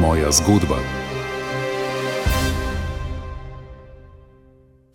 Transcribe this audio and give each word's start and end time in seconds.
Moja 0.00 0.32
zgodba. 0.32 0.78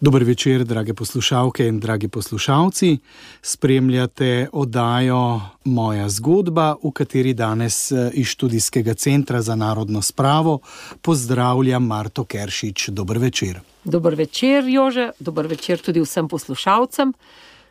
Dober 0.01 0.23
večer, 0.23 0.63
drage 0.63 0.93
poslušalke 0.93 1.67
in 1.67 1.79
dragi 1.79 2.07
poslušalci. 2.07 2.97
Spremljate 3.41 4.47
oddajo 4.51 5.41
Moja 5.65 6.09
zgodba, 6.09 6.75
v 6.83 6.91
kateri 6.91 7.33
danes 7.33 7.91
eh, 7.91 8.09
iz 8.13 8.27
študijskega 8.27 8.93
centra 8.93 9.41
za 9.41 9.55
narodno 9.55 10.01
spravo 10.01 10.59
pozdravljam 11.01 11.85
Marto 11.85 12.23
Keršič. 12.23 12.89
Dober 12.89 13.17
večer. 13.17 13.59
Dober 13.83 14.15
večer, 14.15 14.63
Jože, 14.67 15.11
dober 15.19 15.47
večer 15.47 15.79
tudi 15.79 16.01
vsem 16.01 16.27
poslušalcem. 16.27 17.13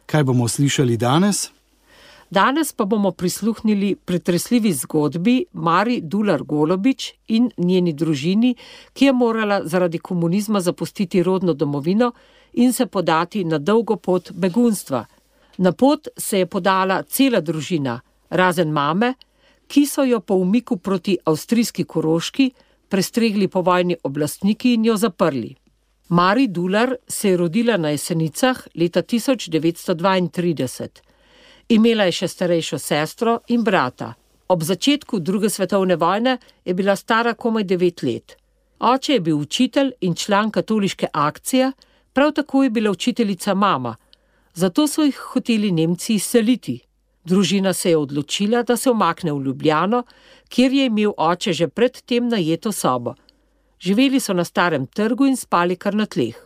Kaj 0.06 0.24
bomo 0.24 0.48
slišali 0.48 0.96
danes? 0.96 1.53
Danes 2.30 2.72
pa 2.72 2.84
bomo 2.84 3.10
prisluhnili 3.10 3.94
pretresljivi 3.96 4.72
zgodbi 4.72 5.44
Mari 5.52 6.00
Dular 6.00 6.42
Golobič 6.42 7.12
in 7.28 7.50
njeni 7.58 7.92
družini, 7.92 8.54
ki 8.92 9.04
je 9.04 9.12
morala 9.12 9.60
zaradi 9.64 9.98
komunizma 9.98 10.60
zapustiti 10.60 11.22
rodno 11.22 11.54
domovino 11.54 12.12
in 12.52 12.72
se 12.72 12.86
podati 12.86 13.44
na 13.44 13.58
dolgo 13.58 13.96
pot 13.96 14.32
begunstva. 14.32 15.04
Na 15.58 15.72
pot 15.72 16.08
se 16.16 16.38
je 16.38 16.46
podala 16.46 17.02
cela 17.02 17.40
družina, 17.40 18.00
razen 18.30 18.70
mame, 18.72 19.14
ki 19.66 19.86
so 19.86 20.04
jo 20.04 20.20
po 20.20 20.34
umiku 20.34 20.76
proti 20.76 21.16
avstrijski 21.24 21.84
koroški 21.84 22.50
prestregli 22.88 23.48
po 23.48 23.60
vojni 23.60 23.96
oblastniki 24.02 24.74
in 24.74 24.84
jo 24.84 24.96
zaprli. 24.96 25.54
Mari 26.08 26.48
Dular 26.48 26.96
se 27.08 27.28
je 27.28 27.36
rodila 27.36 27.76
na 27.76 27.88
Jesenicah 27.88 28.66
leta 28.74 29.02
1932. 29.02 30.88
Imela 31.68 32.04
je 32.04 32.12
še 32.12 32.28
starejšo 32.28 32.78
sestro 32.78 33.38
in 33.48 33.64
brata. 33.64 34.12
Ob 34.48 34.62
začetku 34.62 35.20
druge 35.20 35.48
svetovne 35.50 35.96
vojne 35.96 36.38
je 36.64 36.74
bila 36.74 36.96
stara 36.96 37.34
komaj 37.34 37.64
devet 37.64 38.02
let. 38.02 38.36
Oče 38.80 39.12
je 39.12 39.20
bil 39.20 39.38
učitelj 39.38 39.92
in 40.00 40.14
član 40.14 40.50
katoliške 40.50 41.08
akcije, 41.12 41.72
prav 42.12 42.32
tako 42.32 42.62
je 42.62 42.70
bila 42.70 42.90
učiteljica 42.90 43.54
mama, 43.54 43.96
zato 44.54 44.86
so 44.86 45.02
jih 45.02 45.16
hoteli 45.16 45.70
Nemci 45.72 46.14
izseliti. 46.14 46.80
Družina 47.24 47.72
se 47.72 47.90
je 47.90 47.96
odločila, 47.96 48.62
da 48.62 48.76
se 48.76 48.90
omakne 48.90 49.32
v 49.32 49.42
Ljubljano, 49.42 50.02
kjer 50.48 50.72
je 50.72 50.86
imel 50.86 51.12
oče 51.16 51.52
že 51.52 51.68
predtem 51.68 52.28
najeto 52.28 52.72
sobo. 52.72 53.14
Živeli 53.80 54.20
so 54.20 54.32
na 54.32 54.44
starem 54.44 54.86
trgu 54.86 55.26
in 55.26 55.36
spali 55.36 55.76
kar 55.76 55.94
na 55.94 56.06
tleh. 56.06 56.36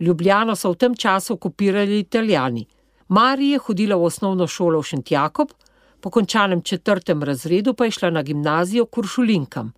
Ljubljano 0.00 0.56
so 0.56 0.70
v 0.70 0.76
tem 0.76 0.94
času 0.94 1.34
okupirali 1.34 1.98
Italijani. 1.98 2.66
Marija 3.08 3.52
je 3.52 3.58
hodila 3.58 3.96
v 3.96 4.04
osnovno 4.04 4.46
šolo 4.46 4.80
v 4.80 4.82
Šentjakob, 4.82 5.52
po 6.00 6.10
končanem 6.10 6.62
četrtem 6.62 7.22
razredu 7.22 7.74
pa 7.74 7.84
je 7.84 7.90
šla 7.90 8.10
na 8.10 8.22
gimnazijo 8.22 8.86
Kuršulinkam. 8.86 9.72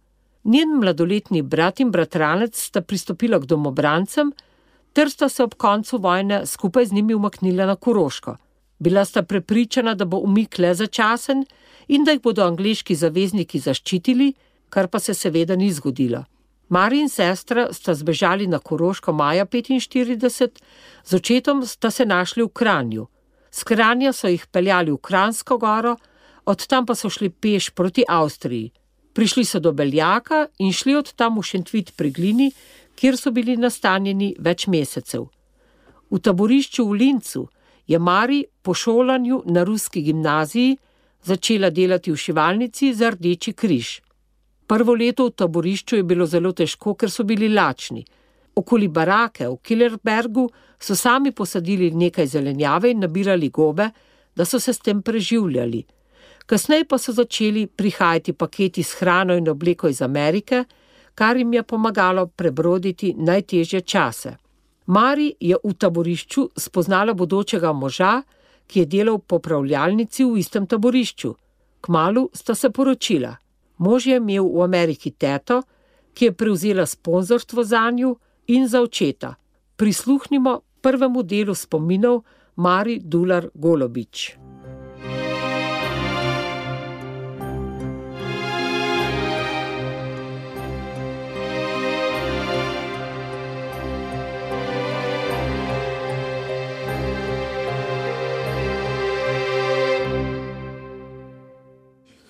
Njen 0.44 0.68
mladoletni 0.80 1.42
brat 1.42 1.80
in 1.80 1.90
bratranec 1.90 2.56
sta 2.56 2.80
pristopila 2.80 3.38
k 3.38 3.44
domobrancem, 3.44 4.32
ter 4.92 5.10
sta 5.10 5.28
se 5.28 5.42
ob 5.42 5.54
koncu 5.54 5.98
vojne 5.98 6.46
skupaj 6.46 6.86
z 6.86 6.92
njimi 6.92 7.14
umaknila 7.14 7.66
na 7.66 7.76
Koroško. 7.76 8.36
Bila 8.78 9.04
sta 9.04 9.22
prepričana, 9.22 9.94
da 9.94 10.04
bo 10.04 10.16
umik 10.16 10.58
le 10.58 10.74
začasen 10.74 11.44
in 11.88 12.04
da 12.04 12.12
jih 12.12 12.22
bodo 12.22 12.46
angliški 12.46 12.94
zavezniki 12.94 13.58
zaščitili, 13.58 14.32
kar 14.70 14.88
pa 14.88 14.98
se 14.98 15.14
seveda 15.14 15.56
ni 15.56 15.72
zgodilo. 15.72 16.24
Mari 16.68 17.00
in 17.00 17.08
sestra 17.08 17.68
sta 17.72 17.94
zbežali 17.94 18.46
na 18.46 18.58
Koroško 18.58 19.12
maja 19.12 19.46
1945, 19.46 20.48
z 21.04 21.14
očetom 21.14 21.66
sta 21.66 21.90
se 21.90 22.06
našli 22.06 22.42
v 22.42 22.48
Kranju. 22.48 23.06
S 23.50 23.64
Kranja 23.64 24.12
so 24.12 24.28
jih 24.28 24.46
peljali 24.52 24.92
v 24.92 24.98
Kransko 24.98 25.58
goro, 25.58 25.96
od 26.44 26.66
tam 26.66 26.86
pa 26.86 26.94
so 26.94 27.10
šli 27.10 27.30
peš 27.30 27.70
proti 27.70 28.04
Avstriji. 28.08 28.70
Prišli 29.12 29.44
so 29.44 29.60
do 29.60 29.72
Beljaka 29.72 30.46
in 30.58 30.72
šli 30.72 30.94
od 30.96 31.12
tam 31.12 31.38
v 31.38 31.42
Šentvit 31.42 31.96
pri 31.96 32.10
Glini, 32.10 32.52
kjer 32.94 33.16
so 33.16 33.30
bili 33.30 33.56
nastanjeni 33.56 34.34
več 34.38 34.66
mesecev. 34.66 35.28
V 36.10 36.18
taborišču 36.18 36.84
v 36.88 36.98
Lincu 37.02 37.48
je 37.86 37.98
Mari 37.98 38.44
po 38.62 38.74
šolanju 38.74 39.42
na 39.46 39.64
ruski 39.64 40.02
gimnaziji 40.02 40.76
začela 41.24 41.70
delati 41.70 42.12
v 42.12 42.16
šivalnici 42.16 42.94
za 42.94 43.10
Rdeči 43.10 43.52
križ. 43.52 44.00
Prvo 44.66 44.94
leto 44.94 45.26
v 45.26 45.34
taborišču 45.36 45.96
je 45.96 46.04
bilo 46.04 46.26
zelo 46.26 46.52
težko, 46.52 46.94
ker 46.94 47.10
so 47.10 47.24
bili 47.24 47.48
lačni. 47.48 48.04
Okoli 48.58 48.88
barake 48.88 49.46
v 49.46 49.56
Killerbergu 49.62 50.48
so 50.80 50.96
sami 50.96 51.32
posadili 51.32 51.90
nekaj 51.90 52.26
zelenjave 52.26 52.90
in 52.90 53.04
nabirali 53.04 53.48
gobe, 53.48 53.90
da 54.34 54.44
so 54.44 54.60
se 54.60 54.72
s 54.72 54.78
tem 54.78 55.02
preživljali. 55.02 55.84
Kasneje 56.46 56.84
pa 56.88 56.98
so 56.98 57.12
začeli 57.12 57.66
prihajati 57.66 58.32
paketi 58.32 58.82
s 58.82 58.98
hrano 59.00 59.36
in 59.36 59.48
obleko 59.48 59.88
iz 59.88 60.02
Amerike, 60.02 60.64
kar 61.14 61.36
jim 61.36 61.52
je 61.52 61.62
pomagalo 61.62 62.26
prebroditi 62.26 63.14
najtežje 63.18 63.80
čase. 63.80 64.36
Mari 64.86 65.34
je 65.40 65.56
v 65.64 65.74
taborišču 65.74 66.48
spoznala 66.56 67.14
bodočega 67.14 67.72
moža, 67.72 68.22
ki 68.66 68.80
je 68.80 68.86
delal 68.86 69.18
v 69.18 69.26
popravljalnici 69.28 70.24
v 70.24 70.38
istem 70.40 70.66
taborišču. 70.66 71.34
Kmalu 71.80 72.30
sta 72.32 72.54
se 72.54 72.70
poročila. 72.70 73.36
Mož 73.78 74.06
je 74.06 74.16
imel 74.16 74.48
v 74.48 74.62
Ameriki 74.64 75.10
teto, 75.10 75.62
ki 76.14 76.24
je 76.24 76.32
prevzela 76.32 76.86
sponzorstvo 76.86 77.64
za 77.64 77.90
njo 77.90 78.16
in 78.48 78.68
za 78.68 78.82
očeta. 78.82 79.34
Prisluhnimo 79.76 80.60
prvemu 80.80 81.22
delu 81.22 81.54
spominov 81.54 82.22
Mari 82.56 83.00
Dular 83.04 83.48
Golobič. 83.54 84.36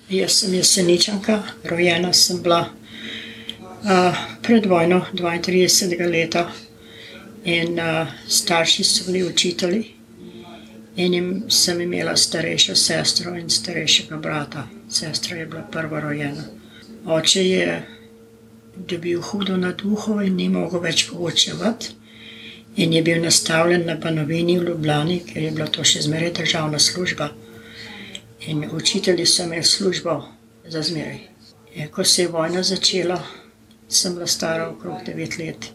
Jaz 0.08 0.40
sem 0.40 0.54
jeseničanka, 0.54 1.42
rojena 1.64 2.12
sem 2.12 2.42
bila 2.42 2.77
pred 4.42 4.66
vojno, 4.66 5.04
32 5.12 6.10
let, 6.10 6.36
in 7.44 7.78
uh, 7.78 8.08
starši 8.28 8.84
so 8.84 9.04
bili 9.06 9.24
učitelji, 9.24 9.94
in 10.96 11.14
jim 11.14 11.42
sem 11.48 11.80
imela 11.80 12.16
starejšo 12.16 12.74
sestro 12.74 13.34
in 13.38 13.50
starejšega 13.50 14.16
brata. 14.16 14.66
Sestra 14.90 15.36
je 15.36 15.46
bila 15.46 15.62
prva 15.62 16.00
rojena. 16.00 16.42
Oče 17.06 17.44
je 17.48 17.82
dobil 18.76 19.20
hudo 19.20 19.56
na 19.56 19.72
duhu 19.72 20.20
in 20.20 20.36
ni 20.36 20.48
mogel 20.48 20.80
več 20.80 21.06
poučevati. 21.10 21.94
In 22.76 22.92
je 22.92 23.02
bil 23.02 23.22
nastavljen 23.22 23.86
na 23.86 23.94
Banovini 23.94 24.58
v 24.58 24.68
Ljubljani, 24.68 25.20
ker 25.26 25.42
je 25.42 25.50
bila 25.50 25.66
to 25.66 25.84
še 25.84 26.02
zmeraj 26.02 26.32
državna 26.32 26.78
služba. 26.78 27.30
In 28.46 28.64
učitelji 28.70 29.26
so 29.26 29.42
imeli 29.42 29.64
službo 29.64 30.22
za 30.66 30.82
zmeraj. 30.82 31.18
Ko 31.90 32.04
se 32.04 32.22
je 32.22 32.28
vojna 32.28 32.62
začela, 32.62 33.18
sem 33.88 34.14
bila 34.14 34.26
stara 34.26 34.68
okrog 34.68 35.04
devet 35.06 35.38
let. 35.38 35.70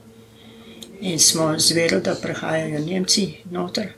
In 1.02 1.20
smo 1.20 1.60
zvedeli, 1.60 2.02
da 2.02 2.16
prihajajo 2.16 2.80
Nemci 2.80 3.34
noter. 3.52 3.94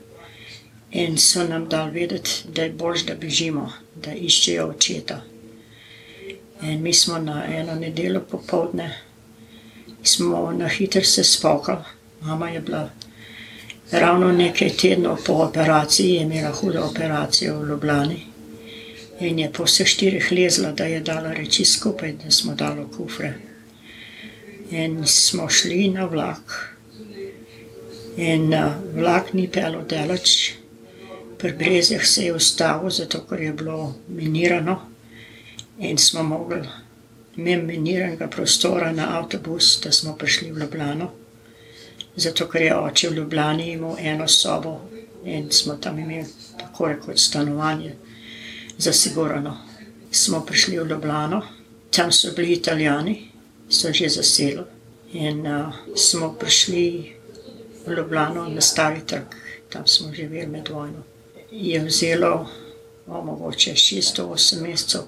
In 0.90 1.18
so 1.18 1.44
nam 1.44 1.68
dali 1.68 1.90
vedeti, 1.90 2.30
da 2.48 2.62
je 2.62 2.70
bolj, 2.70 3.04
da 3.06 3.14
bežimo, 3.14 3.72
da 3.94 4.14
iščejo 4.14 4.66
očeta. 4.66 5.20
In 6.62 6.82
mi 6.82 6.92
smo 6.92 7.18
na 7.18 7.44
eno 7.46 7.74
nedeljo 7.74 8.20
popovdne, 8.20 9.02
smo 10.02 10.52
na 10.52 10.68
hitro 10.68 11.02
se 11.04 11.24
spokali. 11.24 11.84
Mama 12.20 12.50
je 12.50 12.60
bila 12.60 12.90
ravno 13.90 14.32
nekaj 14.32 14.70
tednov 14.70 15.18
po 15.26 15.32
operaciji, 15.32 16.14
je 16.14 16.22
imela 16.22 16.52
hudo 16.52 16.82
operacijo 16.82 17.58
v 17.58 17.68
Ljubljani. 17.68 18.20
In 19.20 19.38
je 19.38 19.52
po 19.52 19.64
vseh 19.64 19.86
štirih 19.86 20.32
lezla, 20.32 20.72
da 20.72 20.84
je 20.84 21.00
dala 21.00 21.32
reči 21.32 21.64
skupaj, 21.64 22.12
da 22.24 22.30
smo 22.30 22.54
dali 22.54 22.86
kufre. 22.96 23.34
In 24.70 25.06
smo 25.06 25.48
šli 25.48 25.88
na 25.88 26.04
vlak. 26.04 26.76
In 28.16 28.54
uh, 28.54 28.72
vlak 28.94 29.32
ni 29.32 29.46
pel 29.48 29.82
daleč, 29.88 30.54
pri 31.38 31.52
Brezeh 31.52 32.06
se 32.06 32.24
je 32.24 32.34
ustavil, 32.34 32.90
zato 32.90 33.20
ker 33.28 33.40
je 33.40 33.52
bilo 33.52 33.94
minirano. 34.08 34.80
In 35.78 35.98
smo 35.98 36.22
mogli 36.22 36.62
imeti 37.36 37.66
miniranega 37.66 38.26
prostora 38.26 38.92
na 38.92 39.18
avtobus, 39.18 39.80
da 39.84 39.92
smo 39.92 40.16
prišli 40.16 40.52
v 40.52 40.58
Ljubljano. 40.58 41.10
Zato 42.16 42.48
ker 42.48 42.62
je 42.62 42.76
oče 42.76 43.08
v 43.08 43.14
Ljubljani 43.14 43.70
imel 43.72 43.96
eno 43.98 44.28
sobo 44.28 44.80
in 45.24 45.50
smo 45.52 45.74
tam 45.74 45.98
imeli 45.98 46.26
tako 46.58 46.88
rekoč 46.88 47.20
stanovanje 47.20 47.94
zasigurano. 48.78 49.56
Smo 50.10 50.40
prišli 50.40 50.78
v 50.78 50.86
Ljubljano, 50.86 51.42
tam 51.90 52.12
so 52.12 52.32
bili 52.36 52.52
italijani, 52.52 53.30
so 53.68 53.92
že 53.92 54.08
zasedli. 54.08 54.64
In 55.12 55.46
uh, 55.46 55.74
smo 55.94 56.34
prišli 56.34 57.14
v 57.86 57.92
Ljubljano 57.92 58.48
na 58.48 58.60
stari 58.60 59.00
trg, 59.06 59.34
tam 59.70 59.86
smo 59.86 60.12
živeli 60.12 60.46
med 60.46 60.68
vojno. 60.68 61.02
Je 61.50 61.84
vzelo 61.84 62.48
o, 63.06 63.22
mogoče 63.22 63.72
608 63.72 64.62
mesecev, 64.62 65.02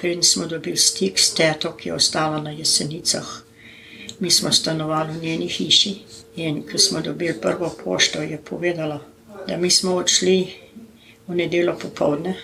Preden 0.00 0.22
smo 0.22 0.46
dobili 0.46 0.76
stik 0.76 1.18
s 1.18 1.34
teto, 1.34 1.74
ki 1.76 1.88
je 1.88 1.94
ostala 1.94 2.40
na 2.40 2.50
jesenicah, 2.50 3.42
mi 4.20 4.30
smo 4.30 4.52
stanovali 4.52 5.12
v 5.12 5.22
njeni 5.22 5.48
hiši. 5.48 5.94
In 6.36 6.62
ko 6.62 6.78
smo 6.78 7.00
dobili 7.00 7.40
prvo 7.40 7.74
pošto, 7.84 8.22
je 8.22 8.38
povedala, 8.38 9.00
da 9.48 9.56
mi 9.56 9.70
smo 9.70 9.94
odšli 9.94 10.54
v 11.26 11.34
nedeljo 11.34 11.76
popovdne, 11.78 12.34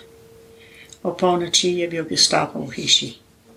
o 1.03 1.13
polnoči 1.13 1.69
je 1.69 1.87
bil 1.87 2.05
Gestapo 2.05 2.59
v 2.59 2.71
hiši. 2.71 3.13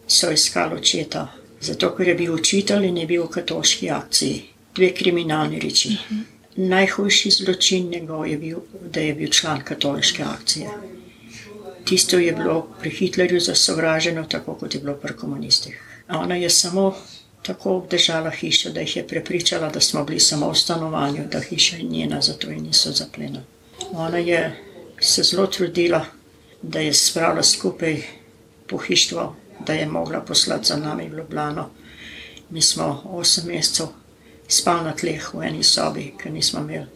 So 0.08 0.30
iskali 0.30 0.80
očeta, 0.80 1.28
zato 1.60 1.94
ker 1.96 2.08
je 2.08 2.14
bil 2.14 2.34
učitelj 2.34 2.86
in 2.88 2.96
je 2.96 3.06
bil 3.06 3.24
v 3.24 3.30
katoliški 3.36 3.90
akciji. 3.90 4.42
Dve 4.74 4.92
kriminalni 4.94 5.58
reči. 5.60 5.96
Najhujši 6.56 7.30
zločin 7.30 7.88
njegov 7.90 8.26
je 8.26 8.38
bil, 8.38 8.58
da 8.92 9.00
je 9.00 9.14
bil 9.14 9.30
član 9.30 9.64
katoliške 9.64 10.22
akcije. 10.22 10.70
Tisto 11.84 12.18
je 12.18 12.32
bilo 12.32 12.68
pri 12.80 12.90
Hitlerju 12.90 13.40
zasovraženo, 13.40 14.24
tako 14.24 14.54
kot 14.54 14.74
je 14.74 14.80
bilo 14.80 14.94
pri 14.94 15.16
komunistih. 15.16 15.80
Ona 16.08 16.36
je 16.36 16.50
samo 16.50 16.94
tako 17.42 17.76
obdržala 17.76 18.30
hišo, 18.30 18.70
da 18.70 18.80
jih 18.80 18.96
je 18.96 19.06
prepričala, 19.06 19.70
da 19.70 19.80
smo 19.80 20.04
bili 20.04 20.20
samo 20.20 20.50
v 20.50 20.54
stanovanju, 20.54 21.24
da 21.32 21.40
hiša 21.40 21.76
je 21.76 21.82
njena, 21.82 22.20
zato 22.20 22.50
je 22.50 22.56
niso 22.56 22.92
zaplenili. 22.92 23.44
Ona 23.92 24.18
je 24.18 24.56
se 25.00 25.22
zelo 25.22 25.46
trudila, 25.46 26.04
da 26.62 26.80
je 26.80 26.94
spravila 26.94 27.42
skupaj 27.42 28.02
pohištvo, 28.66 29.36
da 29.66 29.72
je 29.72 29.86
mogla 29.86 30.20
poslati 30.20 30.66
za 30.66 30.76
nami 30.76 31.08
v 31.08 31.16
Ljubljano. 31.16 31.70
Mi 32.50 32.62
smo 32.62 33.02
osem 33.04 33.46
mesecev 33.46 33.86
spali 34.48 34.84
na 34.84 34.92
tleh 34.92 35.34
v 35.34 35.42
eni 35.42 35.62
sobi, 35.62 36.14
ker 36.18 36.32
nismo 36.32 36.60
imeli 36.60 36.86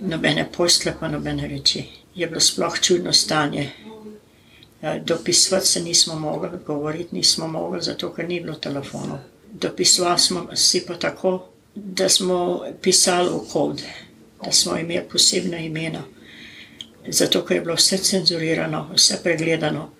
nobene 0.00 0.46
posle, 0.56 0.94
pa 1.00 1.08
nobene 1.08 1.48
reči. 1.48 1.84
Je 2.14 2.26
bilo 2.26 2.40
sploh 2.40 2.80
čudno 2.80 3.12
stanje. 3.12 3.70
Ja, 4.82 4.98
dopisovati 4.98 5.66
se 5.66 5.80
nismo 5.80 6.14
mogli, 6.14 6.48
govoriti 6.66 7.16
nismo 7.16 7.48
mogli, 7.48 7.82
zato 7.82 8.12
ker 8.14 8.28
ni 8.28 8.40
bilo 8.40 8.54
telefonov. 8.54 9.18
Dopisovali 9.52 10.18
smo 10.18 10.46
si 10.54 10.86
pa 10.86 10.94
tako, 10.94 11.48
da 11.74 12.08
smo 12.08 12.64
pisali 12.82 13.28
v 13.28 13.40
kod, 13.52 13.82
da 14.44 14.52
smo 14.52 14.78
imeli 14.78 15.08
posebna 15.12 15.58
imena. 15.58 16.02
Zato 17.08 17.44
ker 17.44 17.56
je 17.56 17.60
bilo 17.60 17.74
vse 17.74 17.98
cenzurirano, 17.98 18.88
vse 18.94 19.20
pregledano 19.22 19.90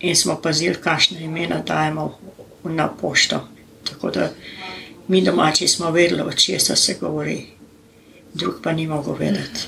in 0.00 0.16
smo 0.16 0.36
pazili, 0.42 0.80
kakšne 0.80 1.20
imena 1.20 1.62
dajemo 1.66 2.18
na 2.64 2.88
pošto. 2.88 3.48
Tako 3.90 4.10
da 4.10 4.30
mi 5.08 5.22
domači 5.24 5.68
smo 5.68 5.90
vedeli, 5.90 6.22
o 6.22 6.32
česa 6.32 6.76
se 6.76 6.96
govori, 7.00 7.46
drug 8.34 8.54
pa 8.62 8.72
ni 8.72 8.86
mogel 8.86 9.14
vedeti. 9.14 9.60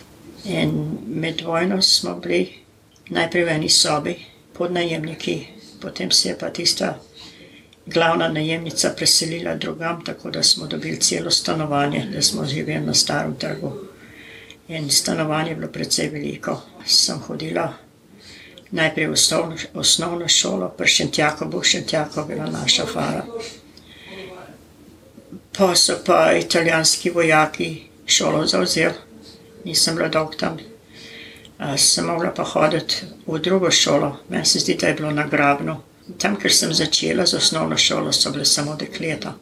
In 0.45 0.99
med 1.09 1.41
vojno 1.41 1.83
smo 1.83 2.15
bili 2.15 2.49
najprej 3.09 3.45
v 3.45 3.49
eni 3.49 3.69
sobi, 3.69 4.17
pod 4.53 4.73
najemniki, 4.73 5.47
potem 5.81 6.11
se 6.11 6.29
je 6.29 6.39
pa 6.39 6.51
tista 6.51 6.99
glavna 7.87 8.29
najemnica 8.29 8.93
preselila 8.97 9.55
drugam, 9.55 10.05
tako 10.05 10.31
da 10.31 10.43
smo 10.43 10.67
dobili 10.67 11.01
celo 11.01 11.31
stanovanje, 11.31 12.07
da 12.15 12.23
smo 12.23 12.45
živeli 12.45 12.87
na 12.87 12.95
starem 12.95 13.37
trgu. 13.37 13.73
In 14.69 14.91
stanovanje 14.91 15.51
je 15.51 15.57
bilo 15.57 15.69
precej 15.69 16.09
veliko. 16.09 16.63
Sem 16.87 17.19
hodila 17.19 17.73
najprej 18.71 19.07
v 19.07 19.13
osnovno, 19.13 19.57
osnovno 19.75 20.29
šolo, 20.29 20.69
pri 20.69 20.89
Šentjaku, 20.89 21.45
bo 21.45 21.63
Šentjako 21.63 22.25
bila 22.25 22.47
naša 22.47 22.87
fara. 22.87 23.25
Pa 25.59 25.75
so 25.75 25.99
pa 26.07 26.33
italijanski 26.33 27.11
vojaki 27.11 27.83
šolo 28.07 28.47
zauzeli, 28.47 28.95
nisem 29.65 29.97
bila 29.97 30.09
dolg 30.09 30.37
tam. 30.37 30.59
Sem 31.77 32.07
mogla 32.07 32.31
pa 32.35 32.45
hoditi 32.45 32.97
v 33.27 33.39
drugo 33.39 33.71
šolo, 33.71 34.17
meni 34.29 34.47
se 34.47 34.59
zdi, 34.59 34.75
da 34.81 34.87
je 34.87 34.95
bilo 34.95 35.11
nagrabno. 35.11 35.83
Tam, 36.19 36.37
ker 36.37 36.53
sem 36.53 36.73
začela 36.75 37.27
z 37.27 37.37
osnovno 37.37 37.77
šolo, 37.77 38.13
so 38.13 38.31
bile 38.31 38.45
samo 38.45 38.77
dekleta. 38.77 39.35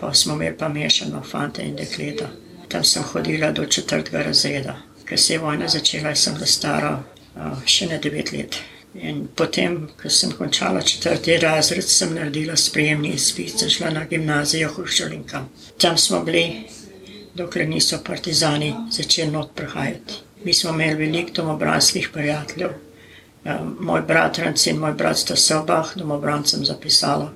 Pa 0.00 0.14
smo 0.14 0.34
imeli 0.34 0.56
pa 0.56 0.68
mešano 0.68 1.22
fante 1.22 1.62
in 1.62 1.76
dekleta. 1.76 2.28
Tam 2.68 2.84
sem 2.84 3.02
hodila 3.02 3.50
do 3.52 3.66
četrtega 3.66 4.22
razreda. 4.22 4.76
Ker 5.04 5.20
se 5.20 5.32
je 5.32 5.38
vojna 5.38 5.68
začela, 5.68 6.14
sem 6.14 6.34
bila 6.34 6.46
stara 6.46 7.02
še 7.66 7.86
ne 7.86 7.98
devet 7.98 8.32
let. 8.32 8.58
In 8.96 9.26
potem, 9.36 9.90
ko 10.00 10.08
sem 10.08 10.32
končala 10.32 10.80
četrti 10.80 11.36
razred, 11.38 11.84
sem 11.84 12.14
naredila 12.14 12.56
sprejemni 12.56 13.12
izpit, 13.14 13.66
šla 13.68 13.90
na 13.92 14.04
gimnazijo 14.08 14.70
Hruščolinka. 14.72 15.42
Tam 15.78 15.98
smo 16.00 16.22
bili, 16.24 16.64
dokler 17.36 17.68
niso 17.68 17.98
partizani 18.04 18.72
začeli 18.90 19.30
not 19.30 19.52
prihajati. 19.54 20.22
Mi 20.44 20.54
smo 20.54 20.70
imeli 20.70 20.94
veliko 20.94 21.32
domobranskih 21.32 22.08
prijateljev. 22.12 22.70
Moj 23.80 24.02
bratranc 24.08 24.66
in 24.66 24.78
moj 24.78 24.92
brat 24.92 25.18
sta 25.18 25.36
se 25.36 25.56
obah 25.56 25.92
domobrancem 25.96 26.64
zapisala. 26.64 27.32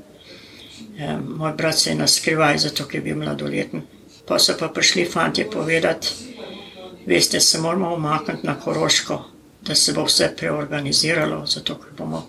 Moj 1.26 1.52
brat 1.56 1.78
se 1.78 1.90
je 1.90 1.96
naskrivaj, 1.96 2.58
zato 2.58 2.86
ker 2.86 3.00
je 3.00 3.02
bil 3.02 3.16
mladoleten. 3.16 3.82
Pa 4.26 4.38
so 4.38 4.56
pa 4.58 4.68
prišli 4.68 5.04
fantje 5.10 5.46
povedati, 5.50 6.08
veste, 7.06 7.40
se 7.40 7.58
moramo 7.58 7.94
omakniti 7.94 8.46
na 8.46 8.54
Koroško, 8.60 9.24
da 9.62 9.74
se 9.74 9.92
bo 9.92 10.04
vse 10.04 10.32
preorganiziralo, 10.36 11.46
zato 11.46 11.74
ker 11.74 11.92
bomo 11.98 12.26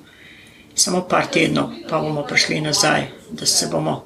samo 0.76 1.02
par 1.08 1.28
tednov, 1.28 1.70
pa 1.90 2.00
bomo 2.00 2.24
prišli 2.28 2.62
nazaj, 2.62 3.08
da 3.32 3.46
se 3.46 3.68
bomo 3.72 4.06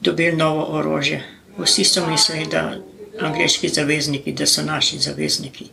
dobili 0.00 0.36
novo 0.36 0.64
orožje. 0.78 1.22
Vsi 1.58 1.84
so 1.84 2.06
mislili, 2.06 2.46
da 2.46 2.76
angliški 3.20 3.68
zavezniki, 3.68 4.32
da 4.32 4.46
so 4.46 4.62
naši 4.62 4.98
zavezniki. 4.98 5.66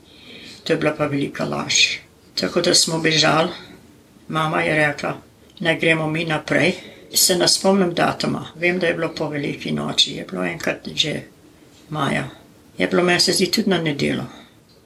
To 0.64 0.74
je 0.74 0.78
bila 0.78 0.94
pa 0.98 1.06
velika 1.06 1.46
laž. 1.46 1.98
Tako 2.36 2.62
da 2.62 2.76
smo 2.76 3.00
bežali, 3.00 3.50
mama 4.28 4.62
je 4.62 4.76
rekla, 4.76 5.18
naj 5.60 5.80
gremo 5.80 6.08
mi 6.08 6.26
naprej. 6.26 6.74
Se 7.14 7.36
ne 7.36 7.48
spomnim 7.48 7.94
datuma, 7.94 8.48
vem, 8.56 8.80
da 8.80 8.88
je 8.88 8.94
bilo 8.94 9.12
po 9.16 9.28
veliki 9.30 9.72
noči, 9.72 10.16
je 10.16 10.26
bilo 10.32 10.44
enkrat 10.44 10.88
že 10.96 11.22
maja. 11.90 12.30
Je 12.78 12.88
bilo 12.88 13.04
meni 13.04 13.20
se 13.20 13.34
zdi 13.34 13.52
tudi 13.52 13.70
na 13.70 13.78
nedelo. 13.78 14.24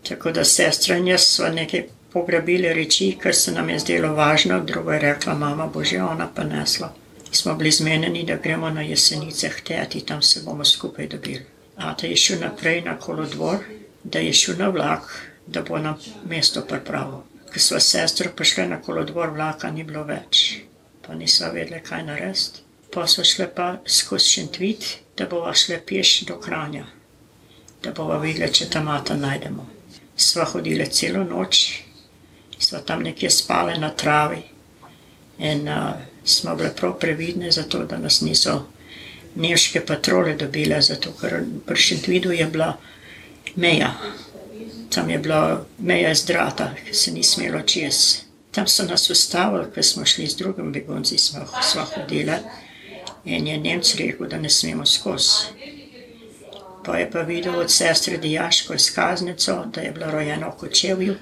Tako 0.07 0.31
da 0.31 0.43
sestra 0.43 0.97
in 0.97 1.07
jaz 1.07 1.21
smo 1.21 1.49
nekaj 1.49 1.87
pograbili 2.13 2.73
reči, 2.73 3.17
kar 3.21 3.35
se 3.35 3.51
nam 3.51 3.69
je 3.69 3.79
zdelo 3.79 4.13
važno, 4.13 4.59
drugo 4.63 4.91
je 4.91 4.99
rekla 4.99 5.33
mama, 5.33 5.67
bože, 5.67 6.01
ona 6.01 6.29
pa 6.35 6.43
nesla. 6.43 6.93
Smo 7.31 7.55
bili 7.55 7.71
zmenjeni, 7.71 8.23
da 8.23 8.35
gremo 8.35 8.69
na 8.69 8.81
jesenice 8.81 9.49
hteti, 9.49 10.05
tam 10.05 10.21
se 10.21 10.41
bomo 10.45 10.65
skupaj 10.65 11.07
dobili. 11.07 11.45
Ata 11.75 12.07
je 12.07 12.15
šel 12.15 12.39
naprej 12.39 12.81
na 12.81 12.97
kolodvor, 12.99 13.57
da 14.03 14.19
je 14.19 14.33
šel 14.33 14.55
na 14.57 14.69
vlak, 14.69 15.01
da 15.47 15.61
bo 15.61 15.77
nam 15.77 15.99
mesto 16.29 16.61
pripravil. 16.61 17.19
Ko 17.53 17.59
smo 17.59 17.79
sestro 17.79 18.31
prišli 18.35 18.67
na 18.67 18.81
kolodvor, 18.81 19.29
vlaka 19.29 19.71
ni 19.71 19.83
bilo 19.83 20.03
več, 20.03 20.61
pa 21.07 21.15
nismo 21.15 21.51
vedeli, 21.53 21.83
kaj 21.83 22.03
narediti. 22.03 22.65
Pa 22.93 23.07
so 23.07 23.23
šli 23.23 23.47
pa 23.55 23.75
skozi 23.85 24.25
šentvit, 24.25 24.85
da 25.17 25.25
bova 25.25 25.53
šli 25.53 25.79
peš 25.85 26.19
do 26.21 26.39
kranja, 26.39 26.85
da 27.83 27.91
bova 27.91 28.17
videli, 28.17 28.53
če 28.53 28.69
tam 28.69 28.85
mata 28.85 29.15
najdemo. 29.15 29.76
Sva 30.17 30.45
hodili 30.49 30.87
celo 30.89 31.23
noč, 31.23 31.83
sva 32.59 32.81
tam 32.81 33.03
nekje 33.05 33.29
spale 33.29 33.77
na 33.77 33.89
travi 33.89 34.41
in 35.37 35.67
uh, 35.69 35.93
smo 36.25 36.55
bile 36.55 36.71
prav 36.75 36.95
previdne, 36.99 37.51
zato 37.51 37.83
da 37.85 37.97
nas 37.97 38.21
niso 38.21 38.63
nemške 39.35 39.85
patrole 39.85 40.33
dobile, 40.35 40.81
zato 40.81 41.13
ker 41.21 41.43
pri 41.65 41.77
šentvidu 41.77 42.31
je 42.31 42.45
bila 42.45 42.71
meja 43.55 43.93
tam 44.89 45.09
je 45.09 45.17
bila 45.17 45.65
meja 45.79 46.15
zdrata, 46.15 46.73
ki 46.87 46.93
se 46.93 47.11
ni 47.11 47.23
smelo 47.23 47.61
čez. 47.61 48.17
Tam 48.51 48.67
so 48.67 48.83
nas 48.83 49.09
ustavili, 49.09 49.65
ker 49.75 49.85
smo 49.85 50.05
šli 50.05 50.27
z 50.27 50.35
drugim 50.35 50.71
begunci, 50.73 51.17
smo, 51.17 51.45
smo 51.61 51.85
hodili 51.95 52.33
in 53.25 53.47
je 53.47 53.57
Nemci 53.57 53.97
rekel, 53.97 54.27
da 54.27 54.37
ne 54.37 54.49
smemo 54.49 54.85
skozi. 54.85 55.56
Pa 56.87 56.97
je 56.97 57.09
pa 57.11 57.21
videl 57.27 57.59
od 57.59 57.71
sestre 57.71 58.17
Dijaško 58.17 58.73
izkaznico, 58.73 59.65
da 59.75 59.81
je 59.81 59.91
bila 59.91 60.11
rojena 60.11 60.47
v 60.47 60.57
Kočevju. 60.57 61.15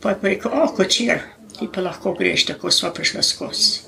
Pa 0.00 0.10
je 0.10 0.16
pa 0.20 0.28
rekel, 0.28 0.52
o, 0.54 0.66
Kočer, 0.76 1.22
ti 1.58 1.68
pa 1.74 1.80
lahko 1.80 2.12
greš, 2.18 2.44
tako 2.46 2.70
smo 2.70 2.90
prišli 2.92 3.22
skozi. 3.22 3.80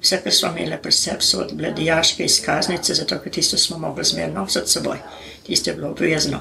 Vse, 0.00 0.18
kar 0.24 0.32
smo 0.32 0.48
imeli 0.48 0.78
pri 0.82 0.92
sebi, 0.92 1.22
so 1.22 1.46
bile 1.52 1.70
Dijaške 1.70 2.24
izkaznice, 2.24 2.94
zato 2.94 3.18
ker 3.22 3.32
tisto 3.32 3.58
smo 3.58 3.78
mogli 3.78 4.04
zmerno 4.04 4.40
nositi 4.40 4.70
seboj. 4.70 4.98
Tisto 5.46 5.70
je 5.70 5.76
bilo 5.76 5.90
obvezno. 5.90 6.40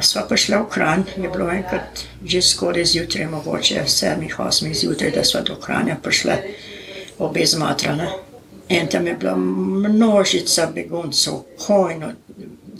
Sva 0.00 0.24
pa 0.28 0.36
šla 0.36 0.62
v 0.64 0.68
Kranj, 0.70 1.02
je 1.16 1.28
bilo 1.28 1.50
enkrat 1.50 2.02
že 2.24 2.42
skoraj 2.42 2.84
zjutraj, 2.84 3.26
mogoče 3.26 3.84
sedmih, 3.86 4.38
osmih 4.40 4.76
zjutraj, 4.76 5.10
da 5.10 5.24
sva 5.24 5.40
do 5.40 5.56
Kranja 5.56 5.96
prišla 6.02 6.36
obe 7.18 7.46
zmatrane. 7.46 8.10
In 8.68 8.86
tam 8.86 9.06
je 9.06 9.14
bila 9.14 9.36
množica 9.36 10.66
beguncev, 10.74 11.42
kojno, 11.66 12.12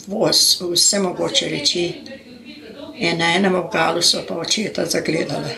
voz, 0.07 0.61
vse 0.61 0.99
mogoče 0.99 1.49
reči. 1.49 1.93
In 2.97 3.17
na 3.17 3.35
enem 3.35 3.55
obgalu 3.55 4.01
so 4.01 4.21
pa 4.27 4.35
očeta 4.37 4.85
zagledali. 4.85 5.49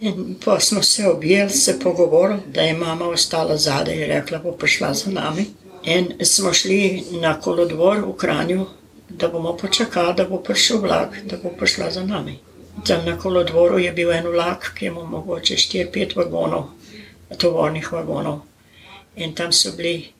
In 0.00 0.36
pa 0.44 0.60
smo 0.60 0.82
se 0.82 1.08
objeli, 1.08 1.50
se 1.50 1.78
pogovorili, 1.78 2.40
da 2.46 2.60
je 2.60 2.74
mama 2.74 3.08
ostala 3.08 3.56
zadaj 3.56 3.94
in 3.94 4.08
rekla, 4.08 4.38
bo 4.38 4.52
prišla 4.52 4.94
za 4.94 5.10
nami. 5.10 5.46
In 5.84 6.12
smo 6.24 6.52
šli 6.52 7.04
na 7.20 7.40
kolodvor 7.40 7.98
v 7.98 8.16
Kranju, 8.16 8.66
da 9.08 9.28
bomo 9.28 9.56
počakali, 9.56 10.14
da 10.16 10.24
bo 10.24 10.38
prišel 10.42 10.80
vlak, 10.80 11.16
da 11.24 11.36
bo 11.42 11.50
prišla 11.58 11.90
za 11.90 12.04
nami. 12.04 12.38
Tam 12.86 13.04
na 13.04 13.18
kolodvoru 13.18 13.78
je 13.78 13.92
bil 13.92 14.12
en 14.12 14.26
vlak, 14.26 14.72
ki 14.78 14.86
ima 14.86 15.04
mogoče 15.04 15.54
4-5 15.56 16.16
vagonov, 16.16 16.64
tovornih 17.38 17.92
vagonov. 17.92 18.40
In 19.16 19.34
tam 19.34 19.52
so 19.52 19.72
bili 19.76 20.12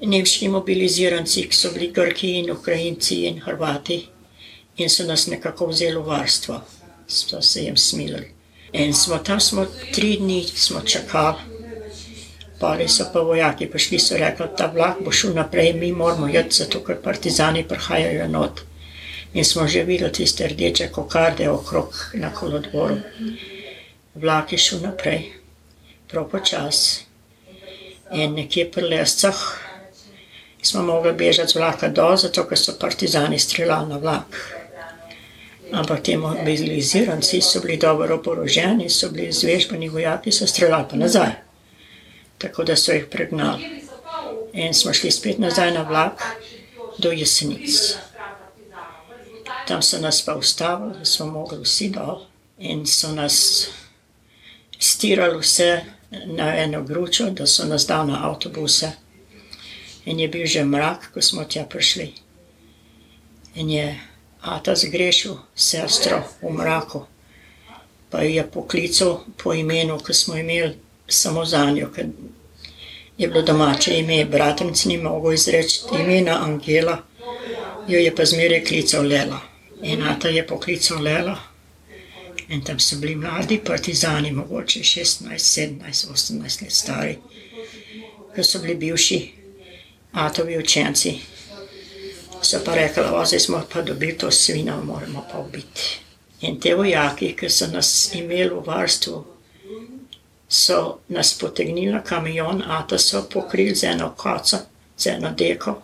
nemški 0.00 0.48
mobiliziranci, 0.48 1.44
ki 1.48 1.56
so 1.56 1.70
bili 1.74 1.90
Grki 1.92 2.38
in 2.38 2.50
Ukrajinci 2.50 3.24
in 3.28 3.40
Hrvati 3.40 4.00
in 4.76 4.88
so 4.88 5.04
nas 5.04 5.26
nekako 5.26 5.66
vzeli 5.66 5.96
v 5.96 6.06
varstvo, 6.06 6.60
so 7.06 7.42
se 7.42 7.64
jim 7.64 7.76
smilili. 7.76 8.30
In 8.72 8.94
smo 8.94 9.18
tam 9.18 9.40
smo 9.40 9.66
tri 9.92 10.16
dni 10.16 10.44
smo 10.44 10.80
čakali, 10.80 11.36
pali 12.60 12.88
so 12.88 13.10
pa 13.12 13.20
vojaki 13.20 13.66
prišli, 13.66 13.98
so 13.98 14.16
rekli, 14.16 14.46
ta 14.56 14.70
vlak 14.72 15.02
bo 15.04 15.12
šel 15.12 15.34
naprej, 15.34 15.72
mi 15.72 15.92
moramo 15.92 16.28
jeti, 16.28 16.56
zato 16.56 16.80
ker 16.84 17.02
partizani 17.02 17.64
prihajajo 17.68 18.28
not. 18.28 18.60
In 19.34 19.44
smo 19.44 19.66
že 19.68 19.84
videli 19.84 20.12
tiste 20.12 20.48
rdeče 20.48 20.88
kokarde 20.88 21.50
okrog 21.50 22.10
na 22.14 22.32
kolodvoru. 22.34 22.96
Vlak 24.14 24.52
je 24.52 24.58
šel 24.58 24.80
naprej, 24.80 25.32
prav 26.08 26.30
počas. 26.30 27.00
In 28.12 28.34
nekje 28.34 28.70
pri 28.70 28.88
lescah 28.88 29.69
smo 30.62 30.82
mogli 30.82 31.12
bežati 31.12 31.52
z 31.52 31.54
vlaka 31.54 31.88
dol, 31.88 32.16
zato 32.16 32.44
ker 32.48 32.58
so 32.58 32.72
partizani 32.78 33.38
streljali 33.38 33.88
na 33.88 33.98
vlak. 33.98 34.36
Ampak 35.72 36.02
ti 36.02 36.16
mobiliziranci 36.16 37.40
so 37.40 37.60
bili 37.60 37.76
dobro 37.76 38.14
oboroženi, 38.14 38.90
so 38.90 39.10
bili 39.10 39.32
zvežbeni 39.32 39.88
vojaki, 39.88 40.32
so 40.32 40.46
streljali 40.46 40.84
pa 40.90 40.96
nazaj. 40.96 41.30
Tako 42.38 42.64
da 42.64 42.76
so 42.76 42.92
jih 42.92 43.06
pregnali. 43.10 43.82
In 44.52 44.74
smo 44.74 44.92
šli 44.92 45.10
spet 45.10 45.38
nazaj 45.38 45.70
na 45.72 45.82
vlak 45.82 46.22
do 46.98 47.12
jesenic. 47.12 47.96
Tam 49.68 49.82
so 49.82 49.98
nas 49.98 50.24
pa 50.24 50.34
ustavili, 50.34 50.98
da 50.98 51.04
smo 51.04 51.26
mogli 51.26 51.62
vsi 51.62 51.88
dol 51.88 52.26
in 52.58 52.86
so 52.86 53.12
nas 53.12 53.66
stirali 54.78 55.38
vse 55.38 55.84
na 56.26 56.56
eno 56.56 56.82
gručo, 56.82 57.30
da 57.30 57.46
so 57.46 57.64
nas 57.64 57.86
dali 57.86 58.12
na 58.12 58.28
avtobuse. 58.30 58.90
In 60.10 60.18
je 60.18 60.28
bil 60.28 60.46
že 60.46 60.64
mrak, 60.66 61.14
ko 61.14 61.22
smo 61.22 61.44
tja 61.46 61.62
prišli. 61.62 62.10
In 63.54 63.70
je 63.70 63.94
Ata 64.42 64.74
zgrešil 64.74 65.36
sestro 65.54 66.24
v 66.42 66.50
mraku, 66.50 67.04
pa 68.10 68.24
jo 68.24 68.30
je 68.40 68.44
poklical 68.48 69.20
po 69.36 69.52
imenu, 69.54 70.00
ki 70.00 70.14
smo 70.14 70.34
imeli 70.34 70.78
samo 71.06 71.44
za 71.44 71.70
njo, 71.70 71.92
ker 71.94 72.08
je 73.18 73.28
bilo 73.28 73.42
domače 73.42 73.98
ime, 73.98 74.24
bratenc 74.24 74.84
ni 74.84 74.96
mogel 74.96 75.36
izreči 75.36 75.80
imena 75.92 76.40
Angela, 76.42 77.04
jo 77.86 77.98
je 78.00 78.14
pa 78.14 78.24
zmeraj 78.24 78.64
klical 78.64 79.04
Lela. 79.06 79.40
In 79.82 80.02
Ata 80.02 80.28
je 80.28 80.46
poklical 80.46 81.02
Lela 81.02 81.36
in 82.48 82.64
tam 82.64 82.80
so 82.80 82.96
bili 82.96 83.14
mladi 83.14 83.60
partizani, 83.64 84.32
mogoče 84.32 84.80
16, 84.80 85.38
17, 85.38 86.08
18 86.12 86.62
let 86.62 86.72
stari, 86.72 87.18
ki 88.34 88.44
so 88.44 88.58
bili 88.58 88.74
bivši 88.74 89.39
Atovi 90.12 90.58
učenci 90.58 91.20
so 92.42 92.58
pa 92.64 92.74
rekli, 92.74 93.02
da 93.02 93.24
zdaj 93.24 93.40
smo 93.40 93.62
pa 93.72 93.82
dobili 93.82 94.18
to 94.18 94.30
svino, 94.30 94.84
moramo 94.84 95.26
pa 95.32 95.38
ubiti. 95.38 95.98
In 96.40 96.60
te 96.60 96.74
vojaki, 96.74 97.36
ki 97.36 97.48
so 97.48 97.66
nas 97.66 98.14
imeli 98.14 98.50
v 98.50 98.62
varstvu, 98.66 99.24
so 100.48 100.98
nas 101.08 101.38
potegnili 101.38 101.92
na 101.92 102.02
kamion, 102.02 102.62
a 102.62 102.82
to 102.82 102.98
so 102.98 103.22
pokrili 103.32 103.74
z 103.74 103.84
eno 103.84 104.14
koco, 104.16 104.58
z 104.96 105.06
eno 105.06 105.30
deko. 105.30 105.82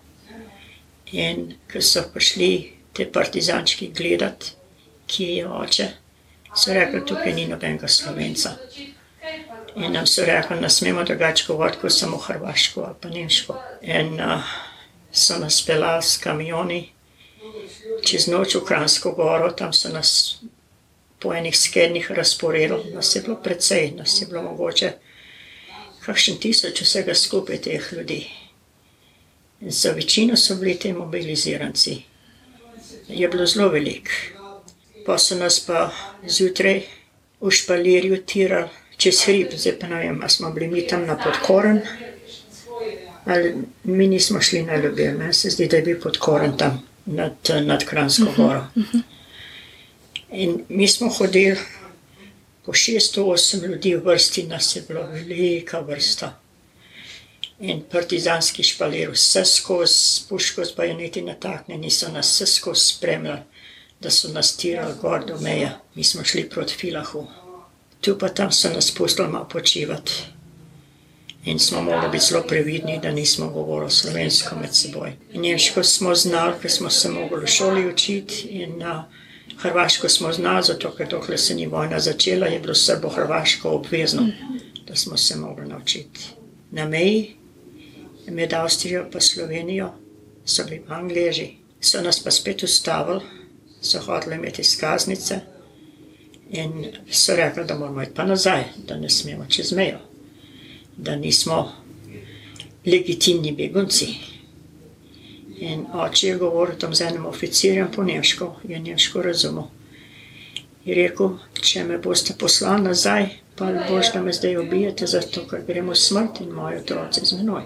In 1.12 1.54
ko 1.72 1.80
so 1.80 2.02
prišli 2.12 2.72
te 2.92 3.06
partizančki 3.12 3.92
gledati, 3.96 4.46
kje 5.06 5.36
je 5.36 5.48
oče, 5.48 5.88
so 6.56 6.72
rekli, 6.72 7.04
tukaj 7.06 7.34
ni 7.34 7.46
nobenega 7.46 7.88
slovenca. 7.88 8.56
In 9.76 9.92
nam 9.92 10.06
so 10.06 10.24
rekli, 10.24 10.60
da 10.60 10.68
smemo 10.68 11.04
drugače 11.04 11.44
govoriti, 11.48 11.78
kot 11.80 11.92
samo 11.92 12.16
hrvaško 12.16 12.80
ali 12.80 12.94
pa 13.00 13.08
nemško. 13.08 13.58
In, 13.82 14.20
uh, 14.20 14.42
so 15.12 15.38
nas 15.38 15.62
pelali 15.66 16.02
s 16.02 16.18
kamioni 16.18 16.92
čez 18.04 18.26
noč 18.28 18.54
v 18.54 18.64
Kransko 18.64 19.12
goro, 19.16 19.50
tam 19.52 19.72
so 19.72 19.88
nas 19.88 20.38
po 21.18 21.32
enih 21.34 21.56
skednih 21.56 22.10
razporedili, 22.10 22.92
nas 22.94 23.14
je 23.16 23.22
bilo 23.22 23.36
precej, 23.42 23.90
nas 23.96 24.20
je 24.20 24.26
bilo 24.26 24.42
mogoče 24.42 24.92
kakšen 26.04 26.38
tisoč 26.38 26.82
vsega 26.82 27.14
skupaj 27.14 27.62
teh 27.64 27.92
ljudi. 27.92 28.20
In 29.60 29.70
za 29.70 29.90
večino 29.90 30.36
so 30.36 30.54
bili 30.54 30.76
ti 30.78 30.92
mobiliziranci. 30.92 31.96
Je 33.08 33.28
bilo 33.28 33.46
zelo 33.46 33.68
velik. 33.68 34.10
Pa 35.06 35.18
so 35.18 35.34
nas 35.34 35.58
pa 35.66 35.90
zjutraj 36.26 36.82
v 37.40 37.50
špalirju 37.50 38.22
tirali 38.26 38.68
čez 38.96 39.24
hrib, 39.26 39.54
zdaj 39.56 39.78
pa 39.80 39.86
ne 39.86 40.02
vem, 40.02 40.20
a 40.22 40.28
smo 40.28 40.50
bili 40.50 40.68
mi 40.68 40.86
tam 40.86 41.06
na 41.06 41.16
podkoren, 41.16 41.82
Ali 43.26 43.54
mi 43.84 44.06
nismo 44.06 44.40
šli 44.40 44.62
na 44.62 44.76
ljubje, 44.76 45.12
meni 45.12 45.32
se 45.34 45.50
zdi, 45.50 45.66
da 45.66 45.76
je 45.76 45.82
bil 45.82 46.00
podkoren 46.00 46.56
tam 46.56 46.82
nad, 47.06 47.32
nad 47.62 47.84
Kransko 47.84 48.26
goro. 48.36 48.66
In 50.30 50.64
mi 50.68 50.88
smo 50.88 51.08
hodili 51.08 51.56
po 52.64 52.72
608 52.72 53.66
ljudi 53.66 53.94
v 53.94 54.04
vrsti, 54.04 54.42
nas 54.42 54.76
je 54.76 54.82
bila 54.88 55.06
velika 55.06 55.80
vrsta. 55.80 56.38
In 57.60 57.82
partizanski 57.92 58.62
špalir, 58.62 59.10
vse 59.10 59.44
skozi 59.44 60.28
puško 60.28 60.64
z 60.64 60.74
bajoneti 60.76 61.22
nataknjeni, 61.22 61.90
so 61.90 62.12
nas 62.12 62.30
vse 62.30 62.46
skozi 62.46 62.86
spremljali, 62.94 63.40
da 64.00 64.10
so 64.10 64.28
nas 64.28 64.56
tirali 64.56 64.94
gor 65.00 65.26
do 65.26 65.40
meja. 65.40 65.80
Mi 65.94 66.04
smo 66.04 66.24
šli 66.24 66.48
proti 66.50 66.74
Filahu. 66.74 67.26
Tu 68.00 68.18
pa 68.18 68.28
tam 68.28 68.52
so 68.52 68.68
nas 68.68 68.90
pustili 68.94 69.28
malo 69.28 69.48
počivati. 69.48 70.12
In 71.44 71.58
smo 71.58 71.82
morali 71.82 72.08
biti 72.10 72.24
zelo 72.24 72.42
previdni, 72.42 73.00
da 73.02 73.10
nismo 73.10 73.48
govorili 73.48 73.90
slovensko 73.90 74.56
med 74.60 74.74
seboj. 74.74 75.12
Nemško 75.34 75.82
smo 75.82 76.14
znali, 76.14 76.54
ker 76.62 76.70
smo 76.70 76.90
se 76.90 77.08
mogli 77.08 77.40
v 77.40 77.46
šoli 77.46 77.86
učiti, 77.88 78.48
in 78.48 78.82
uh, 78.82 79.04
hrvaško 79.58 80.08
smo 80.08 80.32
znali, 80.32 80.62
zato 80.62 80.90
ker 80.90 81.08
dokler 81.08 81.38
se 81.40 81.54
ni 81.54 81.66
vojna 81.66 82.00
začela, 82.00 82.46
je 82.46 82.60
bilo 82.60 82.74
srbo-hrvaško 82.74 83.70
obvezno, 83.70 84.26
da 84.88 84.96
smo 84.96 85.16
se 85.16 85.36
mogli 85.36 85.68
naučiti. 85.68 86.20
Na 86.70 86.88
meji 86.88 87.36
med 88.28 88.52
Avstrijo 88.52 89.06
in 89.14 89.20
Slovenijo 89.20 89.92
so 90.44 90.64
bili 90.64 90.82
Angleži, 90.88 91.50
so 91.80 92.02
nas 92.02 92.24
pa 92.24 92.30
spet 92.30 92.62
ustavili, 92.62 93.20
so 93.80 94.00
hoteli 94.00 94.34
imeti 94.34 94.60
izkaznice 94.62 95.40
in 96.50 96.86
so 97.10 97.36
rekli, 97.36 97.64
da 97.64 97.78
moramo 97.78 98.02
iti 98.02 98.14
pa 98.14 98.24
nazaj, 98.24 98.64
da 98.86 98.96
ne 98.96 99.08
smemo 99.08 99.46
čez 99.48 99.72
mejo 99.72 99.98
da 100.96 101.16
nismo 101.16 101.72
legitimni 102.86 103.52
begunci. 103.52 104.06
In 105.58 105.86
oče 105.92 106.28
je 106.28 106.36
govoril 106.36 106.76
tam 106.78 106.94
z 106.94 107.00
enim 107.00 107.26
oficirjem 107.26 107.88
po 107.96 108.02
nemško, 108.02 108.56
je 108.68 108.80
nemško 108.80 109.22
razumel. 109.22 109.64
Je 110.84 110.94
rekel, 110.94 111.30
če 111.60 111.84
me 111.84 111.98
boste 111.98 112.34
poslali 112.38 112.82
nazaj, 112.82 113.26
pa 113.56 113.72
boš, 113.88 114.12
da 114.12 114.22
me 114.22 114.32
zdaj 114.32 114.56
ubijete, 114.56 115.06
zato 115.06 115.46
ker 115.50 115.64
gremo 115.66 115.94
smrt 115.94 116.40
in 116.40 116.52
moji 116.52 116.76
otroci 116.76 117.24
z 117.24 117.38
menoj. 117.40 117.64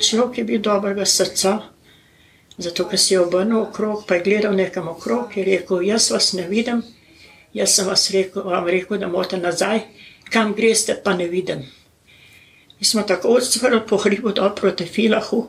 Človek 0.00 0.38
je 0.38 0.44
bil 0.44 0.60
dobrega 0.60 1.04
srca, 1.06 1.58
zato 2.58 2.88
ker 2.88 2.98
si 2.98 3.14
je 3.14 3.20
obrnil 3.20 3.60
okrog, 3.60 4.06
pa 4.08 4.14
je 4.16 4.24
gledal 4.24 4.56
nekam 4.56 4.88
okrog 4.88 5.36
in 5.36 5.44
rekel, 5.44 5.82
jaz 5.82 6.10
vas 6.10 6.32
ne 6.32 6.48
vidim, 6.48 6.82
jaz 7.54 7.76
sem 7.76 7.86
vas 7.86 8.10
rekel, 8.10 8.42
vam 8.42 8.66
rekel, 8.68 8.98
da 8.98 9.08
morate 9.08 9.38
nazaj, 9.38 9.80
kam 10.30 10.54
greste, 10.54 10.96
pa 11.04 11.14
ne 11.14 11.28
vidim. 11.28 11.62
Mi 12.78 12.86
smo 12.86 13.02
tako 13.02 13.36
odstvrli 13.38 13.80
po 13.88 13.96
hribu 13.96 14.32
dol 14.32 14.54
proti 14.54 14.86
Filahu, 14.86 15.46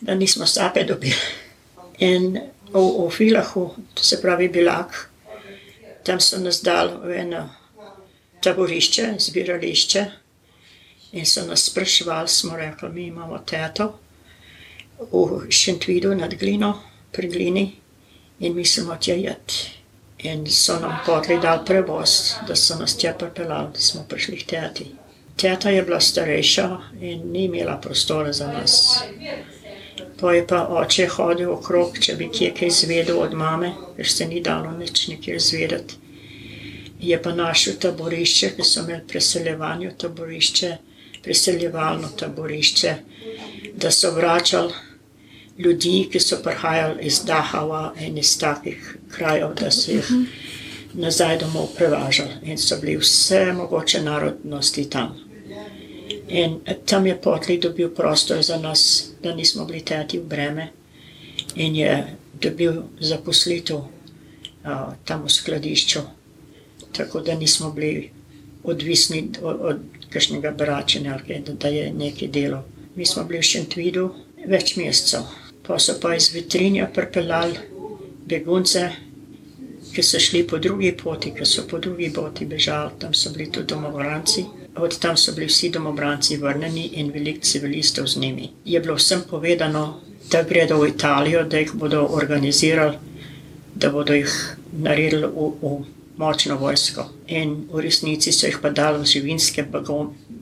da 0.00 0.14
nismo 0.14 0.46
sape 0.46 0.84
dobili. 0.84 1.16
In 1.98 2.36
v, 2.72 2.80
v 2.80 3.10
Filahu, 3.10 3.70
to 3.94 4.04
se 4.04 4.20
pravi 4.22 4.48
Bilak, 4.48 5.10
tam 6.04 6.20
so 6.20 6.38
nas 6.38 6.60
dali 6.62 6.92
v 7.02 7.16
eno 7.18 7.48
taborišče, 8.44 9.14
zbirališče 9.18 10.04
in 11.12 11.26
so 11.26 11.46
nas 11.46 11.64
sprašvali, 11.70 12.28
smo 12.28 12.56
rekli, 12.56 12.88
mi 12.92 13.06
imamo 13.06 13.38
teto 13.38 13.98
v 15.00 15.50
Šentvidu 15.50 16.14
nad 16.14 16.34
glino, 16.34 16.82
pri 17.12 17.28
glini 17.28 17.72
in 18.40 18.54
mislimo 18.54 18.96
tja 19.00 19.14
jeti. 19.14 19.85
In 20.18 20.46
so 20.46 20.78
nam 20.80 20.98
potli 21.06 21.38
dal 21.40 21.64
prevoz, 21.64 22.34
da 22.48 22.56
so 22.56 22.78
nas 22.78 22.96
tja 22.96 23.12
pripeljali, 23.12 23.72
da 23.72 23.80
smo 23.80 24.04
prišli 24.08 24.36
k 24.36 24.46
teti. 24.46 24.86
Teta 25.36 25.70
je 25.70 25.82
bila 25.82 26.00
starejša 26.00 26.78
in 27.00 27.32
ni 27.32 27.44
imela 27.44 27.76
prostora 27.76 28.32
za 28.32 28.46
nas. 28.52 28.98
Pa 30.20 30.32
je 30.32 30.46
pa 30.46 30.62
oče 30.68 31.06
hodil 31.06 31.52
okrog, 31.52 31.98
če 32.00 32.14
bi 32.16 32.30
kje 32.32 32.54
kaj 32.58 32.68
izvedel 32.68 33.20
od 33.20 33.34
mame, 33.34 33.72
ker 33.96 34.08
se 34.08 34.26
ni 34.26 34.40
dalo 34.40 34.70
nič 34.78 35.08
nekje 35.08 35.36
izvedeti. 35.36 35.94
Je 37.00 37.22
pa 37.22 37.32
našel 37.32 37.76
taborišče, 37.80 38.54
ki 38.56 38.64
so 38.64 38.80
imeli 38.80 39.04
preseljevanje 39.08 39.92
taborišče, 39.98 40.76
preseljevalno 41.22 42.08
taborišče, 42.08 42.94
da 43.74 43.90
so 43.90 44.14
vračali 44.16 44.72
ljudi, 45.58 46.08
ki 46.12 46.20
so 46.20 46.40
prihajali 46.42 47.04
iz 47.04 47.20
Dahava 47.24 47.92
in 48.00 48.18
iz 48.18 48.38
takih 48.38 48.95
krajev, 49.12 49.54
da 49.60 49.70
so 49.70 49.92
jih 49.92 50.10
nazaj 50.94 51.38
domov 51.38 51.68
prevažali 51.76 52.40
in 52.42 52.58
so 52.58 52.80
bili 52.80 52.96
vse 52.96 53.52
mogoče 53.52 54.02
narodnosti 54.02 54.90
tam 54.90 55.26
In 56.28 56.60
tam 56.84 57.06
je 57.06 57.14
potli 57.14 57.58
dobil 57.58 57.88
prostor 57.88 58.42
za 58.42 58.58
nas, 58.58 59.10
da 59.22 59.34
nismo 59.34 59.64
bili 59.64 59.80
teti 59.80 60.18
v 60.18 60.26
breme. 60.26 60.68
In 61.54 61.76
je 61.76 62.16
dobil 62.40 62.82
zaposlitev 63.00 63.76
uh, 63.76 63.86
tam 65.04 65.22
v 65.24 65.30
skladišču, 65.30 66.00
tako 66.92 67.20
da 67.20 67.34
nismo 67.34 67.70
bili 67.70 68.10
odvisni 68.64 69.30
od, 69.42 69.60
od 69.60 69.78
kakšnega 70.10 70.50
bračenja, 70.50 71.18
da, 71.58 71.68
je 71.68 71.92
nekaj 71.92 72.28
delo. 72.28 72.64
Mi 72.94 73.06
smo 73.06 73.24
bili 73.24 73.38
v 73.38 73.46
Šentvidu 73.46 74.10
več 74.46 74.76
mesecev, 74.76 75.22
pa 75.62 75.78
so 75.78 75.94
pa 76.02 76.16
iz 76.16 76.32
vitrinja 76.34 76.90
pripeljali 76.94 77.75
begunce, 78.26 78.90
ki 79.94 80.02
so 80.02 80.18
šli 80.20 80.42
po 80.46 80.58
drugi 80.58 80.92
poti, 80.92 81.32
ki 81.34 81.46
so 81.46 81.64
po 81.70 81.78
drugi 81.78 82.10
poti 82.12 82.44
bežali, 82.44 82.98
tam 82.98 83.14
so 83.14 83.30
bili 83.32 83.50
tudi 83.52 83.74
domobranci. 83.74 84.44
Od 84.76 84.98
tam 85.00 85.16
so 85.16 85.32
bili 85.32 85.46
vsi 85.46 85.70
domobranci 85.72 86.36
vrnjeni 86.36 86.86
in 87.00 87.10
veliko 87.12 87.40
civilistov 87.40 88.06
z 88.06 88.20
njimi. 88.20 88.50
Je 88.64 88.80
bilo 88.80 88.96
vsem 88.96 89.22
povedano, 89.30 90.00
da 90.30 90.42
gredo 90.42 90.80
v 90.80 90.88
Italijo, 90.88 91.44
da 91.44 91.58
jih 91.58 91.72
bodo 91.74 92.06
organizirali, 92.10 92.98
da 93.74 93.90
bodo 93.90 94.14
jih 94.14 94.56
naredili 94.72 95.26
v, 95.26 95.52
v 95.62 95.84
močno 96.16 96.56
vojsko. 96.58 97.06
In 97.26 97.68
v 97.72 97.80
resnici 97.80 98.32
so 98.32 98.46
jih 98.46 98.58
pa 98.62 98.70
dali 98.70 99.00
v 99.00 99.08
živinske 99.08 99.64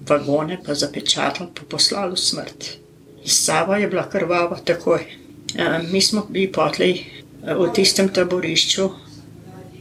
vagone, 0.08 0.58
pa 0.66 0.74
zapečatali, 0.74 1.50
pa 1.54 1.68
poslali 1.68 2.16
v 2.16 2.18
smrt. 2.18 2.70
Sava 3.24 3.78
je 3.78 3.88
bila 3.88 4.08
krvava 4.10 4.58
takoj. 4.64 5.04
Mi 5.92 6.00
smo 6.02 6.26
bili 6.30 6.52
potli 6.52 7.04
v 7.44 7.68
tistem 7.76 8.08
taborišču, 8.08 8.88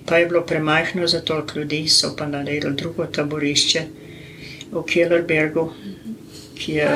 pa 0.06 0.18
je 0.18 0.28
bilo 0.28 0.42
premajhno 0.42 1.08
za 1.08 1.22
toliko 1.22 1.60
ljudi, 1.60 1.88
so 1.88 2.16
pa 2.18 2.28
naredili 2.28 2.76
drugo 2.76 3.06
taborišče 3.06 3.86
v 4.72 4.84
Kellerbergu, 4.84 5.70
ki 6.60 6.74
je 6.74 6.90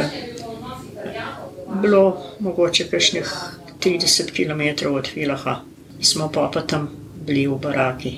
bilo 1.81 2.03
mogoče 2.39 2.89
kakšnih 2.91 3.33
30 3.79 4.31
km 4.35 4.93
od 4.93 5.07
Filaha. 5.07 5.61
Smo 6.01 6.31
pa 6.31 6.49
pa 6.53 6.61
tam 6.61 6.89
bili 7.25 7.47
v 7.47 7.59
baraki. 7.59 8.17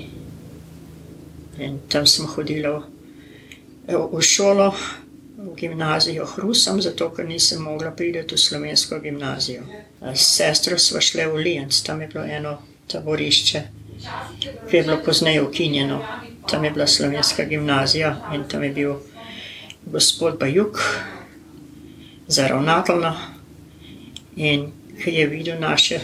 In 1.59 1.79
tam 1.89 2.07
smo 2.07 2.27
hodili 2.27 2.67
v, 2.67 2.81
v 4.11 4.21
šolo, 4.21 4.73
v 5.39 5.55
gimnazijo 5.55 6.25
Hrusam, 6.35 6.81
zato 6.81 7.09
ker 7.15 7.27
nisem 7.27 7.61
mogla 7.63 7.91
priti 7.91 8.35
v 8.35 8.37
slovensko 8.37 8.99
gimnazijo. 8.99 9.63
S 10.13 10.35
sestro 10.35 10.77
smo 10.77 11.01
šli 11.01 11.25
v 11.25 11.43
Lijenc, 11.43 11.81
tam 11.83 12.01
je 12.01 12.07
bilo 12.07 12.25
eno 12.25 12.57
taborišče 12.87 13.63
ki 14.69 14.77
je 14.77 14.83
bilo 14.83 14.97
pozneje 15.05 15.43
ukinjeno. 15.43 16.05
Tam 16.49 16.65
je 16.65 16.71
bila 16.71 16.87
slovenska 16.87 17.43
gimnazija 17.43 18.31
in 18.35 18.43
tam 18.47 18.63
je 18.63 18.69
bil 18.69 18.93
gospod 19.85 20.39
Bajuk 20.39 20.79
za 22.27 22.47
ravnatelja. 22.47 23.15
In 24.35 24.71
ki 25.03 25.11
je 25.11 25.27
videl 25.27 25.59
naše 25.59 25.99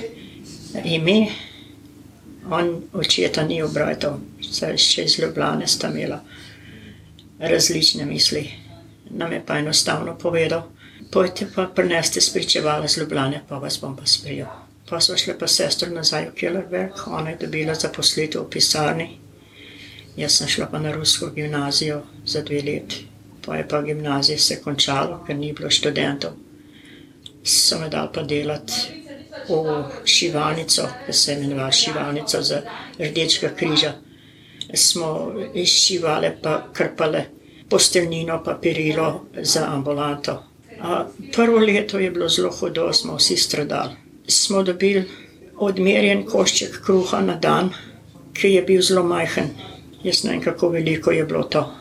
ime, 0.83 1.27
on 2.49 2.81
očeta 2.93 3.43
ni 3.43 3.61
obratal, 3.63 4.19
saj 4.41 4.77
še 4.77 5.03
iz 5.03 5.19
Ljubljane 5.19 5.67
sta 5.67 5.89
imela 5.89 6.19
različne 7.39 8.05
misli. 8.05 8.64
Nam 9.09 9.31
je 9.31 9.43
pa 9.45 9.57
enostavno 9.57 10.17
povedal, 10.17 10.63
pojte 11.11 11.47
pa 11.55 11.67
prineste 11.75 12.21
spričevale 12.21 12.87
z 12.87 12.97
Ljubljane, 12.97 13.41
pa 13.49 13.57
vas 13.57 13.79
bom 13.81 13.95
pa 13.95 14.05
sprijel. 14.05 14.47
Pa 14.89 14.99
so 15.01 15.17
šle 15.17 15.37
pa 15.39 15.47
sestre 15.47 15.89
nazaj 15.89 16.29
v 16.29 16.35
Kellerberg, 16.35 17.07
ona 17.07 17.29
je 17.29 17.37
dobila 17.41 17.75
zaposlitev 17.75 18.41
v 18.41 18.49
pisarni. 18.49 19.07
Jaz 20.17 20.37
sem 20.37 20.47
šla 20.47 20.67
pa 20.71 20.79
na 20.79 20.91
rusko 20.91 21.29
gimnazijo 21.29 22.01
za 22.25 22.41
dve 22.41 22.61
leti. 22.61 23.07
Pa 23.45 23.55
je 23.55 23.67
pa 23.67 23.81
gimnazija 23.81 24.37
se 24.37 24.61
končala, 24.61 25.23
ker 25.27 25.35
ni 25.35 25.53
bilo 25.53 25.69
študentov. 25.69 26.31
So 27.43 27.79
me 27.79 27.89
dal 27.89 28.11
pa 28.13 28.23
delati 28.23 28.73
v 29.49 29.83
šivalnico, 30.05 30.87
ki 31.05 31.13
se 31.13 31.31
je 31.31 31.37
imenovala 31.37 31.71
šivalnica 31.71 32.41
za 32.41 32.61
rdečega 32.99 33.53
križa. 33.55 33.93
Smo 34.73 35.33
izšivali 35.53 36.31
pa 36.41 36.67
krpale 36.73 37.25
posteljnino, 37.69 38.41
pa 38.45 38.57
perilo 38.61 39.25
za 39.41 39.67
ambulanto. 39.73 40.43
A 40.81 41.05
prvo 41.35 41.59
leto 41.59 41.99
je 41.99 42.11
bilo 42.11 42.29
zelo 42.29 42.51
hudo, 42.51 42.93
smo 42.93 43.15
vsi 43.15 43.37
stradali 43.37 44.05
smo 44.27 44.63
dobili 44.63 45.03
odmerjen 45.57 46.25
košček 46.25 46.81
kruha 46.85 47.21
na 47.21 47.35
dan, 47.35 47.69
ki 48.33 48.51
je 48.51 48.61
bil 48.61 48.81
zelo 48.81 49.03
majhen. 49.03 49.49
Jaz 50.03 50.23
ne 50.23 50.31
vem, 50.31 50.41
kako 50.41 50.69
veliko 50.69 51.11
je 51.11 51.25
bilo 51.25 51.43
to. 51.43 51.71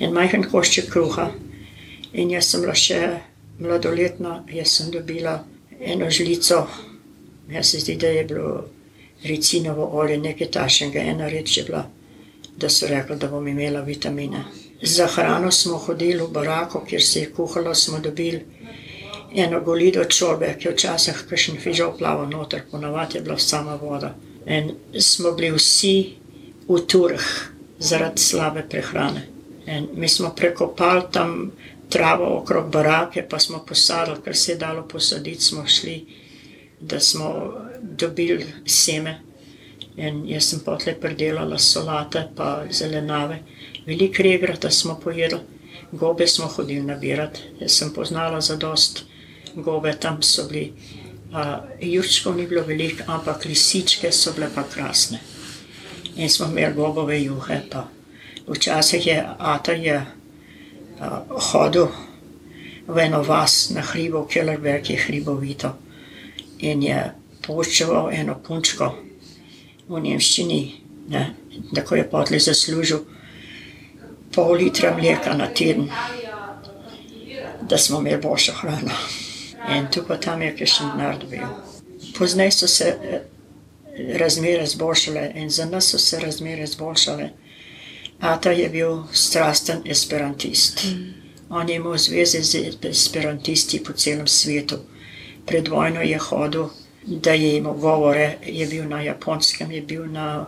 En 0.00 0.12
majhen 0.12 0.44
košček 0.50 0.90
kruha. 0.90 1.30
In 2.12 2.30
jaz 2.30 2.50
sem 2.50 2.60
bila 2.60 2.74
še 2.74 3.00
mladoletna, 3.60 4.42
jaz 4.52 4.72
sem 4.76 4.90
dobila 4.90 5.38
eno 5.80 6.10
žlico, 6.10 6.64
jaz 7.52 7.70
se 7.70 7.80
zdi, 7.80 7.96
da 7.96 8.08
je 8.08 8.24
bilo 8.24 8.64
recinovo 9.24 9.86
olje, 10.00 10.18
nekaj 10.18 10.50
tašnega, 10.50 11.00
ena 11.00 11.28
reč 11.28 11.56
je 11.58 11.64
bila, 11.68 11.84
da 12.56 12.68
so 12.68 12.88
rekli, 12.88 13.16
da 13.16 13.28
bom 13.28 13.46
imela 13.48 13.80
vitamine. 13.80 14.44
Za 14.82 15.06
hrano 15.06 15.50
smo 15.50 15.78
hodili 15.78 16.22
v 16.22 16.28
barako, 16.28 16.84
kjer 16.88 17.02
se 17.02 17.20
je 17.20 17.32
kuhalo, 17.32 17.74
smo 17.74 17.98
dobili 17.98 18.44
eno 19.34 19.60
golido 19.60 20.04
čorbe, 20.04 20.54
ki 20.58 20.68
je 20.68 20.72
včasih 20.74 21.24
kakšen 21.28 21.60
fižol 21.60 21.92
plaval 21.98 22.28
noter, 22.30 22.62
ponavadi 22.70 23.18
je 23.18 23.22
bila 23.22 23.38
sama 23.38 23.74
voda. 23.74 24.14
In 24.46 24.72
smo 24.98 25.32
bili 25.32 25.52
vsi 25.56 26.16
v 26.68 26.80
turh 26.86 27.26
zaradi 27.78 28.22
slabe 28.22 28.64
prehrane. 28.68 29.26
In 29.66 29.88
mi 29.94 30.08
smo 30.08 30.32
prekopali 30.36 31.02
tam 31.12 31.52
travo 31.88 32.38
okrog 32.38 32.70
barake, 32.72 33.26
pa 33.28 33.38
smo 33.38 33.64
posadili, 33.66 34.22
kar 34.24 34.36
se 34.36 34.52
je 34.52 34.56
dalo 34.58 34.88
posaditi, 34.88 35.44
smo 35.44 35.66
šli, 35.66 36.06
da 36.80 37.00
smo 37.00 37.52
dobili 37.82 38.46
seme. 38.66 39.20
In 39.96 40.22
jaz 40.28 40.44
sem 40.44 40.60
potle 40.64 40.94
predelala 41.00 41.58
solate, 41.58 42.28
pa 42.36 42.64
zelenave. 42.70 43.38
Veliko 43.86 44.22
regrata 44.22 44.70
smo 44.70 45.00
pojedli, 45.04 45.38
gobe 45.92 46.26
smo 46.26 46.46
hodili 46.46 46.82
nabirati. 46.82 47.40
Jaz 47.60 47.72
sem 47.72 47.92
poznala 47.92 48.40
za 48.40 48.56
dost 48.56 49.04
gobe 49.54 49.92
tam 49.92 50.22
so 50.22 50.48
bili. 50.48 50.72
Uh, 51.30 51.62
Jurčkov 51.80 52.36
ni 52.36 52.46
bilo 52.46 52.62
veliko, 52.62 53.04
ampak 53.06 53.44
lisičke 53.44 54.12
so 54.12 54.32
bile 54.32 54.48
pa 54.54 54.62
krasne. 54.62 55.20
In 56.16 56.28
smo 56.30 56.46
imeli 56.46 56.74
gobove 56.74 57.22
juhe. 57.22 57.60
Pa. 57.70 57.86
Včasih 58.46 59.06
je 59.06 59.26
Ata 59.38 59.72
je 59.72 59.96
uh, 59.96 61.06
hodil 61.52 61.86
v 62.86 62.98
eno 62.98 63.22
vas 63.22 63.70
na 63.70 63.80
hribo, 63.80 64.26
Kellerberg 64.26 64.90
je 64.90 64.96
hribovito. 64.96 65.76
In 66.58 66.82
je 66.82 67.12
počeval 67.46 68.10
eno 68.12 68.34
punčko 68.46 68.94
v 69.88 70.00
Nemščini, 70.00 70.74
ne, 71.08 71.34
tako 71.74 71.94
je 71.94 72.10
potli 72.10 72.38
zaslužil 72.38 72.98
pol 74.34 74.52
litra 74.52 74.94
mleka 74.96 75.34
na 75.34 75.46
teden, 75.46 75.90
da 77.62 77.78
smo 77.78 78.00
imeli 78.00 78.22
boljšo 78.22 78.52
hrano. 78.52 78.94
In 79.76 79.86
tu 79.92 80.02
pa 80.08 80.16
tam 80.16 80.42
je 80.42 80.66
še 80.66 80.84
narod 80.96 81.26
bil. 81.30 81.46
Poznaj 82.18 82.50
so 82.50 82.66
se 82.68 82.88
eh, 82.88 83.20
razmere 84.18 84.66
zboljšale 84.66 85.32
in 85.34 85.50
za 85.50 85.64
nas 85.64 85.90
so 85.92 85.98
se 85.98 86.20
razmere 86.20 86.66
zboljšale. 86.66 87.30
Ata 88.20 88.50
je 88.50 88.68
bil 88.68 89.02
strasten 89.12 89.82
esperantist. 89.84 90.84
Mm. 90.84 91.12
On 91.50 91.68
je 91.68 91.76
imel 91.76 91.96
zveze 91.98 92.42
z 92.42 92.76
esperantisti 92.82 93.82
po 93.84 93.92
celem 93.92 94.26
svetu. 94.26 94.78
Pred 95.46 95.68
vojno 95.68 96.02
je 96.02 96.18
hodil, 96.18 96.68
da 97.06 97.32
je 97.32 97.56
imel 97.56 97.72
govore, 97.72 98.36
je 98.46 98.66
bil 98.66 98.88
na 98.88 99.02
japonskem, 99.02 99.70
je 99.70 99.82
bil 99.82 100.06
na 100.06 100.46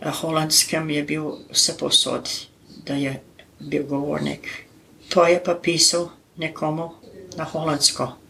eh, 0.00 0.10
holandskem, 0.10 0.90
je 0.90 1.02
bil 1.02 1.32
vse 1.50 1.76
posod, 1.78 2.28
da 2.86 2.94
je 2.94 3.20
bil 3.60 3.86
govornik. 3.86 4.48
To 5.08 5.26
je 5.26 5.42
pa 5.44 5.54
pisal 5.54 6.08
nekomu 6.36 6.90
na 7.36 7.44
holandsko 7.44 8.20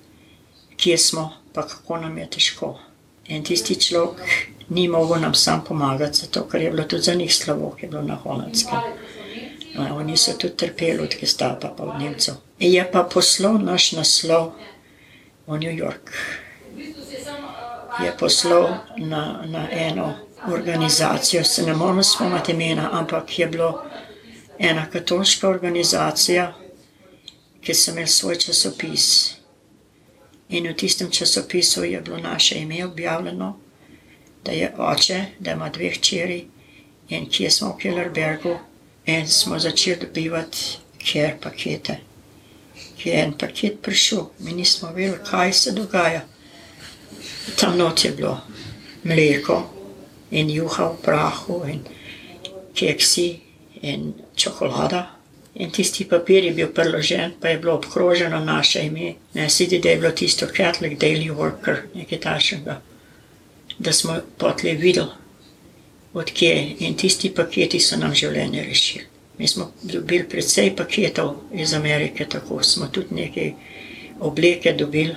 kje 0.81 0.99
smo, 0.99 1.33
pa 1.53 1.67
kako 1.67 1.97
nam 1.97 2.19
je 2.19 2.31
težko. 2.31 2.79
In 3.29 3.45
tisti 3.45 3.75
človek 3.75 4.21
ni 4.69 4.89
mogel 4.89 5.21
nam 5.21 5.35
sam 5.35 5.65
pomagati, 5.65 6.19
zato 6.19 6.49
ker 6.49 6.63
je 6.63 6.71
bilo 6.71 6.85
tudi 6.85 7.03
za 7.03 7.15
njih 7.15 7.35
slabo, 7.35 7.75
ki 7.77 7.87
je 7.87 7.91
bilo 7.91 8.03
na 8.03 8.15
holandskem. 8.15 8.79
No, 9.75 9.97
oni 9.97 10.17
so 10.17 10.33
tudi 10.33 10.57
trpeli 10.57 10.99
od 10.99 11.15
Gestapa, 11.21 11.69
pa 11.77 11.85
od 11.85 12.01
Nemcev. 12.01 12.35
Je 12.59 12.89
pa 12.93 13.03
poslal 13.03 13.59
naš 13.59 13.93
naslov 13.93 14.53
v 15.47 15.59
New 15.59 15.77
York. 15.77 16.11
Je 18.05 18.17
poslal 18.19 18.69
na, 18.97 19.43
na 19.47 19.69
eno 19.71 20.15
organizacijo, 20.53 21.45
se 21.45 21.63
ne 21.63 21.75
morem 21.75 22.03
spomniti 22.03 22.53
imena, 22.53 22.89
ampak 22.93 23.39
je 23.39 23.47
bilo 23.47 23.83
ena 24.61 24.85
katoliška 24.93 25.49
organizacija, 25.49 26.53
ki 27.61 27.75
so 27.75 27.91
imeli 27.91 28.09
svoj 28.09 28.39
časopis. 28.45 29.07
In 30.49 30.69
v 30.69 30.75
tistem 30.77 31.11
časopisu 31.11 31.85
je 31.85 32.01
bilo 32.01 32.19
naše 32.19 32.59
ime 32.59 32.85
objavljeno, 32.85 33.57
da 34.45 34.53
je 34.53 34.75
oče, 34.79 35.25
da 35.39 35.53
ima 35.53 35.69
dve 35.69 35.91
hčeri 35.91 36.45
in 37.09 37.29
kje 37.31 37.51
smo 37.51 37.73
v 37.73 37.79
Kellerbergu. 37.83 38.57
In 39.07 39.29
smo 39.29 39.59
začeli 39.59 40.01
dobivati 40.01 40.79
kjer 40.99 41.35
pakete. 41.41 42.11
ki 43.01 43.09
je 43.09 43.23
en 43.23 43.33
paket 43.33 43.81
prišel, 43.83 44.27
mi 44.39 44.53
nismo 44.53 44.93
vedeli, 44.93 45.19
kaj 45.25 45.53
se 45.53 45.73
dogaja. 45.73 46.21
Tam 47.57 47.79
not 47.79 48.05
je 48.05 48.11
bilo 48.11 48.41
mleko 49.05 49.63
in 50.31 50.51
juha 50.51 50.91
v 50.93 51.03
prahu 51.03 51.63
in 51.69 51.81
keksi 52.75 53.41
in 53.83 54.13
čokolada. 54.41 55.07
In 55.55 55.71
tisti 55.71 56.05
papir 56.09 56.45
je 56.45 56.53
bil 56.55 56.69
priložen, 56.75 57.33
pa 57.41 57.49
je 57.49 57.59
bilo 57.59 57.75
obkroženo 57.75 58.39
naše 58.45 58.85
ime. 58.87 59.15
Ne 59.35 59.49
sedi, 59.51 59.79
da 59.79 59.91
je 59.91 59.97
bilo 59.97 60.13
tisto 60.13 60.47
Catholic 60.57 60.99
Daily 60.99 61.31
Worker, 61.35 61.77
nekaj 61.95 62.21
takšnega, 62.21 62.81
da 63.79 63.93
smo 63.93 64.21
potle 64.39 64.75
videli, 64.75 65.11
odkje 66.15 66.77
in 66.79 66.95
tisti 66.97 67.35
paketi 67.35 67.81
so 67.81 67.97
nam 67.97 68.15
življenje 68.15 68.63
rešili. 68.63 69.05
Mi 69.39 69.49
smo 69.49 69.73
dobili 69.83 70.29
precej 70.29 70.77
paketov 70.77 71.35
iz 71.53 71.75
Amerike, 71.75 72.27
tako 72.29 72.63
smo 72.63 72.87
tudi 72.87 73.15
nekaj 73.15 73.53
obleke 74.21 74.73
dobili 74.73 75.17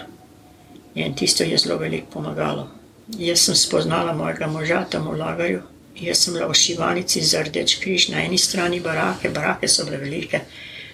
in 0.96 1.16
tisto 1.16 1.44
je 1.44 1.58
zelo 1.58 1.78
veliko 1.78 2.08
pomagalo. 2.14 2.70
Jaz 3.18 3.40
sem 3.40 3.56
spoznala 3.56 4.14
mojega 4.14 4.48
moža 4.48 4.86
tam 4.90 5.08
v 5.08 5.18
lagarju. 5.18 5.62
Jaz 6.02 6.24
sem 6.24 6.34
bila 6.34 6.48
v 6.50 6.58
šivanici 6.58 7.22
za 7.22 7.44
rdeč 7.44 7.76
križ 7.76 8.08
na 8.10 8.24
eni 8.26 8.38
strani 8.38 8.80
barake, 8.80 9.30
barake 9.30 9.68
so 9.68 9.86
bile 9.86 9.98
velike, 9.98 10.42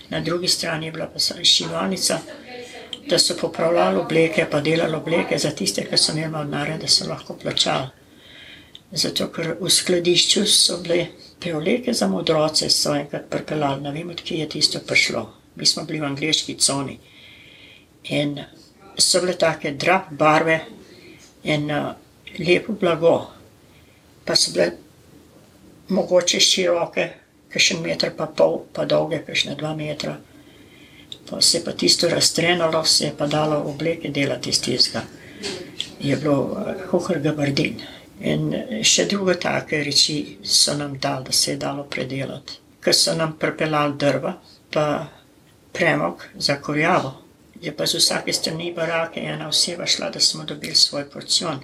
na 0.10 0.20
drugi 0.20 0.48
strani 0.48 0.86
je 0.86 0.92
bila 0.92 1.08
pa 1.08 1.20
šivanica, 1.44 2.20
da 3.08 3.20
so 3.20 3.38
popravljali 3.38 3.98
obleke, 3.98 4.46
pa 4.52 4.60
delali 4.62 4.96
obleke 4.96 5.38
za 5.38 5.52
tiste, 5.52 5.86
ki 5.86 5.98
so 5.98 6.12
imeli 6.12 6.46
denarja, 6.46 6.78
da 6.78 6.88
so 6.88 7.08
lahko 7.08 7.34
plačali. 7.34 7.88
Zato, 8.92 9.28
ker 9.30 9.56
v 9.62 9.70
skladišču 9.70 10.46
so 10.50 10.80
bile 10.82 11.08
te 11.40 11.54
obleke 11.56 11.94
za 11.94 12.08
modroce, 12.08 12.70
so 12.70 12.96
enkrat 12.98 13.30
pripeljali, 13.30 13.82
ne 13.82 13.92
vem, 13.94 14.10
odkje 14.10 14.40
je 14.40 14.50
tisto 14.50 14.80
prišlo. 14.80 15.24
Mi 15.56 15.66
smo 15.66 15.84
bili 15.86 16.02
v 16.02 16.10
angliški 16.10 16.58
coni. 16.58 17.00
In 18.04 18.40
so 18.98 19.22
bile 19.22 19.38
take 19.38 19.72
drap 19.72 20.12
barve 20.12 20.60
in 21.44 21.72
uh, 21.72 21.94
lepo 22.40 22.74
blago. 22.74 23.16
Pa 24.26 24.36
so 24.36 24.52
bile 24.54 24.72
mogoče 25.89 26.39
široke, 26.39 27.10
kakšen 27.54 27.82
meter 27.82 28.13
pa 28.17 28.25
pol, 28.25 28.62
pa 28.73 28.86
dolge, 28.86 29.21
kakšne 29.25 29.56
dva 29.60 29.75
metra. 29.75 30.17
Pa 31.30 31.41
se 31.41 31.58
je 31.58 31.63
pa 31.65 31.71
tisto 31.71 32.10
raztrenalo, 32.10 32.84
se 32.86 33.06
je 33.06 33.13
pa 33.17 33.28
dalo 33.28 33.62
obleke 33.69 34.10
delati 34.10 34.49
iz 34.49 34.62
tistega. 34.62 35.06
Je 35.99 36.15
bilo 36.15 36.65
kuhar 36.89 37.19
gabardin. 37.19 37.82
In 38.19 38.52
še 38.84 39.06
druge 39.08 39.38
take 39.39 39.80
reči 39.84 40.38
so 40.43 40.75
nam 40.78 40.97
dali, 40.99 41.25
da 41.25 41.32
se 41.32 41.52
je 41.52 41.58
dalo 41.58 41.84
predelati. 41.84 42.60
Ker 42.84 42.95
so 42.95 43.15
nam 43.15 43.38
pripeljali 43.39 43.97
drva, 43.99 44.34
pa 44.71 44.86
premog 45.73 46.25
za 46.36 46.58
kurjavo. 46.62 47.13
Je 47.62 47.71
pa 47.75 47.86
z 47.86 47.99
vsake 47.99 48.34
strani 48.34 48.71
barake 48.75 49.19
ena 49.19 49.47
oseba 49.47 49.86
šla, 49.86 50.10
da 50.10 50.19
smo 50.19 50.43
dobili 50.43 50.75
svoj 50.75 51.10
porcion. 51.10 51.60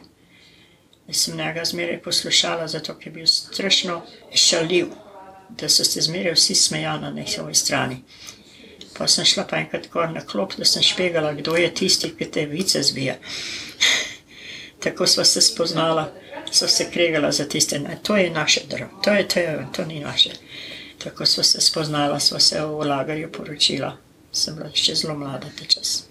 Jaz 1.08 1.18
sem 1.18 1.38
njega 1.38 1.66
zmeraj 1.66 2.02
poslušala, 2.02 2.68
zato 2.68 2.96
je 3.06 3.12
bil 3.12 3.28
strašno 3.28 4.02
šaljiv, 4.34 4.88
da 5.50 5.70
so 5.70 5.84
se 5.84 6.02
zmeraj 6.02 6.34
vsi 6.34 6.56
smejali 6.56 7.02
na 7.02 7.12
njihovi 7.12 7.56
strani. 7.56 8.02
Pa 8.98 9.08
sem 9.08 9.26
šla 9.26 9.44
pa 9.50 9.58
enkrat 9.58 9.88
gor 9.94 10.10
na 10.10 10.26
klop, 10.26 10.56
da 10.58 10.66
sem 10.66 10.84
špegala, 10.84 11.34
kdo 11.34 11.56
je 11.56 11.74
tisti, 11.74 12.14
ki 12.18 12.32
te 12.32 12.46
vice 12.46 12.84
zbija. 12.84 13.16
Tako 14.84 15.08
sva 15.08 15.26
se 15.26 15.42
spoznala, 15.42 16.12
so 16.52 16.68
se 16.68 16.90
kregala 16.92 17.32
za 17.32 17.46
tiste, 17.46 17.80
ne, 17.80 17.98
to 18.04 18.18
je 18.18 18.30
naše 18.30 18.62
drvo, 18.70 18.90
to 19.04 19.14
je 19.14 19.28
to, 19.28 19.40
to 19.76 19.86
ni 19.86 20.00
naše. 20.00 20.30
Tako 21.04 21.26
sva 21.26 21.44
se 21.44 21.62
spoznala, 21.62 22.20
sva 22.20 22.40
se 22.40 22.62
v 22.62 22.88
lagarju 22.88 23.32
poročila. 23.32 23.98
Sem 24.32 24.56
bila 24.56 24.70
še 24.74 24.96
zelo 24.96 25.16
mlada 25.16 25.48
ta 25.60 25.66
čas. 25.66 26.04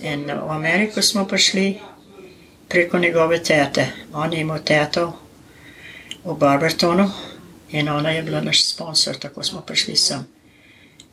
In 0.00 0.24
v 0.24 0.50
Ameriko 0.50 1.02
smo 1.02 1.26
prišli, 1.28 1.80
preko 2.70 2.98
njegove 2.98 3.42
tete. 3.42 3.86
On 4.12 4.32
je 4.32 4.40
imel 4.40 4.58
teto 4.64 5.12
v 6.24 6.34
Barbertonu 6.34 7.10
in 7.70 7.88
ona 7.88 8.10
je 8.10 8.22
bila 8.22 8.40
naš 8.40 8.64
sponsor, 8.64 9.16
tako 9.16 9.42
smo 9.42 9.60
prišli 9.60 9.96
sem. 9.96 10.26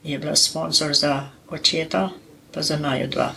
Je 0.04 0.20
bila 0.20 0.36
sponsor 0.36 0.94
za 0.94 1.30
očeta, 1.50 2.10
pa 2.54 2.62
za 2.62 2.78
naju 2.78 3.08
dva. 3.08 3.34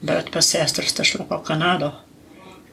Brat 0.00 0.30
pa 0.32 0.42
sestra 0.42 0.84
sta 0.86 1.04
šla 1.04 1.24
pa 1.28 1.36
v 1.36 1.44
Kanado. 1.44 1.92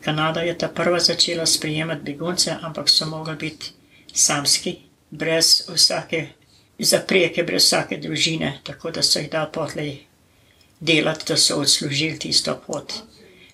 Kanada 0.02 0.42
je 0.42 0.58
ta 0.58 0.68
prva 0.68 1.00
začela 1.00 1.46
sprejemati 1.46 2.04
begunce, 2.04 2.56
ampak 2.62 2.90
so 2.90 3.06
mogli 3.06 3.36
biti 3.36 3.72
samski, 4.14 4.78
brez 5.10 5.68
vsake 5.68 6.28
zapreke, 6.80 7.44
brez 7.44 7.66
vsake 7.66 7.98
družine, 7.98 8.60
tako 8.64 8.92
da 8.92 9.04
so 9.04 9.20
jih 9.20 9.30
dal 9.32 9.52
potlej 9.52 9.98
delati, 10.80 11.26
da 11.28 11.38
so 11.38 11.60
odslužili 11.60 12.20
tisto 12.20 12.56
pot. 12.68 12.94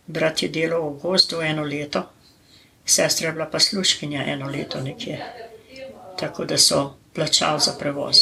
Brat 0.07 0.43
je 0.43 0.49
delal 0.49 0.89
v 0.89 0.99
gozdu 0.99 1.41
eno 1.41 1.63
leto, 1.63 2.03
sestra 2.85 3.27
je 3.27 3.33
bila 3.33 3.45
pa 3.45 3.59
služkinja 3.59 4.25
eno 4.27 4.49
leto 4.49 4.81
nekje. 4.81 5.19
Tako 6.19 6.45
da 6.45 6.57
so 6.57 6.93
plačali 7.13 7.59
za 7.59 7.75
prevoz. 7.79 8.17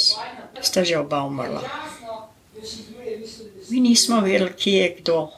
Sta 0.61 0.83
že 0.83 0.97
oba 0.97 1.23
umrla. 1.23 1.61
Mi 3.69 3.79
nismo 3.79 4.21
vedeli, 4.21 4.53
kje 4.53 4.77
je 4.77 4.95
kdo. 4.99 5.31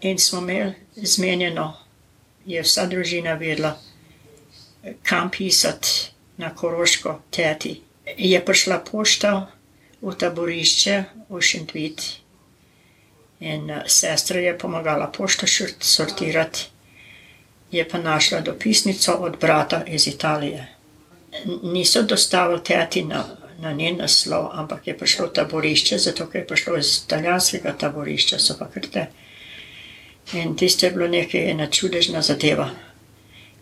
In 0.00 0.18
smo 0.18 0.38
imeli 0.38 0.74
zmenjeno, 0.96 1.76
je 2.46 2.62
vsa 2.62 2.86
družina 2.86 3.34
vedela, 3.34 3.78
kam 5.02 5.30
pisati 5.30 5.88
na 6.36 6.54
Koroško, 6.54 7.20
teti. 7.30 7.80
Je 8.16 8.44
prišla 8.44 8.78
pošta 8.78 9.50
v 10.00 10.14
taborišče 10.14 11.04
v 11.28 11.40
Šentvit 11.40 12.02
In 13.40 13.70
uh, 13.70 13.82
sestra 13.86 14.40
je 14.40 14.58
pomagala 14.58 15.06
pošto 15.06 15.46
sortirati, 15.80 16.68
je 17.70 17.88
pa 17.88 17.98
našla 17.98 18.40
dopisnico 18.40 19.12
od 19.12 19.36
brata 19.40 19.84
iz 19.86 20.06
Italije. 20.06 20.66
Niso 21.62 22.02
dostavili 22.02 22.64
teti 22.64 23.04
na, 23.04 23.24
na 23.58 23.72
njen 23.72 23.96
naslov, 23.96 24.48
ampak 24.52 24.86
je 24.86 24.98
prišlo 24.98 25.26
taborišče, 25.26 25.98
zato 25.98 26.26
ker 26.26 26.40
je 26.40 26.46
prišlo 26.46 26.76
iz 26.76 27.02
italijanskega 27.04 27.72
taborišča, 27.72 28.38
so 28.38 28.56
pa 28.58 28.70
krte. 28.70 29.06
In 30.32 30.56
tisto 30.56 30.86
je 30.86 30.92
bilo 30.92 31.08
nekaj 31.08 31.50
ena 31.50 31.66
čudežna 31.70 32.22
zadeva. 32.22 32.70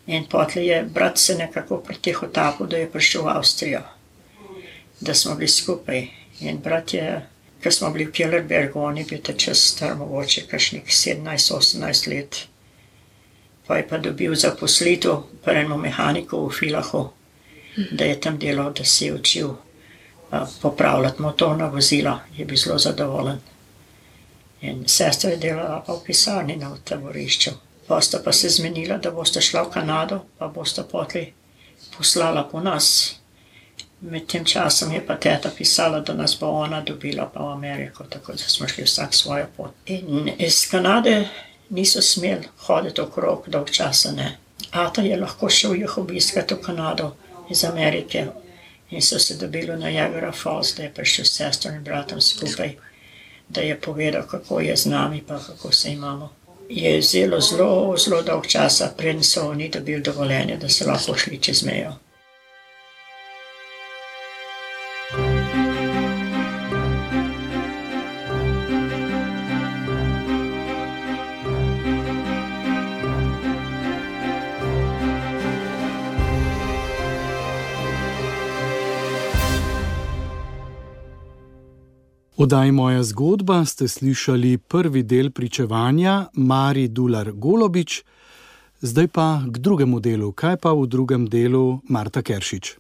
In 0.06 0.24
potlej 0.24 0.66
je 0.66 0.82
brat 0.82 1.18
se 1.18 1.34
nekako 1.34 1.78
pretihotapil, 1.78 2.66
da 2.66 2.76
je 2.76 2.90
prišel 2.90 3.22
v 3.22 3.28
Avstrijo, 3.28 3.80
da 5.00 5.14
smo 5.14 5.34
bili 5.34 5.48
skupaj. 5.48 6.06
In 6.40 6.58
brat 6.58 6.94
je 6.94 7.28
Ker 7.64 7.72
smo 7.72 7.88
bili 7.90 8.04
v 8.04 8.12
Kellerbergu, 8.12 8.80
on 8.80 8.98
je 9.00 9.04
bil 9.08 9.22
ta 9.24 9.32
čas 9.32 9.62
star 9.72 9.94
mogoče 9.96 10.42
kakšnih 10.50 10.84
17-18 10.84 12.08
let. 12.12 12.42
Pa 13.66 13.78
je 13.78 13.86
pa 13.88 13.98
dobil 13.98 14.34
zaposlitev 14.36 15.22
pri 15.44 15.62
enem 15.62 15.80
mehaniku 15.80 16.42
v 16.44 16.50
Filahu, 16.52 17.06
da 17.90 18.04
je 18.04 18.20
tam 18.20 18.36
delal, 18.38 18.74
da 18.76 18.84
se 18.84 19.06
je 19.06 19.14
učil 19.14 19.54
popravljati 20.60 21.22
motorna 21.22 21.66
vozila, 21.66 22.20
je 22.36 22.44
bil 22.44 22.56
zelo 22.56 22.78
zadovoljen. 22.78 23.40
In 24.60 24.84
sestra 24.88 25.30
je 25.30 25.36
delala 25.36 25.80
pa 25.86 25.92
v 25.92 26.04
pisarni 26.04 26.56
na 26.56 26.76
taborišču. 26.84 27.50
Posta 27.88 28.20
pa 28.24 28.32
se 28.32 28.48
zmenila, 28.48 28.98
da 28.98 29.10
boste 29.10 29.40
šla 29.40 29.62
v 29.62 29.70
Kanado, 29.70 30.20
pa 30.38 30.48
boste 30.48 30.84
potli 30.92 31.32
poslala 31.96 32.44
po 32.44 32.60
nas. 32.60 33.16
Med 34.00 34.26
tem 34.26 34.44
časom 34.44 34.92
je 34.92 35.06
pa 35.06 35.16
teta 35.16 35.50
pisala, 35.56 36.00
da 36.00 36.14
nas 36.14 36.36
bo 36.40 36.46
ona 36.46 36.80
dobila 36.80 37.30
pa 37.34 37.40
v 37.40 37.52
Ameriko, 37.52 38.04
tako 38.04 38.32
da 38.32 38.38
smo 38.38 38.68
šli 38.68 38.84
vsak 38.84 39.14
svojo 39.14 39.46
pot. 39.56 39.70
In 39.86 40.30
iz 40.38 40.70
Kanade 40.70 41.28
niso 41.70 42.02
smeli 42.02 42.48
hoditi 42.58 43.00
okrog 43.00 43.44
dolg 43.48 43.70
časa, 43.70 44.12
ne. 44.12 44.36
Ata 44.70 45.02
je 45.02 45.16
lahko 45.16 45.48
šel 45.50 45.74
jih 45.74 45.98
obiskati 45.98 46.54
v 46.54 46.62
Kanado 46.62 47.14
iz 47.50 47.64
Amerike 47.64 48.26
in 48.90 49.02
so 49.02 49.18
se 49.18 49.34
dobili 49.34 49.76
na 49.76 49.88
Jagera 49.88 50.32
Falls, 50.32 50.74
da 50.76 50.82
je 50.82 50.94
prišel 50.94 51.24
s 51.24 51.36
sestro 51.36 51.72
in 51.72 51.84
bratom 51.84 52.20
skupaj, 52.20 52.74
da 53.48 53.60
je 53.60 53.80
povedal, 53.80 54.22
kako 54.26 54.60
je 54.60 54.76
z 54.76 54.86
nami 54.86 55.22
pa 55.28 55.38
kako 55.38 55.72
se 55.72 55.92
imamo. 55.92 56.32
Je 56.68 57.02
zelo, 57.02 57.40
zelo, 57.40 57.96
zelo 57.96 58.22
dolg 58.22 58.46
časa, 58.46 58.92
preden 58.96 59.22
so 59.22 59.50
oni 59.50 59.68
dobili 59.68 60.02
dovoljenje, 60.02 60.56
da 60.56 60.68
so 60.68 60.86
lahko 60.88 61.16
šli 61.16 61.38
čez 61.38 61.64
mejo. 61.64 61.92
Odaj 82.36 82.72
moja 82.72 83.02
zgodba 83.02 83.64
ste 83.64 83.88
slišali 83.88 84.58
prvi 84.58 85.02
del 85.02 85.30
pričevanja 85.30 86.26
Mari 86.34 86.88
Dular 86.88 87.32
Golobič, 87.32 88.02
zdaj 88.80 89.06
pa 89.08 89.42
k 89.46 89.58
drugemu 89.58 90.00
delu. 90.00 90.32
Kaj 90.32 90.56
pa 90.56 90.72
v 90.74 90.86
drugem 90.90 91.28
delu 91.30 91.78
Marta 91.88 92.22
Keršič? 92.22 92.74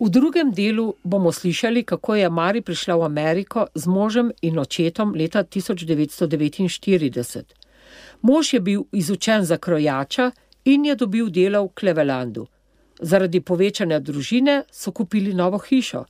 V 0.00 0.10
drugem 0.12 0.52
delu 0.52 0.92
bomo 1.04 1.32
slišali, 1.32 1.82
kako 1.88 2.14
je 2.20 2.28
Mari 2.30 2.60
prišla 2.60 2.96
v 2.96 3.04
Ameriko 3.08 3.66
z 3.74 3.86
možem 3.86 4.30
in 4.42 4.58
očetom 4.58 5.14
leta 5.16 5.44
1949. 5.44 7.42
Mož 8.22 8.52
je 8.52 8.60
bil 8.60 8.84
izučen 8.92 9.44
za 9.44 9.56
krojača 9.56 10.30
in 10.64 10.84
je 10.84 10.94
dobil 10.94 11.30
delo 11.30 11.64
v 11.64 11.72
Clevelandu. 11.80 12.46
Zaradi 13.00 13.40
povečanja 13.40 14.00
družine 14.00 14.62
so 14.72 14.92
kupili 14.92 15.34
novo 15.34 15.58
hišo. 15.58 16.04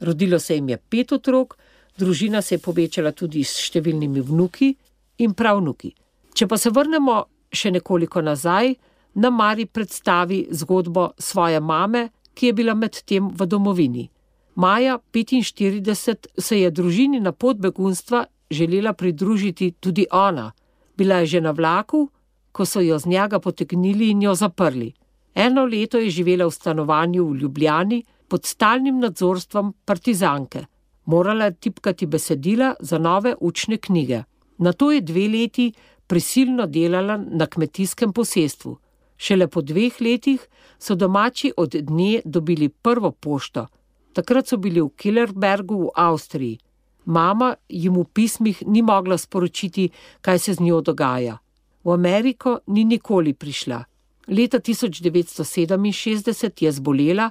Rodilo 0.00 0.38
se 0.38 0.54
jim 0.54 0.68
je 0.68 0.76
pet 0.90 1.12
otrok, 1.12 1.56
družina 1.98 2.42
se 2.42 2.54
je 2.54 2.62
povečala 2.62 3.12
tudi 3.12 3.44
s 3.44 3.58
številnimi 3.68 4.20
vnuki 4.20 4.72
in 5.18 5.34
pravnuki. 5.34 5.92
Če 6.34 6.46
pa 6.48 6.58
se 6.58 6.70
vrnemo 6.70 7.18
še 7.52 7.70
nekoliko 7.70 8.22
nazaj, 8.24 8.74
nam 9.14 9.36
Mari 9.36 9.66
predstavi 9.66 10.46
zgodbo 10.50 11.12
svoje 11.18 11.60
mame, 11.60 12.08
ki 12.34 12.46
je 12.46 12.52
bila 12.52 12.74
medtem 12.74 13.28
v 13.28 13.46
domovini. 13.46 14.08
Maja 14.54 14.98
45 15.12 16.26
se 16.38 16.58
je 16.58 16.70
družini 16.70 17.20
na 17.20 17.32
pot 17.32 17.56
begunstva 17.56 18.26
želela 18.52 18.92
pridružiti 18.92 19.72
tudi 19.80 20.06
ona. 20.12 20.52
Bila 20.96 21.16
je 21.16 21.26
že 21.26 21.40
na 21.40 21.50
vlaku, 21.50 22.08
ko 22.52 22.66
so 22.66 22.80
jo 22.80 22.98
z 22.98 23.06
njega 23.06 23.40
potegnili 23.40 24.10
in 24.10 24.22
jo 24.22 24.34
zaprli. 24.34 24.92
Eno 25.34 25.64
leto 25.64 25.98
je 25.98 26.10
živela 26.10 26.46
v 26.46 26.50
stanovanju 26.50 27.24
v 27.24 27.36
Ljubljani 27.36 28.02
pod 28.28 28.44
stalnim 28.44 28.98
nadzorstvom 29.00 29.74
partizanke. 29.84 30.64
Morala 31.04 31.50
tipkati 31.50 32.06
besedila 32.06 32.74
za 32.80 32.98
nove 32.98 33.34
učne 33.40 33.76
knjige. 33.76 34.22
Na 34.58 34.72
to 34.72 34.92
je 34.92 35.00
dve 35.00 35.28
leti 35.28 35.72
prisilno 36.06 36.66
delala 36.66 37.16
na 37.16 37.46
kmetijskem 37.46 38.12
posestvu. 38.12 38.78
Šele 39.16 39.48
po 39.48 39.62
dveh 39.62 40.00
letih 40.00 40.48
so 40.78 40.94
domači 40.94 41.52
od 41.56 41.70
dne 41.70 42.20
dobili 42.24 42.68
prvo 42.68 43.10
pošto. 43.10 43.66
Takrat 44.12 44.46
so 44.46 44.56
bili 44.56 44.80
v 44.80 44.88
Killerbergu 44.96 45.84
v 45.84 45.88
Avstriji. 45.94 46.58
Mama 47.04 47.54
jim 47.68 47.96
v 47.96 48.04
pismih 48.04 48.62
ni 48.66 48.82
mogla 48.82 49.18
sporočiti, 49.18 49.90
kaj 50.20 50.38
se 50.38 50.54
z 50.54 50.60
njo 50.60 50.80
dogaja. 50.80 51.38
V 51.84 51.90
Ameriko 51.90 52.58
ni 52.66 52.84
nikoli 52.84 53.34
prišla. 53.34 53.84
Leta 54.28 54.60
1967 54.60 56.64
je 56.64 56.72
zbolela 56.72 57.30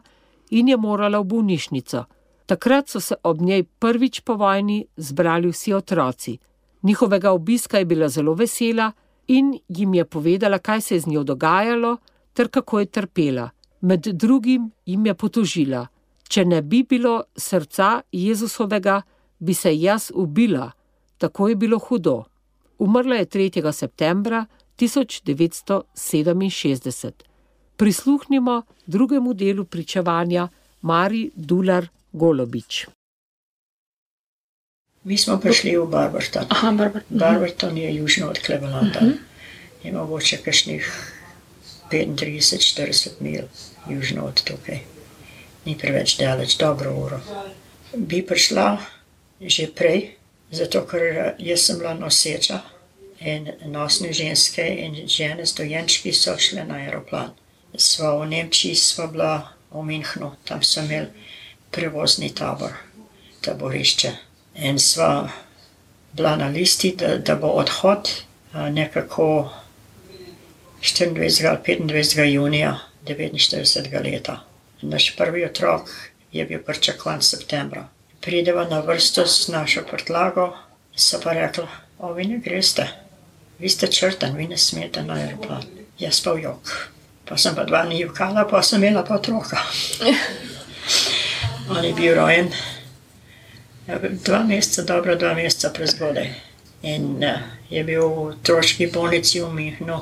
in 0.50 0.68
je 0.68 0.78
morala 0.78 1.20
v 1.20 1.24
bolnišnico. 1.24 2.06
Takrat 2.52 2.90
so 2.90 3.00
se 3.00 3.16
ob 3.24 3.42
njej 3.42 3.64
prvič 3.64 4.20
po 4.20 4.36
vojni 4.36 4.86
zbrali 4.98 5.52
vsi 5.52 5.74
otroci. 5.74 6.38
Njihovega 6.84 7.32
obiska 7.32 7.78
je 7.78 7.86
bila 7.86 8.10
zelo 8.10 8.34
vesela 8.34 8.92
in 9.28 9.60
jim 9.68 9.94
je 9.94 10.06
povedala, 10.06 10.60
kaj 10.60 10.82
se 10.82 10.96
je 10.96 11.00
z 11.00 11.08
njo 11.08 11.24
dogajalo, 11.24 11.98
ter 12.34 12.50
kako 12.50 12.80
je 12.80 12.86
trpela. 12.86 13.50
Med 13.82 14.02
drugim 14.02 14.72
jim 14.86 15.06
je 15.06 15.14
potožila: 15.14 15.88
Če 16.28 16.46
ne 16.46 16.62
bi 16.62 16.84
bilo 16.84 17.24
srca 17.36 18.02
Jezusovega, 18.12 19.02
bi 19.40 19.54
se 19.54 19.80
jaz 19.80 20.12
ubila, 20.14 20.72
tako 21.18 21.48
je 21.48 21.56
bilo 21.56 21.80
hudo. 21.80 22.24
Umrla 22.80 23.16
je 23.16 23.26
3. 23.26 23.72
septembra 23.72 24.46
1967. 24.78 27.12
Prisluhnimo 27.78 28.62
drugemu 28.86 29.34
delu 29.34 29.66
pričevanja 29.66 30.48
Mari 30.82 31.32
Dular 31.36 31.88
Golobič. 32.12 32.86
Mi 35.04 35.18
smo 35.18 35.40
prišli 35.42 35.78
v 35.78 35.86
Barberton. 35.90 36.46
Aha, 36.50 36.72
Barber. 36.72 37.02
Barberton 37.10 37.78
je 37.78 37.96
južno 37.96 38.30
od 38.30 38.38
Clevelanda. 38.46 39.02
Je 39.84 39.92
mogoče 39.92 40.38
kakšnih 40.38 40.86
35-40 41.92 43.10
mil 43.20 43.44
južno 43.90 44.26
od 44.26 44.44
tukaj. 44.44 44.80
Ni 45.66 45.78
preveč 45.78 46.18
daleč, 46.18 46.58
dobro 46.58 46.94
uro. 46.94 47.20
Bi 47.96 48.22
prišla 48.26 48.78
že 49.42 49.74
prej, 49.74 50.22
zato 50.52 50.86
ker 50.86 51.34
jaz 51.42 51.66
sem 51.66 51.80
bila 51.82 51.94
noseča 51.98 52.62
in 53.20 53.50
nosne 53.66 54.14
ženske 54.14 54.62
in 54.62 55.08
žene 55.08 55.46
s 55.46 55.58
dojenčki 55.58 56.14
so 56.14 56.38
šle 56.38 56.66
na 56.66 56.76
aeroplan. 56.76 57.34
Sva 57.74 58.14
v 58.22 58.30
Nemčiji, 58.30 58.76
sva 58.76 59.08
bila 59.08 59.58
v 59.72 59.82
Minhnu, 59.82 60.36
tam 60.46 60.62
so 60.62 60.86
imeli 60.86 61.10
prevozni 61.72 62.36
tabor, 62.36 62.72
taborišče. 63.42 64.12
In 64.56 64.80
sva 64.80 65.30
bila 66.14 66.36
na 66.36 66.48
listi, 66.48 66.96
da, 66.98 67.18
da 67.18 67.36
bo 67.36 67.48
odhod 67.48 68.10
nekako 68.54 69.50
24. 70.82 71.48
ali 71.50 71.80
25. 71.80 72.24
junija 72.24 72.80
49. 73.06 74.04
leta. 74.04 74.44
Naš 74.82 75.16
prvi 75.16 75.46
otrok 75.46 75.90
je 76.32 76.46
bil 76.46 76.60
pričakovan 76.60 77.22
septembra. 77.22 77.88
Prideva 78.22 78.66
na 78.70 78.80
vrsto 78.80 79.26
z 79.26 79.48
našo 79.48 79.82
prtlago, 79.92 80.54
so 80.96 81.20
pa 81.24 81.34
rekla, 81.34 81.68
o 82.00 82.14
vi 82.14 82.26
ne 82.26 82.38
greste, 82.38 82.88
vi 83.60 83.70
ste 83.70 83.88
črtan, 83.88 84.36
vi 84.36 84.48
ne 84.48 84.58
smete 84.58 85.04
na 85.04 85.14
aeroplan. 85.14 85.64
Jaz 86.00 86.22
pa 86.22 86.34
v 86.34 86.42
jok. 86.42 86.90
Pa 87.26 87.38
sem 87.38 87.56
pa 87.56 87.64
dva 87.64 87.86
dni 87.86 88.00
jokala, 88.02 88.46
pa 88.50 88.62
sem 88.62 88.84
imela 88.84 89.04
pa 89.04 89.16
otroka. 89.16 89.58
On 91.72 91.84
je 91.86 91.94
bil 91.94 92.16
rojen 92.16 92.50
ja, 93.88 94.00
dva 94.26 94.44
meseca, 94.44 94.84
dobro 94.84 95.16
dva 95.16 95.34
meseca 95.34 95.70
prezgodaj. 95.74 96.34
In 96.82 97.24
uh, 97.24 97.40
je 97.70 97.84
bil 97.84 98.02
v 98.02 98.26
otroški 98.32 98.90
bolnici 98.92 99.40
v 99.40 99.54
Mihnu 99.54 100.00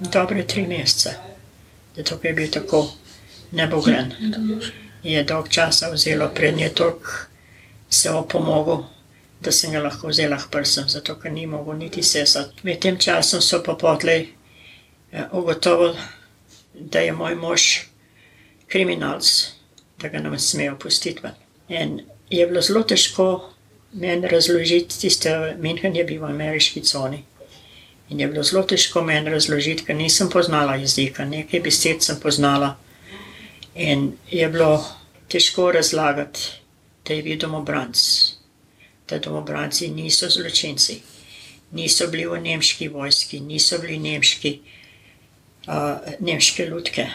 dobre 0.00 0.46
tri 0.46 0.66
mesece. 0.66 1.14
Zato 1.96 2.18
je 2.22 2.32
bil 2.32 2.48
tako 2.50 2.86
nebogren. 3.52 4.12
Je 5.02 5.24
dolg 5.24 5.48
časa 5.48 5.90
vzelo, 5.92 6.30
prednje 6.34 6.68
toliko 6.68 7.10
se 7.90 8.10
opomogel, 8.10 8.84
da 9.40 9.52
sem 9.52 9.72
ga 9.72 9.80
lahko 9.82 10.08
vzela 10.08 10.36
k 10.36 10.50
prsem, 10.50 10.88
zato 10.88 11.16
ker 11.20 11.32
ni 11.32 11.46
mogel 11.46 11.76
niti 11.76 12.02
sesati. 12.02 12.62
Med 12.62 12.80
tem 12.80 12.98
časom 12.98 13.42
so 13.42 13.62
pa 13.62 13.74
potlej 13.74 14.28
uh, 15.12 15.28
ugotovili, 15.32 15.96
da 16.74 17.00
je 17.00 17.12
moj 17.12 17.34
mož 17.34 17.62
kriminalc, 18.68 19.59
da 20.00 20.08
ga 20.08 20.18
ne 20.18 20.38
smejo 20.38 20.76
pustiti 20.78 21.20
ven. 21.22 21.34
In 21.68 22.00
je 22.30 22.46
bilo 22.46 22.62
zelo 22.62 22.82
težko 22.82 23.50
meni 23.92 24.28
razložiti, 24.28 25.00
tiste 25.00 25.30
München 25.60 25.96
je 25.96 26.04
bil 26.04 26.22
v 26.22 26.30
ameriški 26.30 26.82
coni. 26.82 27.24
In 28.10 28.20
je 28.20 28.28
bilo 28.28 28.42
zelo 28.42 28.62
težko 28.62 29.02
meni 29.02 29.30
razložiti, 29.30 29.84
ker 29.84 29.96
nisem 29.96 30.30
poznala 30.30 30.76
jezika, 30.76 31.24
nekaj 31.24 31.60
besed 31.60 32.02
sem 32.02 32.20
poznala. 32.20 32.76
In 33.74 34.12
je 34.30 34.48
bilo 34.48 34.84
težko 35.28 35.70
razlagati, 35.72 36.40
da 37.06 37.14
je 37.14 37.22
bil 37.22 37.38
domobranc, 37.38 37.98
da 39.08 39.18
domobranci 39.18 39.88
niso 39.90 40.28
zločinci, 40.30 41.00
niso 41.72 42.06
bili 42.10 42.26
v 42.26 42.40
nemški 42.40 42.88
vojski, 42.88 43.40
niso 43.40 43.78
bili 43.78 43.98
nemški, 43.98 44.58
uh, 45.68 46.16
nemške 46.20 46.66
lutke 46.70 47.06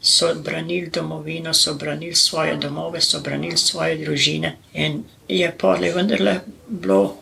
so 0.00 0.34
branili 0.34 0.90
domovino, 0.90 1.54
so 1.54 1.74
branili 1.74 2.14
svoje 2.14 2.56
domove, 2.56 3.00
so 3.00 3.20
branili 3.20 3.56
svoje 3.56 3.96
družine. 3.96 4.56
In 4.72 5.04
je 5.28 5.52
pole 5.58 5.92
vendarle 5.92 6.40
bilo 6.68 7.16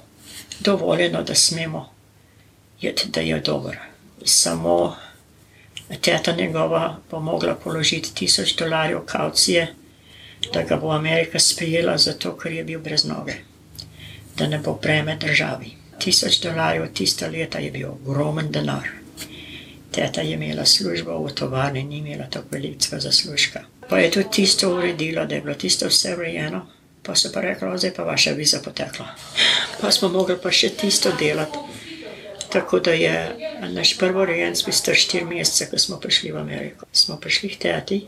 dovoljeno, 0.60 1.22
da 1.22 1.34
smemo 1.34 1.88
jeti, 2.80 3.08
da 3.08 3.20
je 3.20 3.40
dober. 3.40 3.76
Samo 4.24 4.96
teta 6.00 6.32
njegova 6.32 6.96
bo 7.10 7.20
mogla 7.20 7.54
položiti 7.54 8.14
tisoč 8.14 8.54
dolarjev 8.56 9.00
kaucije, 9.06 9.74
da 10.52 10.62
ga 10.62 10.76
bo 10.76 10.90
Amerika 10.90 11.38
sprijela, 11.38 11.98
zato 11.98 12.36
ker 12.36 12.52
je 12.52 12.64
bil 12.64 12.80
brez 12.80 13.04
noge, 13.04 13.34
da 14.36 14.46
ne 14.46 14.58
bo 14.58 14.78
breme 14.82 15.16
državi. 15.16 15.72
Tisoč 15.98 16.40
dolarjev 16.40 16.92
tista 16.94 17.26
leta 17.26 17.58
je 17.58 17.70
bil 17.70 17.88
ogromen 17.88 18.50
denar. 18.50 18.97
Teta 19.98 20.22
je 20.22 20.34
imela 20.34 20.62
službo 20.66 21.18
v 21.24 21.32
tovarni, 21.34 21.82
ni 21.82 21.98
imela 21.98 22.28
tako 22.30 22.46
velikega 22.50 23.00
zaslužka. 23.00 23.64
Pa 23.88 23.98
je 23.98 24.10
tudi 24.10 24.30
tisto 24.30 24.70
uredilo, 24.74 25.24
da 25.26 25.34
je 25.34 25.40
bilo 25.40 25.54
tisto 25.54 25.88
vse 25.88 26.12
urejeno, 26.14 26.60
pa 27.02 27.16
so 27.16 27.32
pa 27.34 27.40
rekli, 27.40 27.78
zdaj 27.78 27.94
pa 27.96 28.04
vaša 28.06 28.30
viza 28.30 28.60
potekla. 28.64 29.06
Pa 29.80 29.90
smo 29.90 30.08
mogli 30.08 30.36
pa 30.42 30.52
še 30.54 30.70
tisto 30.70 31.10
delati. 31.18 31.58
Tako 32.52 32.78
da 32.80 32.92
je 32.92 33.36
naš 33.72 33.96
prvi 33.98 34.26
rejenc 34.26 34.62
bil 34.64 34.72
star 34.72 34.94
štiri 34.94 35.24
mesece, 35.24 35.66
ko 35.70 35.78
smo 35.78 35.98
prišli 36.00 36.30
v 36.32 36.38
Ameriko. 36.38 36.86
Smo 36.92 37.16
prišli 37.16 37.48
k 37.48 37.58
teti 37.58 37.98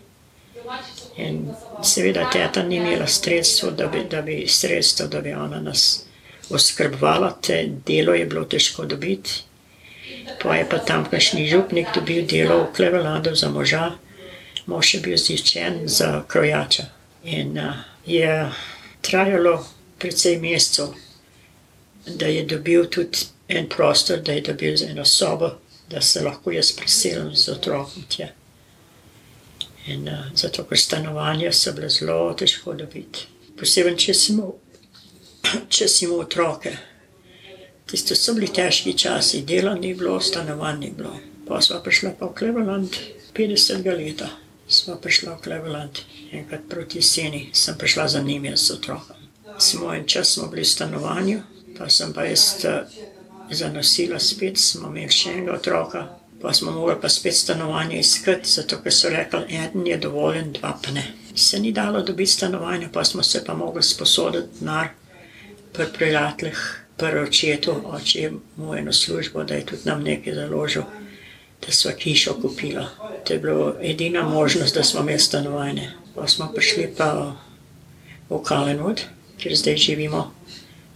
in 1.17 1.43
seveda 1.83 2.31
teta 2.31 2.63
ni 2.63 2.77
imela 2.77 3.07
sredstva, 3.07 3.71
da 3.71 3.87
bi, 3.87 4.05
da 4.11 4.23
bi 4.23 4.45
sredstvo, 4.49 5.07
da 5.07 5.21
bi 5.21 5.35
ona 5.35 5.61
nas 5.61 6.05
oskrbovala, 6.51 7.35
te 7.43 7.65
delo 7.87 8.15
je 8.15 8.27
bilo 8.27 8.45
težko 8.45 8.87
dobiti. 8.87 9.43
Pa 10.39 10.57
je 10.57 10.69
pa 10.69 10.79
tamkajšnji 10.79 11.49
župnik 11.49 11.89
dobil 11.95 12.27
delo 12.27 12.65
v 12.65 12.77
Clevelandu 12.77 13.35
za 13.35 13.49
moža, 13.49 13.91
mož 14.67 14.95
je 14.95 15.01
bil 15.01 15.17
zdiščen 15.19 15.83
za 15.89 16.25
krojača. 16.29 16.87
In 17.25 17.59
uh, 17.59 17.75
je 18.07 18.51
trajalo 19.01 19.67
precej 19.99 20.39
mesecev, 20.41 20.95
da 22.07 22.27
je 22.27 22.45
dobil 22.45 22.87
tudi 22.87 23.27
en 23.49 23.69
prostor, 23.69 24.21
da 24.21 24.33
je 24.33 24.41
dobil 24.41 24.77
eno 24.89 25.05
sobo, 25.05 25.51
da 25.91 26.01
se 26.01 26.21
lahko 26.21 26.53
jaz 26.53 26.73
preselim 26.73 27.35
z 27.37 27.49
otrokom 27.49 28.05
tja. 28.09 28.29
In 29.87 30.09
uh, 30.09 30.31
zato, 30.35 30.65
ker 30.65 30.79
stanovanja 30.79 31.53
so 31.53 31.73
bile 31.73 31.89
zelo 31.89 32.35
težko 32.39 32.75
dobiti. 32.75 33.27
Posebej, 33.59 33.97
če 33.97 34.15
si 34.15 34.33
imel, 34.33 34.55
če 35.75 35.89
si 35.89 36.05
imel 36.07 36.25
otroke. 36.25 36.77
Tisto 37.91 38.15
so 38.15 38.35
bili 38.35 38.47
težki 38.55 38.93
časi, 38.95 39.43
dela 39.43 39.75
ni 39.75 39.95
bilo, 39.95 40.21
stanovanj 40.21 40.79
ni 40.79 40.91
bilo. 40.97 41.11
Pa 41.49 41.61
smo 41.61 41.81
prišli 41.83 42.13
pa 42.19 42.27
v 42.27 42.35
Cleveland, 42.39 42.97
50 43.35 43.87
let. 43.99 44.23
Smo 44.69 44.95
prišli 44.95 45.29
v 45.29 45.41
Cleveland, 45.43 45.99
enkrat 46.33 46.69
proti 46.71 46.99
jeseni, 46.99 47.49
sem 47.53 47.75
prišla 47.79 48.09
za 48.09 48.23
njimi 48.23 48.53
s 48.55 48.71
otrokom. 48.71 49.17
Smo 49.59 49.95
en 49.95 50.07
čas 50.07 50.35
smo 50.35 50.47
bili 50.47 50.63
v 50.63 50.71
stanovanju, 50.71 51.41
pa 51.79 51.89
sem 51.91 52.13
pa 52.13 52.25
jaz 52.25 52.65
uh, 52.65 52.87
zanosila 53.51 54.19
spet, 54.19 54.59
smo 54.59 54.89
imeli 54.89 55.11
še 55.11 55.33
enega 55.33 55.57
otroka, 55.59 56.07
pa 56.43 56.53
smo 56.55 56.71
mogli 56.71 56.95
pa 57.03 57.09
spet 57.09 57.35
stanovanje 57.35 57.99
iskati, 57.99 58.51
zato 58.51 58.79
ker 58.85 58.95
so 58.95 59.11
rekli, 59.11 59.51
en 59.51 59.87
je 59.87 59.99
dovoljen, 59.99 60.53
dva 60.53 60.77
pa 60.83 60.95
ne. 60.95 61.09
Se 61.35 61.59
ni 61.59 61.73
dalo 61.73 62.03
dobiti 62.07 62.31
stanovanja, 62.31 62.89
pa 62.93 63.05
smo 63.05 63.23
se 63.23 63.43
pa 63.45 63.55
mogli 63.55 63.83
sposoditi 63.83 64.61
denar 64.61 64.95
pri 65.73 65.87
prijateljih, 65.99 66.80
pri 67.01 67.21
očetu, 67.21 67.75
oče 67.85 68.21
je 68.21 68.33
mu 68.57 68.75
eno 68.75 68.93
službo, 68.93 69.45
da 69.45 69.55
je 69.55 69.67
tudi 69.67 69.83
nam 69.85 70.03
nekaj 70.03 70.35
založil, 70.35 70.83
da 71.67 71.73
smo 71.73 71.91
hišo 71.99 72.35
kupila. 72.43 72.89
To 73.25 73.33
je 73.33 73.39
bila 73.39 73.77
edina 73.83 74.23
možnost, 74.23 74.75
da 74.75 74.83
smo 74.83 75.01
imeli 75.01 75.19
stanovanje. 75.19 75.91
Pa 76.15 76.29
smo 76.29 76.53
prišli 76.55 76.95
pa 76.97 77.37
v 78.29 78.43
Kalenwood, 78.45 79.01
kjer 79.39 79.57
zdaj 79.57 79.77
živimo. 79.77 80.35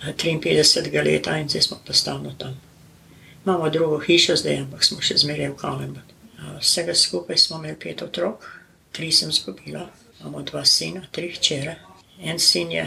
53 0.04 1.04
let 1.04 1.26
in 1.40 1.48
zdaj 1.48 1.62
smo 1.62 1.80
pa 1.86 1.92
stalno 1.92 2.34
tam. 2.38 2.60
Imamo 3.44 3.70
drugo 3.70 3.98
hišo 3.98 4.36
zdaj, 4.36 4.56
ampak 4.56 4.84
smo 4.84 5.00
še 5.00 5.16
zmeraj 5.16 5.48
v 5.48 5.56
Kalenbu. 5.56 6.00
Vsega 6.60 6.94
skupaj 6.94 7.38
smo 7.38 7.58
imeli 7.58 7.76
pet 7.80 8.02
otrok, 8.02 8.44
tri 8.92 9.12
sem 9.12 9.32
zgubila, 9.32 9.88
imamo 10.20 10.42
dva 10.42 10.64
sina, 10.64 11.02
tri 11.12 11.32
hčere. 11.32 11.76
En 12.20 12.38
sin 12.38 12.72
je 12.72 12.86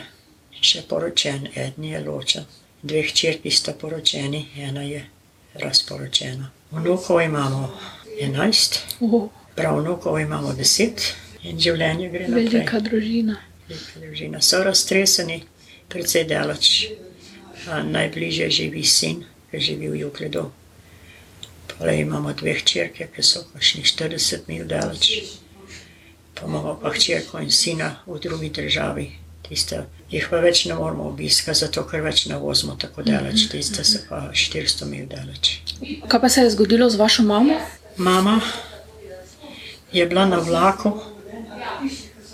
še 0.61 0.81
poročen, 0.89 1.49
en 1.55 1.83
je 1.83 2.01
ločen. 2.05 2.45
Dve 2.81 3.01
hčerki 3.03 3.51
sta 3.51 3.73
poročeni, 3.73 4.45
ena 4.57 4.83
je 4.83 5.05
razporočena. 5.53 6.51
Vnukov 6.71 7.21
imamo 7.21 7.71
enajst, 8.21 8.79
pravnukov 9.55 10.19
imamo 10.19 10.53
deset 10.53 11.13
in 11.43 11.59
življenje 11.59 12.09
gre 12.09 12.27
naprej. 12.27 12.49
Velika 12.49 12.79
družina. 12.79 13.37
Velika 13.69 13.99
družina. 13.99 14.41
So 14.41 14.61
raztreseni, 14.63 15.41
precej 15.89 16.27
daleč 16.29 16.87
najbližje 17.67 18.49
živi 18.49 18.83
sin, 18.83 19.25
ki 19.51 19.59
živi 19.59 19.89
v 19.89 19.99
Jukledu. 20.05 20.51
Pole 21.67 21.99
imamo 21.99 22.33
dve 22.33 22.53
hčerke, 22.61 23.09
ki 23.15 23.23
so 23.23 23.43
pašni 23.53 23.83
40 23.83 24.47
mil 24.47 24.65
daleč. 24.67 25.11
Pa 26.35 26.45
imamo 26.45 26.77
pa 26.81 26.93
hčerko 26.93 27.41
in 27.41 27.51
sina 27.51 27.95
v 28.05 28.19
drugi 28.19 28.49
državi. 28.49 29.26
Tiste, 29.47 29.85
jih 30.11 30.27
pa 30.29 30.41
več 30.43 30.65
ne 30.67 30.75
moramo 30.75 31.07
obiskati, 31.07 31.59
zato 31.59 31.85
ker 31.87 32.01
več 32.03 32.25
ne 32.27 32.35
vozimo 32.41 32.75
tako 32.75 33.05
daleč, 33.07 33.47
tiste 33.51 33.83
so 33.87 34.01
pa 34.09 34.27
400 34.33 34.87
mil 34.89 35.05
daleč. 35.07 35.53
Kaj 36.07 36.21
pa 36.21 36.29
se 36.29 36.43
je 36.43 36.51
zgodilo 36.55 36.89
z 36.89 36.99
vašo 36.99 37.23
mamo? 37.23 37.55
Mama 37.97 38.41
je 39.91 40.05
bila 40.05 40.25
na 40.25 40.37
vlaku, 40.39 40.91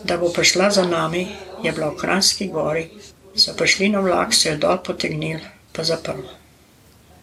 da 0.04 0.18
bo 0.18 0.30
prišla 0.34 0.70
za 0.72 0.86
nami, 0.86 1.28
je 1.64 1.72
bila 1.72 1.90
v 1.94 1.98
Kranski 1.98 2.48
gori, 2.48 2.90
so 3.36 3.54
prišli 3.54 3.90
na 3.90 4.00
vlak, 4.00 4.34
se 4.34 4.50
je 4.50 4.58
dol 4.58 4.78
potegnil, 4.84 5.40
pa 5.72 5.84
zaprl. 5.84 6.26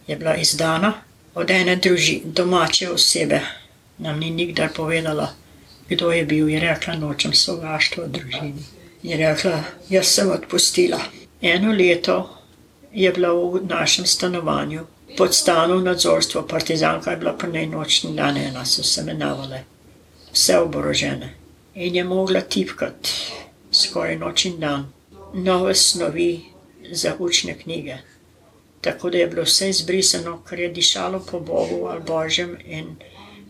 Je 0.07 0.15
bila 0.15 0.35
izdana 0.35 0.93
od 1.35 1.51
ene 1.51 1.75
druži, 1.75 2.21
domače 2.25 2.89
osebe. 2.89 3.41
Nam 3.97 4.19
ni 4.19 4.29
nikdar 4.29 4.73
povedala, 4.73 5.33
kdo 5.89 6.11
je 6.11 6.25
bil. 6.25 6.49
Je 6.49 6.59
rekla, 6.59 6.95
nočem 6.95 7.33
sovraštva 7.33 8.03
v 8.03 8.09
družini. 8.09 8.63
Je 9.03 9.17
rekla, 9.17 9.63
jaz 9.89 10.07
sem 10.07 10.31
odpustila. 10.31 10.99
Eno 11.41 11.71
leto 11.71 12.29
je 12.93 13.11
bila 13.11 13.33
v 13.33 13.61
našem 13.65 14.05
stanovanju, 14.05 14.85
pod 15.17 15.33
stanom 15.35 15.83
nadzorstva, 15.83 16.43
partizanka 16.47 17.11
je 17.11 17.17
bila 17.17 17.33
pri 17.33 17.51
nej 17.51 17.67
nočni 17.67 18.15
dan, 18.15 18.37
ena 18.37 18.65
so 18.65 18.83
se 18.83 19.03
menavale, 19.03 19.63
vse 20.33 20.59
oborožene. 20.59 21.33
In 21.75 21.95
je 21.95 22.03
mogla 22.03 22.41
tipkati 22.41 23.09
skoraj 23.71 24.17
noč 24.19 24.45
in 24.45 24.59
dan 24.59 24.91
nove 25.33 25.75
snovi 25.75 26.41
za 26.91 27.15
učne 27.19 27.57
knjige. 27.59 27.97
Tako 28.81 29.09
da 29.09 29.17
je 29.17 29.27
bilo 29.27 29.43
vse 29.43 29.69
izbrisano, 29.69 30.41
kar 30.45 30.59
je 30.59 30.69
dišalo 30.69 31.19
po 31.31 31.39
Bogu 31.39 31.87
ali 31.87 32.01
Božjem, 32.07 32.57
in 32.65 32.95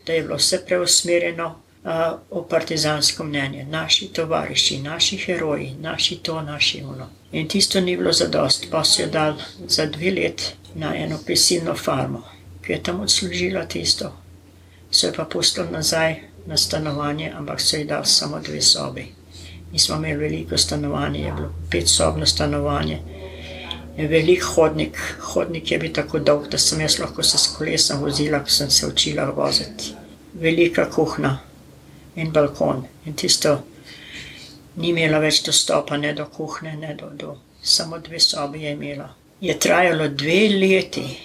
da 0.05 0.13
je 0.13 0.21
bilo 0.21 0.35
vse 0.35 0.65
preusmerjeno 0.65 1.55
v 1.83 2.43
partizansko 2.49 3.23
mnenje, 3.23 3.65
naši 3.65 4.07
tovariši, 4.07 4.81
naši 4.81 5.17
heroji, 5.17 5.75
naši 5.79 6.15
to, 6.15 6.41
naši 6.41 6.83
uno. 6.83 7.09
In 7.31 7.47
tisto 7.47 7.81
ni 7.81 7.97
bilo 7.97 8.13
zadost, 8.13 8.67
pa 8.71 8.83
so 8.83 9.01
jo 9.01 9.07
dal 9.07 9.33
za 9.67 9.85
dve 9.85 10.11
let 10.11 10.53
na 10.75 10.95
eno 10.95 11.17
prisilno 11.25 11.75
farmo, 11.75 12.23
ki 12.61 12.71
je 12.71 12.83
tam 12.83 13.01
odslužila 13.01 13.65
tisto. 13.65 14.11
So 14.91 15.07
jo 15.07 15.13
pa 15.17 15.25
pustili 15.25 15.71
nazaj 15.71 16.15
na 16.45 16.57
stanovanje, 16.57 17.31
ampak 17.37 17.61
so 17.61 17.77
ji 17.77 17.83
dal 17.83 18.05
samo 18.05 18.39
dve 18.39 18.61
sobi. 18.61 19.05
Mi 19.71 19.79
smo 19.79 19.95
imeli 19.95 20.17
veliko 20.17 20.57
stanovanje, 20.57 21.19
je 21.19 21.33
bilo 21.33 21.53
petsobno 21.71 22.25
stanovanje, 22.25 22.99
velik 23.97 24.43
hodnik. 24.43 24.97
Hodnik 25.19 25.71
je 25.71 25.77
bil 25.79 25.93
tako 25.93 26.19
dolg, 26.19 26.49
da 26.49 26.57
sem 26.57 26.81
jaz 26.81 26.99
lahko 26.99 27.23
se 27.23 27.37
s 27.37 27.55
kolesom 27.57 28.01
vozila, 28.01 28.39
ko 28.39 28.49
sem 28.49 28.69
se 28.69 28.87
učila 28.87 29.29
voziti. 29.29 29.93
Velika 30.33 30.89
kuhna 30.89 31.39
in 32.15 32.31
balkon. 32.31 32.85
In 33.05 33.13
tisto 33.13 33.63
ni 34.75 34.89
imela 34.89 35.19
več 35.19 35.43
dostopa 35.45 35.97
ne 35.97 36.13
do 36.13 36.25
kuhne, 36.25 36.75
ne 36.79 36.95
do, 36.95 37.09
do 37.13 37.37
samo 37.61 37.99
dve 37.99 38.19
sobi 38.19 38.63
je 38.63 38.71
imela. 38.71 39.09
Je 39.41 39.59
trajalo 39.59 40.07
dve 40.07 40.49
leti, 40.49 41.17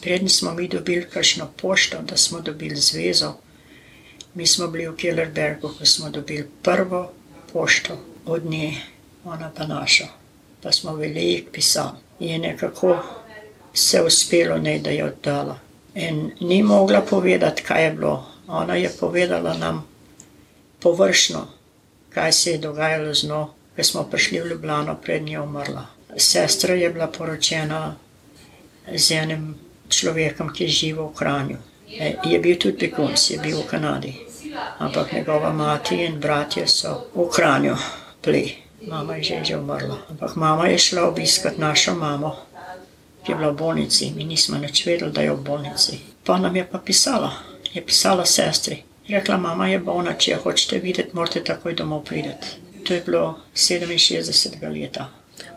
preden 0.00 0.28
smo 0.28 0.54
mi 0.54 0.68
dobili 0.68 1.08
kakšno 1.10 1.50
pošto, 1.56 2.02
da 2.02 2.16
smo 2.16 2.40
dobili 2.40 2.76
zvezo. 2.76 3.34
Mi 4.34 4.46
smo 4.46 4.68
bili 4.68 4.88
v 4.88 4.96
Kellerbergu, 4.96 5.70
ko 5.78 5.86
smo 5.86 6.10
dobili 6.10 6.48
prvo 6.62 7.12
pošto 7.52 7.98
od 8.26 8.44
nje, 8.44 8.76
ona 9.24 9.50
pa 9.56 9.66
našo. 9.66 10.04
Pa 10.62 10.72
smo 10.72 10.94
veliko 10.96 11.50
pisali. 11.52 11.98
Je 12.20 12.38
nekako 12.38 12.98
se 13.74 14.02
uspelo, 14.02 14.58
ne, 14.58 14.78
da 14.78 14.90
je 14.90 15.04
oddala. 15.04 15.58
In 15.94 16.30
ni 16.40 16.62
mogla 16.62 17.00
povedati, 17.00 17.62
kaj 17.62 17.84
je 17.84 17.90
bilo. 17.90 18.26
Ona 18.48 18.74
je 18.74 18.90
povedala 19.00 19.54
nam 19.54 19.84
površno, 20.80 21.46
kaj 22.10 22.32
se 22.32 22.50
je 22.50 22.58
dogajalo 22.58 23.14
z 23.14 23.28
njo, 23.28 23.46
ker 23.76 23.84
smo 23.84 24.04
prišli 24.10 24.40
v 24.40 24.46
Ljubljano, 24.46 24.98
pred 25.02 25.22
njo 25.22 25.42
umrla. 25.44 25.86
Sestra 26.16 26.74
je 26.74 26.90
bila 26.90 27.06
poročena 27.06 27.96
z 28.94 29.10
enim 29.10 29.54
človekom, 29.88 30.52
ki 30.52 30.64
je 30.64 30.68
živel 30.68 31.10
v 31.10 31.14
Kranju. 31.14 31.58
Je 32.24 32.38
bil 32.38 32.56
tudi 32.58 32.76
begunc, 32.76 33.30
je 33.30 33.38
bil 33.38 33.60
v 33.60 33.66
Kanadi 33.66 34.14
ampak 34.78 35.12
njegova 35.12 35.52
mati 35.52 36.04
in 36.04 36.20
bratje 36.20 36.66
so 36.68 37.06
v 37.14 37.28
Kranju 37.34 37.76
pli. 38.22 38.56
Mama 38.86 39.16
je 39.16 39.22
že, 39.22 39.44
že 39.44 39.56
umrla. 39.56 39.98
Ampak 40.10 40.36
mama 40.36 40.66
je 40.66 40.78
šla 40.78 41.08
obiskat 41.08 41.58
našo 41.58 41.94
mamo, 41.94 42.36
ki 43.24 43.32
je 43.32 43.36
bila 43.36 43.50
v 43.50 43.56
bolnici. 43.56 44.12
Mi 44.16 44.24
nismo 44.24 44.58
nič 44.58 44.86
vedeli, 44.86 45.12
da 45.12 45.20
je 45.20 45.32
v 45.32 45.42
bolnici. 45.42 45.98
Pa 46.24 46.38
nam 46.38 46.56
je 46.56 46.64
pa 46.64 46.78
pisala, 46.78 47.32
je 47.72 47.82
pisala 47.82 48.24
sestri. 48.24 48.84
Rekla, 49.08 49.36
mama 49.36 49.68
je 49.68 49.78
bolna, 49.78 50.16
če 50.18 50.30
jo 50.30 50.38
hočete 50.42 50.78
videti, 50.82 51.14
morate 51.14 51.44
takoj 51.44 51.74
domov 51.74 52.04
priti. 52.04 52.56
To 52.86 52.94
je 52.94 53.02
bilo 53.06 53.38
67 53.54 54.58
leta. 54.72 55.08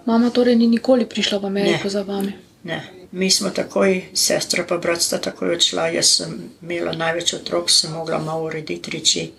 Mama 0.06 0.30
torej 0.30 0.56
ni 0.56 0.68
nikoli 0.68 1.06
prišla 1.06 1.38
v 1.38 1.46
Ameriko 1.46 1.84
Ne. 1.84 1.90
za 1.90 2.04
vami. 2.04 2.34
Ne. 2.64 2.84
Mi 3.12 3.32
smo 3.32 3.50
takoj, 3.50 4.04
sestra 4.14 4.64
pa 4.70 4.78
brat 4.78 5.02
sta 5.02 5.18
takoj 5.18 5.56
odšla. 5.56 5.88
Jaz 5.88 6.06
sem 6.18 6.52
imela 6.62 6.94
največ 6.94 7.34
otrok, 7.34 7.70
sem 7.70 7.92
mogla 7.92 8.20
malo 8.20 8.46
urediti 8.46 8.92
reči. 8.92 9.32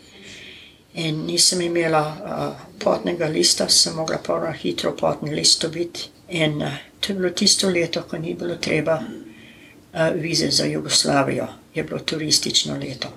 In 0.95 1.27
nisem 1.27 1.61
imela 1.61 2.03
uh, 2.03 2.67
potnega 2.79 3.27
lista, 3.27 3.69
sem 3.69 3.95
mogla 3.95 4.19
pa 4.19 4.41
na 4.41 4.53
hitro 4.53 4.97
potni 4.97 5.35
list 5.35 5.63
dobiti. 5.63 6.09
In 6.29 6.63
uh, 6.63 6.73
to 7.01 7.13
je 7.13 7.19
bilo 7.19 7.31
tisto 7.31 7.71
leto, 7.71 8.03
ko 8.03 8.19
ni 8.19 8.35
bilo 8.35 8.57
treba 8.57 8.99
uh, 8.99 10.11
vize 10.15 10.51
za 10.51 10.65
Jugoslavijo, 10.65 11.47
je 11.75 11.85
bilo 11.85 11.99
turistično 11.99 12.75
leto. 12.75 13.13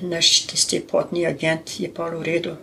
Naš 0.00 0.46
tisti 0.46 0.80
potni 0.80 1.26
agent 1.26 1.80
je 1.80 1.88
pa 1.94 2.08
v 2.08 2.22
redu, 2.22 2.56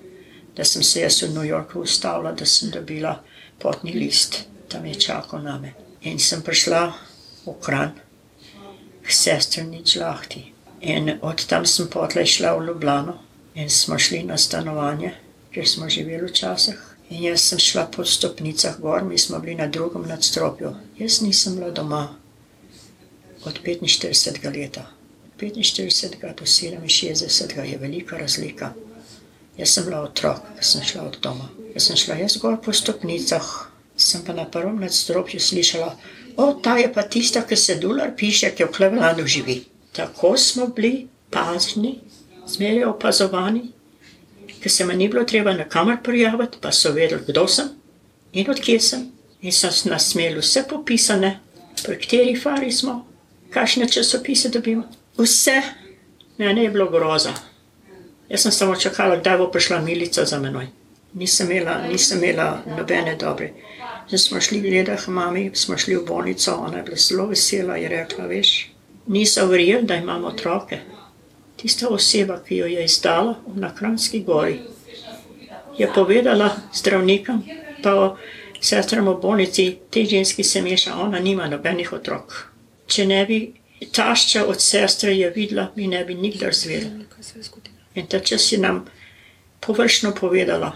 da 0.55 0.63
sem 0.65 0.83
se 0.83 1.01
jaz 1.01 1.21
v 1.21 1.33
New 1.33 1.45
Yorku 1.45 1.79
ustavila, 1.79 2.31
da 2.31 2.45
sem 2.45 2.71
dobila 2.71 3.19
potni 3.59 3.93
list, 3.93 4.43
tam 4.67 4.85
je 4.85 4.95
čakal 4.95 5.43
name. 5.43 5.73
In 6.01 6.19
sem 6.19 6.41
prišla 6.41 6.93
v 7.45 7.53
Kran, 7.61 7.93
k 9.03 9.11
sestrni 9.13 9.83
žlahti. 9.85 10.53
In 10.81 11.19
od 11.21 11.45
tam 11.45 11.65
sem 11.65 11.87
potlej 11.89 12.25
šla 12.25 12.57
v 12.57 12.65
Ljubljano 12.67 13.17
in 13.55 13.69
smo 13.69 13.99
šli 13.99 14.23
na 14.23 14.37
stanovanje, 14.37 15.13
kjer 15.53 15.67
smo 15.67 15.89
živeli 15.89 16.27
včasih. 16.27 16.77
In 17.09 17.23
jaz 17.23 17.41
sem 17.41 17.59
šla 17.59 17.85
po 17.85 18.05
stopnicah 18.05 18.79
gor, 18.79 19.03
mi 19.03 19.17
smo 19.17 19.39
bili 19.39 19.55
na 19.55 19.67
drugem 19.67 20.07
nadstropju. 20.07 20.75
Jaz 20.97 21.21
nisem 21.21 21.55
bila 21.55 21.71
doma 21.71 22.15
od 23.45 23.59
45 23.63 24.55
leta. 24.57 24.96
Od 25.37 25.43
45 25.43 26.35
do 26.35 26.45
67 26.45 27.63
je 27.63 27.77
velika 27.77 28.17
razlika. 28.17 28.73
Jaz 29.57 29.69
sem 29.69 29.85
bila 29.85 30.01
otrok, 30.01 30.39
ko 30.57 30.63
sem 30.63 30.81
šla 30.83 31.03
od 31.03 31.17
doma. 31.21 31.49
Jaz 31.73 31.83
sem 31.83 31.95
šla 31.95 32.15
jaz 32.15 32.37
gor 32.41 32.57
po 32.61 32.73
stopnicah, 32.73 33.45
sem 33.97 34.23
pa 34.25 34.33
na 34.33 34.45
prvem 34.49 34.79
nadstropju 34.81 35.39
slišala, 35.39 35.95
o, 36.37 36.53
ta 36.53 36.77
je 36.77 36.89
pa 36.93 37.03
tista, 37.03 37.41
ki 37.41 37.55
se 37.55 37.75
dular 37.75 38.15
piše, 38.17 38.49
ki 38.49 38.65
v 38.65 38.73
Klevelanu 38.73 39.27
živi. 39.27 39.63
Tako 39.93 40.37
smo 40.37 40.67
bili 40.67 41.07
pazni, 41.29 41.99
zmeraj 42.47 42.89
opazovani, 42.89 43.67
ker 44.61 44.71
se 44.71 44.85
mi 44.85 44.95
ni 44.95 45.07
bilo 45.07 45.23
treba 45.23 45.53
na 45.53 45.69
kamer 45.69 46.01
prijaviti, 46.03 46.57
pa 46.61 46.71
so 46.71 46.91
vedeli, 46.91 47.21
kdo 47.27 47.47
sem 47.47 47.69
in 48.33 48.49
odkje 48.49 48.79
sem. 48.79 49.11
In 49.41 49.53
so 49.53 49.69
nas 49.85 50.15
imeli 50.15 50.41
vse 50.41 50.65
popisane, 50.69 51.39
pri 51.83 52.01
kateri 52.01 52.39
fari 52.39 52.71
smo, 52.71 53.03
kakšne 53.53 53.89
časopise 53.89 54.49
dobimo. 54.49 54.89
Vse, 55.17 55.61
meni 56.37 56.63
je 56.63 56.69
bilo 56.69 56.89
groza. 56.89 57.33
Jaz 58.29 58.41
sem 58.41 58.51
samo 58.51 58.75
čakala, 58.75 59.15
kdaj 59.15 59.37
bo 59.37 59.47
prišla 59.51 59.79
milica 59.81 60.25
za 60.25 60.39
menoj. 60.39 60.67
Nisem 61.13 61.51
imela, 61.51 61.77
nisem 61.87 62.23
imela 62.23 62.61
nobene 62.77 63.15
dobre. 63.15 63.53
Zdaj 64.07 64.19
smo 64.19 64.41
šli 64.41 64.61
gledati 64.61 65.11
mami, 65.11 65.51
smo 65.53 65.77
šli 65.77 65.95
v 65.95 66.05
bolnico, 66.07 66.55
ona 66.55 66.77
je 66.77 66.83
bila 66.83 66.97
zelo 66.97 67.25
vesela, 67.25 67.75
je 67.75 67.89
rekla, 67.89 68.25
veš, 68.25 68.69
niso 69.07 69.45
verjeli, 69.45 69.85
da 69.85 69.95
imamo 69.95 70.27
otroke. 70.27 70.79
Tista 71.55 71.87
oseba, 71.87 72.39
ki 72.47 72.57
jo 72.57 72.65
je 72.65 72.85
izdala 72.85 73.35
na 73.55 73.75
Kranski 73.75 74.23
gori, 74.23 74.59
je 75.77 75.89
povedala 75.95 76.51
zdravnikom, 76.73 77.43
pa 77.83 78.15
sestram 78.61 79.07
v 79.07 79.19
bolnici, 79.21 79.77
te 79.89 80.05
ženski 80.05 80.43
se 80.43 80.61
meša, 80.61 80.95
ona 80.95 81.19
nima 81.19 81.47
nobenih 81.47 81.93
otrok. 81.93 82.43
Če 82.87 83.05
ne 83.05 83.25
bi 83.25 83.53
tašča 83.85 84.45
od 84.45 84.61
sestre 84.61 85.15
je 85.17 85.29
videla, 85.29 85.71
mi 85.75 85.87
ne 85.87 86.05
bi 86.05 86.15
nikdar 86.15 86.53
zgodilo? 86.53 87.05
In 87.95 88.07
ta 88.07 88.19
čas 88.19 88.51
je 88.51 88.57
nam 88.57 88.85
površno 89.59 90.15
povedala, 90.15 90.71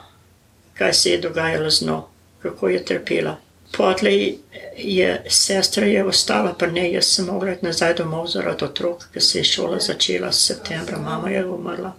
kaj 0.74 0.94
se 0.94 1.10
je 1.10 1.18
dogajalo 1.18 1.70
z 1.70 1.86
njo, 1.86 2.08
kako 2.42 2.70
je 2.70 2.86
trpela. 2.86 3.38
Potlej 3.78 4.38
je 4.78 5.24
sestra 5.30 5.86
je 5.86 6.04
ostala 6.04 6.54
pri 6.54 6.72
njej, 6.72 6.94
jaz 6.94 7.06
sem 7.06 7.26
mogla 7.26 7.56
nazaj 7.62 7.94
domov 7.94 8.28
zaradi 8.28 8.66
otrok, 8.66 9.06
ker 9.14 9.24
se 9.24 9.40
je 9.40 9.44
šola 9.44 9.80
začela 9.80 10.32
s 10.32 10.46
septembra. 10.48 10.98
Mama 10.98 11.30
je 11.30 11.46
umrla 11.46 11.94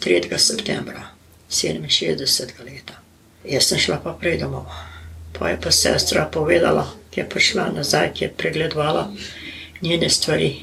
3. 0.00 0.38
septembra 0.38 1.02
67. 1.50 2.64
leta. 2.64 2.94
Jaz 3.44 3.64
sem 3.64 3.78
šla 3.78 4.00
pa 4.04 4.12
prej 4.12 4.38
domov. 4.38 4.66
Pa 5.38 5.48
je 5.48 5.60
pa 5.60 5.70
sestra 5.70 6.28
povedala, 6.32 6.86
ki 7.10 7.20
je 7.20 7.28
prišla 7.28 7.72
nazaj, 7.72 8.12
ki 8.14 8.24
je 8.24 8.34
pregledovala 8.36 9.10
njene 9.82 10.10
stvari. 10.10 10.56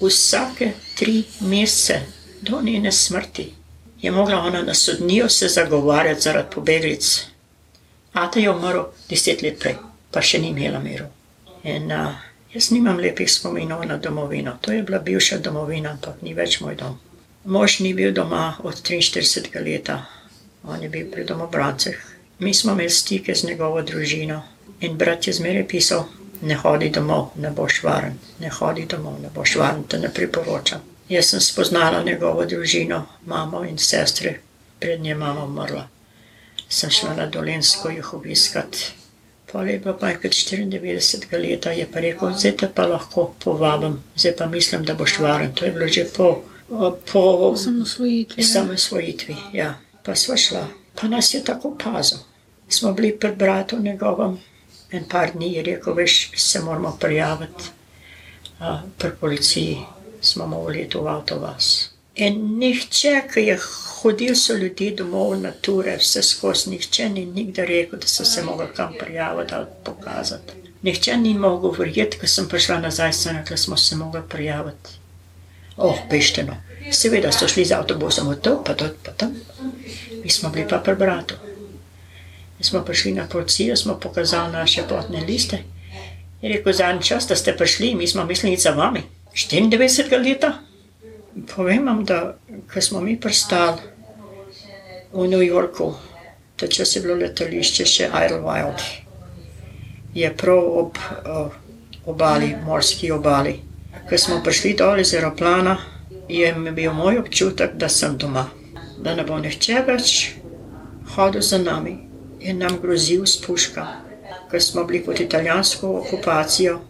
Vsake 0.00 0.72
tri 0.98 1.22
mesece 1.40 2.00
do 2.42 2.60
njene 2.62 2.92
smrti 2.92 3.52
je 4.02 4.10
mogla 4.10 4.38
ona 4.38 4.62
na 4.62 4.74
sodnijo 4.74 5.28
se 5.28 5.48
zagovarjati 5.48 6.20
zaradi 6.20 6.48
pobeglic. 6.54 7.24
Ata 8.12 8.40
je 8.40 8.50
umrl 8.50 8.82
deset 9.10 9.42
let 9.42 9.58
prej, 9.58 9.74
pa 10.10 10.22
še 10.22 10.38
ni 10.38 10.48
imela 10.48 10.78
miru. 10.78 11.06
In 11.64 11.92
uh, 11.92 12.14
jaz 12.54 12.70
nimam 12.70 12.98
lepih 12.98 13.30
spominov 13.32 13.84
na 13.86 13.96
domovino. 13.96 14.56
To 14.60 14.72
je 14.72 14.82
bila 14.82 14.98
bivša 14.98 15.38
domovina, 15.38 15.90
ampak 15.90 16.22
ni 16.22 16.34
več 16.34 16.60
moj 16.60 16.76
dom. 16.78 16.98
Mož 17.44 17.80
ni 17.80 17.94
bil 17.94 18.12
doma 18.12 18.56
od 18.62 18.82
43 18.82 19.64
leta, 19.64 20.04
on 20.64 20.82
je 20.82 20.88
bil 20.88 21.10
pri 21.10 21.24
domobrancih. 21.24 21.98
Mi 22.38 22.54
smo 22.54 22.72
imeli 22.72 22.90
stike 22.90 23.34
z 23.34 23.46
njegovo 23.46 23.82
družino 23.82 24.42
in 24.80 24.96
brat 24.98 25.26
je 25.26 25.32
zmeraj 25.32 25.66
pisal, 25.68 26.04
ne 26.42 26.54
hodi 26.54 26.90
domov, 26.90 27.30
ne 27.36 27.50
boš 27.50 27.82
varen, 27.82 28.18
ne 28.40 28.48
hodi 28.48 28.86
domov, 28.86 29.20
ne 29.22 29.30
boš 29.34 29.56
varen, 29.56 29.82
te 29.88 29.98
ne 29.98 30.10
priporočam. 30.14 30.80
Jaz 31.08 31.30
sem 31.30 31.40
spoznala 31.40 32.02
njegovo 32.02 32.44
družino, 32.44 33.06
mamo 33.26 33.64
in 33.64 33.78
sestre, 33.78 34.40
pred 34.80 35.00
nje 35.00 35.14
mama 35.14 35.44
umrla. 35.44 35.88
Sem 36.68 36.90
šla 36.90 37.14
na 37.16 37.26
Dolensko 37.26 37.88
jih 37.90 38.14
obiskat. 38.14 38.76
Pa 39.52 39.62
lepa 39.64 39.92
pa 39.96 40.08
je 40.08 40.16
kot 40.20 40.32
94 40.32 41.38
leta 41.40 41.70
je 41.72 41.86
pa 41.92 42.00
rekel, 42.00 42.34
zdaj 42.36 42.56
te 42.56 42.68
pa 42.74 42.84
lahko 42.86 43.34
povabim, 43.44 43.96
zdaj 44.16 44.36
pa 44.36 44.46
mislim, 44.46 44.84
da 44.84 44.94
boš 44.94 45.18
varen. 45.18 45.54
To 45.54 45.64
je 45.64 45.72
bilo 45.72 45.88
že 45.88 46.04
po, 46.16 46.42
po 47.12 47.54
Samo 47.56 47.82
usvojitvi. 47.82 48.42
samosvojitvi. 48.42 49.36
Ja. 49.52 49.78
Pa 50.04 50.14
sva 50.14 50.36
šla, 50.36 50.66
pa 51.00 51.08
nas 51.08 51.34
je 51.34 51.44
tako 51.44 51.76
pazil. 51.84 52.18
Smo 52.68 52.92
bili 52.92 53.18
pri 53.18 53.32
bratu 53.32 53.78
njegovem, 53.78 54.38
en 54.90 55.04
par 55.08 55.32
dni 55.34 55.52
je 55.54 55.62
rekel, 55.62 55.94
veš, 55.94 56.30
se 56.36 56.60
moramo 56.60 56.96
prijaviti 57.00 57.64
a, 58.60 58.80
pri 58.98 59.10
policiji, 59.20 59.78
smo 60.20 60.46
mogli 60.46 60.80
iti 60.80 60.98
v 60.98 61.08
avtovas. 61.08 61.90
In 62.14 62.58
nihče, 62.58 63.22
ki 63.32 63.40
je 63.46 63.58
hodil, 64.00 64.34
so 64.34 64.54
ljudje 64.54 64.94
domov 64.98 65.36
na 65.40 65.52
ture, 65.62 65.96
vse 66.00 66.22
skozi, 66.22 66.70
nihče 66.70 67.08
ni 67.08 67.26
nikdar 67.26 67.68
rekel, 67.68 67.98
da 67.98 68.06
so 68.06 68.24
se 68.24 68.42
mogli 68.42 68.66
kam 68.76 68.94
prijaviti 68.98 69.54
ali 69.54 69.66
pokazati. 69.84 70.52
Nihče 70.82 71.16
ni 71.16 71.34
mogel 71.34 71.70
verjeti, 71.78 72.18
ko 72.18 72.26
sem 72.26 72.48
prišla 72.48 72.80
nazaj, 72.80 73.12
sem 73.12 73.36
rekla, 73.36 73.56
smo 73.56 73.76
se 73.76 73.96
mogli 73.96 74.22
prijaviti. 74.28 74.98
Oh, 75.76 75.98
pešteno. 76.10 76.56
Seveda 76.90 77.32
so 77.32 77.48
šli 77.48 77.64
z 77.64 77.72
avtobusom 77.72 78.28
od 78.28 78.40
to, 78.40 78.62
pa 78.66 78.74
to, 78.74 78.88
pa 79.04 79.12
tam. 79.12 79.34
Mi 80.24 80.30
smo 80.30 80.50
bili 80.50 80.66
pa 80.68 80.78
pri 80.78 80.94
bratu. 80.94 81.34
Mi 82.58 82.64
smo 82.64 82.84
prišli 82.84 83.12
na 83.12 83.26
policijo, 83.26 83.76
smo 83.76 84.00
pokazali 84.00 84.52
naše 84.52 84.82
potne 84.88 85.20
liste. 85.20 85.58
Je 86.42 86.48
rekel, 86.48 86.72
zadnji 86.72 87.02
čas, 87.02 87.26
da 87.28 87.36
ste 87.36 87.56
prišli, 87.56 87.94
mi 87.94 88.06
smo 88.06 88.24
mislili 88.24 88.56
za 88.56 88.70
vami. 88.70 89.02
94 89.34 90.24
leta. 90.24 90.58
Povem 91.56 91.86
vam, 91.86 92.04
da 92.04 92.36
ko 92.72 92.80
smo 92.80 93.00
mi 93.00 93.20
pristali 93.20 93.78
v 95.12 95.28
New 95.28 95.42
Yorku, 95.42 95.94
takrat 96.56 96.96
je 96.96 97.02
bilo 97.02 97.14
letališče 97.14 97.86
še 97.86 98.08
Idlewild, 98.10 98.82
je 100.14 100.32
prav 100.36 100.58
ob 100.58 100.98
uh, 100.98 101.54
obali, 102.06 102.56
morski 102.66 103.10
obali. 103.10 103.60
Ko 104.08 104.18
smo 104.18 104.40
prišli 104.42 104.74
dol 104.74 104.98
iz 104.98 105.14
aeroplana, 105.14 105.76
je 106.28 106.52
bil 106.74 106.92
moj 106.92 107.22
občutek, 107.22 107.78
da 107.78 107.88
sem 107.88 108.18
doma. 108.18 108.48
Da 108.98 109.14
ne 109.14 109.24
bo 109.24 109.38
nihče 109.38 109.84
več 109.86 110.34
hodil 111.14 111.42
za 111.42 111.58
nami 111.58 112.07
in 112.40 112.58
nam 112.58 112.78
grozil 112.80 113.26
s 113.26 113.40
puška. 113.42 113.86
Ko 114.50 114.60
smo 114.60 114.84
bili 114.84 115.04
pod 115.04 115.20
italijansko 115.20 115.90
okupacijo, 115.98 116.80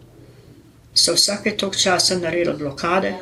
so 0.93 1.13
vsake 1.13 1.57
tok 1.57 1.75
časa 1.75 2.17
naredili 2.17 2.57
blokade, 2.57 3.13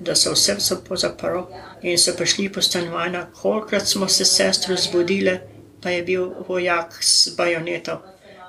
da 0.00 0.14
so 0.14 0.32
vse 0.32 0.60
so 0.60 0.76
pozaprli 0.88 1.42
in 1.82 1.98
so 1.98 2.12
prišli 2.16 2.48
po 2.52 2.62
stanovanja. 2.62 3.26
Kolikrat 3.42 3.86
smo 3.86 4.08
se 4.08 4.24
sestro 4.24 4.76
zbudile, 4.76 5.40
pa 5.82 5.90
je 5.90 6.02
bil 6.02 6.30
vojak 6.48 6.98
s 7.00 7.34
bajonetom 7.36 7.98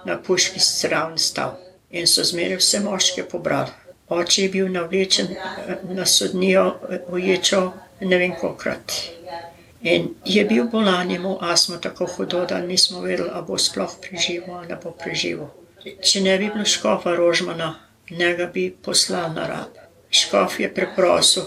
na 0.05 0.18
puški 0.18 0.60
stran 0.60 1.18
stal 1.18 1.57
in 1.91 2.07
so 2.07 2.24
zmeraj 2.24 2.57
vse 2.57 2.80
moške 2.80 3.24
pobrali. 3.24 3.72
Oče 4.10 4.43
je 4.43 4.49
bil 4.49 4.72
navlečen 4.72 5.28
eh, 5.32 5.78
na 5.84 6.05
sodnijo 6.05 6.80
v 7.10 7.20
ječo 7.20 7.72
ne 8.01 8.18
vem 8.18 8.36
kolikrat. 8.41 8.91
In 9.82 10.16
je 10.26 10.44
bil 10.46 10.68
bolan, 10.68 11.12
imel 11.12 11.38
astmo 11.42 11.78
tako 11.78 12.06
hudo, 12.06 12.46
da 12.46 12.60
nismo 12.62 13.02
vedeli, 13.02 13.30
ali 13.34 13.46
bo 13.48 13.58
sploh 13.58 13.96
preživel 14.02 14.56
ali 14.56 14.68
ne 14.68 14.78
bo 14.84 14.92
preživel. 14.92 15.48
Če 16.04 16.22
ne 16.22 16.38
bi 16.38 16.50
bilo 16.52 16.66
škofa 16.66 17.16
Rožmana, 17.16 17.76
njega 18.12 18.46
bi 18.54 18.70
poslal 18.72 19.32
na 19.34 19.48
rab. 19.48 19.78
Škof 20.12 20.60
je 20.60 20.74
preprosil 20.74 21.44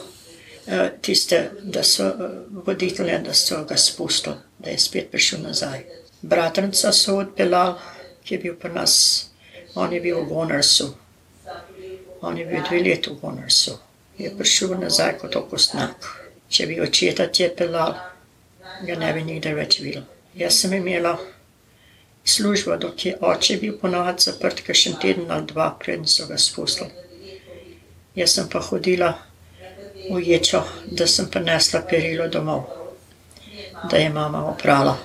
eh, 0.66 0.90
tiste, 1.00 1.50
da 1.62 1.82
so 1.82 2.06
eh, 2.08 2.38
voditelje, 2.66 3.18
da 3.18 3.34
so 3.34 3.64
ga 3.68 3.76
spustili, 3.76 4.36
da 4.58 4.70
je 4.70 4.78
spet 4.78 5.10
prišel 5.10 5.42
nazaj. 5.42 5.84
Bratranca 6.22 6.92
so 6.92 7.18
odpeljali, 7.18 7.74
ki 8.24 8.34
je 8.34 8.38
bil 8.38 8.56
pri 8.56 8.72
nas, 8.72 8.94
on 9.74 9.92
je 9.92 10.00
bil 10.00 10.22
v 10.22 10.28
Gonersu. 10.28 10.88
On 12.22 12.38
je 12.38 12.46
bil 12.46 12.62
dve 12.68 12.80
leti 12.80 13.10
v 13.10 13.18
Gonersu. 13.20 13.76
Je 14.18 14.32
prišel 14.38 14.78
nazaj 14.80 15.18
kot 15.18 15.36
okostnak. 15.36 16.08
Če 16.48 16.66
bi 16.66 16.80
očeta 16.80 17.26
tje 17.26 17.48
peljal, 17.56 17.96
ga 18.86 18.96
ne 18.98 19.12
bi 19.12 19.22
nikdar 19.26 19.54
več 19.54 19.78
videl. 19.80 20.02
Jaz 20.34 20.60
sem 20.62 20.72
imela 20.72 21.16
službo, 22.24 22.76
dok 22.76 23.06
je 23.06 23.16
oče 23.20 23.56
bil 23.60 23.78
ponovadi 23.78 24.22
zaprt, 24.26 24.62
kakšen 24.66 24.98
teden 25.02 25.30
ali 25.30 25.46
dva, 25.46 25.70
preden 25.80 26.06
so 26.06 26.26
ga 26.26 26.38
spustili. 26.38 26.90
Jaz 28.14 28.34
sem 28.36 28.48
pa 28.48 28.60
hodila 28.60 29.14
v 30.10 30.20
ječo, 30.26 30.62
da 30.86 31.06
sem 31.06 31.30
prinesla 31.30 31.82
perilo 31.88 32.28
domov, 32.28 32.66
da 33.90 33.96
je 33.96 34.10
mama 34.10 34.44
oprala. 34.50 34.98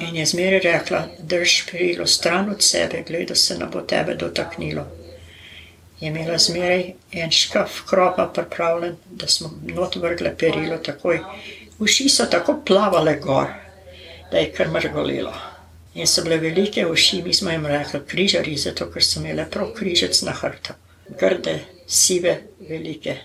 In 0.00 0.16
je 0.16 0.26
zmeraj 0.26 0.60
rekla, 0.64 1.04
drž 1.18 1.70
perilo 1.70 2.06
stran 2.06 2.50
od 2.50 2.62
sebe, 2.62 3.04
gledaj, 3.06 3.26
da 3.26 3.34
se 3.34 3.58
ne 3.58 3.66
bo 3.66 3.80
tebe 3.80 4.14
dotaknilo. 4.14 4.86
Je 6.00 6.08
imela 6.08 6.38
zmeraj 6.38 6.92
en 7.12 7.30
škaf 7.30 7.84
kropa 7.86 8.26
pripravljen, 8.34 8.96
da 9.06 9.26
smo 9.26 9.50
not 9.62 9.96
vrgle 9.96 10.36
perilo 10.38 10.78
takoj. 10.78 11.20
Uši 11.84 12.08
so 12.08 12.26
tako 12.30 12.56
plavale 12.66 13.18
gor, 13.20 13.52
da 14.30 14.38
je 14.38 14.52
kar 14.52 14.70
mrgolilo. 14.72 15.34
In 15.94 16.08
so 16.10 16.24
bile 16.24 16.40
velike 16.42 16.86
uši, 16.86 17.22
mi 17.22 17.34
smo 17.34 17.50
jim 17.50 17.66
rekli 17.66 18.00
križari, 18.08 18.56
zato 18.56 18.88
ker 18.90 19.04
so 19.04 19.20
imele 19.20 19.44
prav 19.50 19.70
križec 19.76 20.22
na 20.22 20.32
hrbtu. 20.32 20.74
Grde, 21.20 21.58
sive, 21.86 22.38
velike 22.68 23.18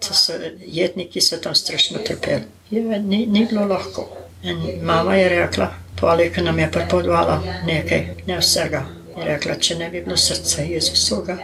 so 0.00 0.32
jetniki, 0.66 1.20
so 1.20 1.36
tam 1.36 1.54
strašno 1.54 1.98
trpeli. 2.06 2.42
Je, 2.70 2.82
ni, 2.82 3.26
ni 3.26 3.46
bilo 3.46 3.66
lahko. 3.66 4.16
In 4.42 4.80
mama 4.82 5.16
je 5.16 5.28
rekla, 5.28 5.74
polika 6.00 6.42
nam 6.42 6.58
je 6.58 6.70
prepodvala 6.72 7.42
nekaj, 7.66 8.06
ne 8.26 8.38
vsega. 8.38 8.84
Je 9.18 9.24
rekla, 9.24 9.54
če 9.54 9.74
ne 9.74 9.90
bi 9.90 10.02
bilo 10.04 10.16
srca 10.16 10.62
Jezusovega, 10.62 11.38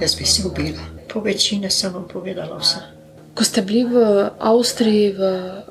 jaz 0.00 0.14
bi 0.16 0.24
se 0.24 0.46
ubila. 0.48 0.86
Po 1.08 1.20
večini 1.20 1.70
sem 1.70 1.92
vam 1.92 2.08
povedala 2.08 2.56
vse. 2.58 2.97
Ko 3.38 3.46
ste 3.46 3.62
bili 3.62 3.84
v 3.86 4.02
Avstriji, 4.42 5.14
v, 5.14 5.28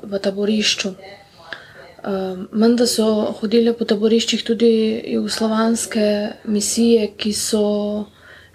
v 0.08 0.20
taborišču, 0.24 0.94
um, 0.94 2.48
menda 2.56 2.86
so 2.88 3.08
hodile 3.40 3.74
po 3.76 3.84
taboriščih 3.84 4.40
tudi 4.40 4.70
jugoslovanske 5.12 6.06
misije, 6.48 7.10
ki 7.20 7.32
so 7.36 7.66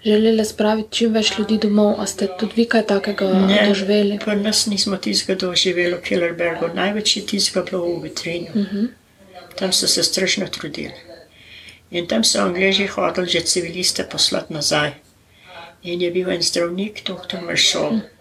želeli 0.04 0.44
spraviti 0.44 0.98
čim 0.98 1.14
več 1.14 1.32
ljudi 1.38 1.58
domov. 1.62 1.94
A 2.02 2.06
ste 2.10 2.28
tudi 2.40 2.58
vi 2.58 2.66
kaj 2.66 2.86
takega 2.90 3.30
doživeli? 3.68 4.18
pri 4.24 4.36
nas 4.40 4.66
nismo 4.66 4.96
tistega 4.96 5.38
doživeli 5.46 5.94
v 5.94 6.02
Killerbergu. 6.02 6.74
Največ 6.74 7.16
je 7.16 7.26
tistega 7.26 7.64
bilo 7.70 7.86
v 7.86 8.02
vitrini. 8.08 8.50
Uh 8.50 8.66
-huh. 8.72 8.88
Tam 9.56 9.72
so 9.72 9.86
se 9.86 10.02
strašno 10.02 10.48
trudili. 10.48 10.94
In 11.90 12.06
tam 12.06 12.24
so 12.24 12.42
angliži 12.42 12.86
hoteli 12.86 13.28
že 13.28 13.40
civiliste 13.40 14.08
poslati 14.10 14.52
nazaj. 14.52 14.92
In 15.82 16.02
je 16.02 16.10
bil 16.10 16.30
en 16.30 16.42
zdravnik, 16.42 17.02
dr. 17.04 17.40
Maršol, 17.46 17.90
ki 17.90 18.13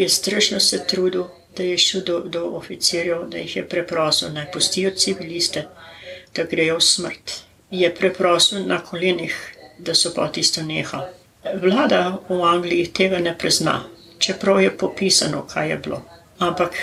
je 0.00 0.08
strašno 0.08 0.60
se 0.60 0.86
trudil, 0.86 1.24
da 1.56 1.62
je 1.62 1.78
šel 1.78 2.00
do, 2.04 2.20
do 2.20 2.44
oficirjev, 2.44 3.28
da 3.28 3.38
jih 3.38 3.56
je 3.56 3.68
preprosil, 3.68 4.32
naj 4.32 4.50
pustijo 4.52 4.90
civiliste, 4.90 5.66
da 6.36 6.44
grejo 6.44 6.76
v 6.76 6.80
smrt. 6.80 7.32
Je 7.70 7.94
preprosil 7.94 8.66
na 8.66 8.78
kolenih, 8.84 9.36
da 9.78 9.94
so 9.94 10.14
pa 10.14 10.28
tisto 10.28 10.62
nehali. 10.62 11.10
Vlada 11.62 12.18
v 12.28 12.42
Angliji 12.44 12.92
tega 12.92 13.18
ne 13.18 13.38
prizna, 13.38 13.82
čeprav 14.18 14.62
je 14.62 14.76
popisano, 14.78 15.46
kaj 15.46 15.70
je 15.70 15.76
bilo. 15.76 16.02
Ampak 16.38 16.76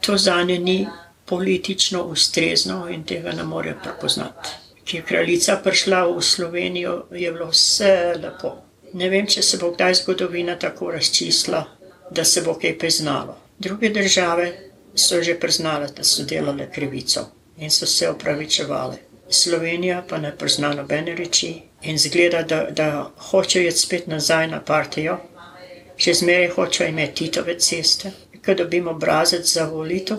to 0.00 0.16
za 0.16 0.42
nje 0.42 0.58
ni 0.58 0.86
politično 1.24 2.02
ustrezno 2.02 2.88
in 2.88 3.04
tega 3.04 3.32
ne 3.32 3.44
more 3.44 3.74
prepoznati. 3.82 4.48
Ki 4.84 4.96
je 4.96 5.02
kraljica 5.02 5.56
prišla 5.64 6.04
v 6.06 6.22
Slovenijo, 6.22 7.04
je 7.12 7.32
bilo 7.32 7.50
vse 7.50 8.14
lepo. 8.22 8.54
Ne 8.92 9.08
vem, 9.08 9.26
če 9.26 9.42
se 9.42 9.58
bo 9.60 9.70
kdaj 9.70 9.94
zgodovina 9.94 10.56
tako 10.56 10.90
razčistila, 10.90 11.64
da 12.10 12.24
se 12.24 12.42
bo 12.42 12.54
kaj 12.54 12.78
priznalo. 12.78 13.36
Druge 13.58 13.88
države 13.88 14.52
so 14.94 15.22
že 15.22 15.40
priznale, 15.40 15.88
da 15.96 16.04
so 16.04 16.22
delale 16.22 16.70
krivico 16.72 17.26
in 17.56 17.70
so 17.70 17.86
se 17.86 18.08
opravičevale. 18.10 18.96
Slovenija 19.30 20.04
pa 20.08 20.18
ne 20.18 20.36
prizna 20.36 20.74
nobene 20.74 21.14
reči 21.14 21.62
in 21.82 21.98
zgleda, 21.98 22.42
da, 22.42 22.66
da 22.70 23.10
hoče 23.18 23.64
iti 23.64 23.78
spet 23.78 24.06
nazaj 24.06 24.48
na 24.48 24.60
partijo, 24.60 25.18
še 25.96 26.14
zmeraj 26.14 26.48
hoče 26.54 26.88
imeti 26.88 27.24
Titove 27.24 27.58
ceste, 27.58 28.12
ko 28.44 28.54
dobimo 28.54 28.90
obrazec 28.90 29.52
za 29.52 29.66
volitev. 29.66 30.18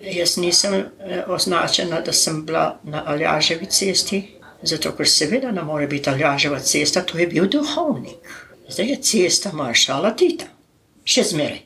Jaz 0.00 0.36
nisem 0.36 0.74
eh, 0.74 1.24
označena, 1.26 2.00
da 2.00 2.12
sem 2.12 2.44
bila 2.46 2.80
na 2.84 3.02
Aljaževi 3.06 3.66
cesti, 3.66 4.22
zato 4.62 4.92
ker 4.96 5.08
seveda 5.08 5.50
ne 5.52 5.62
more 5.62 5.86
biti 5.86 6.10
Aljaževa 6.10 6.60
cesta, 6.60 7.02
to 7.02 7.18
je 7.18 7.26
bil 7.26 7.48
duhovnik. 7.48 8.32
Zdaj 8.68 8.86
je 8.86 8.96
cesta 9.02 9.52
maršala 9.52 10.14
Tita, 10.16 10.46
še 11.10 11.24
zmeraj. 11.32 11.62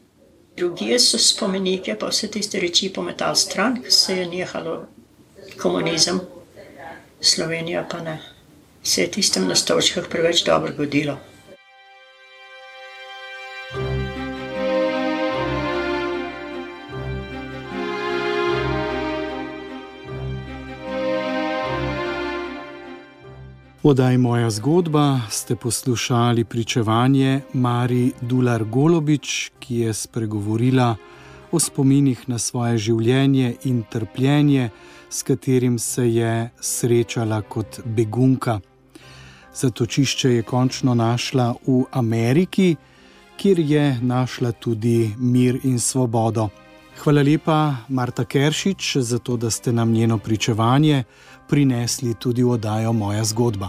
Drugi 0.57 0.95
so 1.03 1.19
spomenike, 1.19 1.97
pa 1.99 2.09
vse 2.13 2.31
tiste 2.31 2.61
reči 2.63 2.93
pometali 2.95 3.37
stran, 3.37 3.81
ker 3.83 3.93
se 3.93 4.21
je 4.21 4.27
nehalo 4.31 4.77
komunizem, 5.59 6.21
Slovenija 7.25 7.87
pa 7.91 8.01
ne. 8.05 8.19
Se 8.83 9.03
je 9.03 9.11
tistem 9.11 9.49
na 9.49 9.57
stolčkah 9.57 10.07
preveč 10.13 10.45
dobro 10.45 10.73
godilo. 10.77 11.17
Odaj 23.85 24.18
moja 24.18 24.51
zgodba 24.51 25.20
ste 25.30 25.57
poslušali 25.57 26.45
pričevanje 26.45 27.41
Mari 27.53 28.12
Dular 28.20 28.64
Golobič, 28.64 29.51
ki 29.59 29.76
je 29.76 29.93
spregovorila 29.95 30.97
o 31.53 31.61
spominih 31.61 32.22
na 32.28 32.39
svoje 32.39 32.78
življenje 32.78 33.57
in 33.64 33.82
trpljenje, 33.91 34.70
s 35.11 35.22
katerim 35.22 35.78
se 35.78 36.09
je 36.14 36.51
srečala 36.61 37.43
kot 37.43 37.80
begunka. 37.85 38.61
Zatočišče 39.55 40.35
je 40.35 40.43
končno 40.43 40.95
našla 40.95 41.53
v 41.66 41.85
Ameriki, 41.93 42.76
kjer 43.37 43.59
je 43.59 43.99
našla 44.03 44.53
tudi 44.53 45.12
mir 45.18 45.61
in 45.64 45.78
svobodo. 45.78 46.49
Hvala 47.03 47.23
lepa, 47.23 47.77
Marta 47.89 48.25
Keršič, 48.25 48.97
za 48.97 49.19
to, 49.19 49.37
da 49.37 49.51
ste 49.51 49.73
nam 49.73 49.93
njeno 49.93 50.19
pričevanje 50.19 51.05
prinesli 51.49 52.15
tudi 52.15 52.43
v 52.43 52.51
oddajo 52.51 52.93
Moja 52.93 53.25
zgodba. 53.25 53.69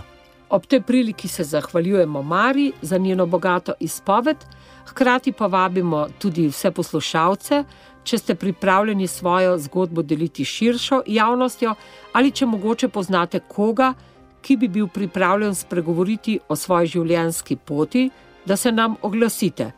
Ob 0.50 0.66
tej 0.66 0.82
priliki 0.82 1.28
se 1.28 1.44
zahvaljujemo 1.44 2.22
Mari 2.22 2.72
za 2.82 2.98
njeno 2.98 3.26
bogato 3.26 3.74
izpoved, 3.80 4.38
hkrati 4.86 5.32
pa 5.32 5.48
vabimo 5.48 6.08
tudi 6.20 6.48
vse 6.48 6.72
poslušalce, 6.72 7.64
če 8.04 8.18
ste 8.18 8.36
pripravljeni 8.36 9.08
svojo 9.08 9.58
zgodbo 9.58 10.02
deliti 10.02 10.46
širšo 10.46 11.02
javnostjo 11.08 11.76
ali 12.14 12.32
če 12.32 12.46
mogoče 12.46 12.88
poznate 12.88 13.40
koga, 13.40 13.94
ki 14.42 14.58
bi 14.58 14.68
bil 14.68 14.88
pripravljen 14.88 15.56
spregovoriti 15.56 16.40
o 16.50 16.56
svoji 16.56 16.88
življenjski 16.88 17.56
poti, 17.56 18.10
da 18.46 18.56
se 18.56 18.72
nam 18.72 18.96
oglasite. 19.02 19.72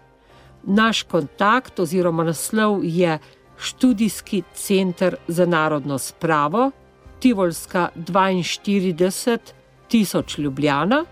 Naš 0.63 1.03
kontakt 1.03 1.79
oziroma 1.79 2.23
naslov 2.27 2.83
je 2.83 3.19
Študijski 3.59 4.43
center 4.53 5.15
za 5.27 5.45
narodno 5.45 5.97
spravo, 5.97 6.71
Tivolska 7.19 7.89
42 7.95 9.37
tisoč 9.87 10.37
Ljubljana. 10.37 11.05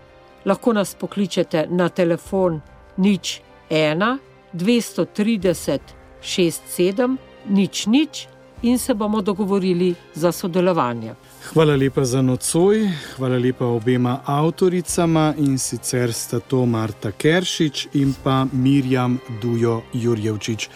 Lahko 0.44 0.72
nas 0.72 0.94
pokličete 0.94 1.66
na 1.70 1.88
telefon 1.88 2.60
nič 2.96 3.40
1 3.70 4.18
230 4.54 5.78
67 6.22 7.16
nič 7.48 7.86
nič 7.86 8.28
in 8.62 8.78
se 8.78 8.94
bomo 8.94 9.22
dogovorili 9.22 9.94
za 10.14 10.32
sodelovanje. 10.32 11.14
Hvala 11.46 11.76
lepa 11.76 12.04
za 12.04 12.22
nocoj, 12.22 12.88
hvala 13.16 13.38
lepa 13.38 13.66
obema 13.66 14.20
avtoricama 14.24 15.34
in 15.38 15.58
sicer 15.58 16.12
sta 16.12 16.40
to 16.40 16.66
Marta 16.66 17.12
Keršič 17.12 17.86
in 17.92 18.14
pa 18.24 18.46
Mirjam 18.52 19.18
Dujo 19.42 19.82
Jurjevčič. 19.92 20.68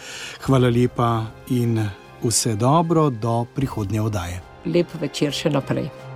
Hvala 0.45 0.69
lepa 0.69 1.25
in 1.49 1.89
vse 2.23 2.55
dobro 2.55 3.09
do 3.09 3.45
prihodnje 3.55 4.01
oddaje. 4.01 4.41
Lep 4.65 4.87
večer 5.01 5.33
še 5.33 5.49
naprej. 5.49 6.10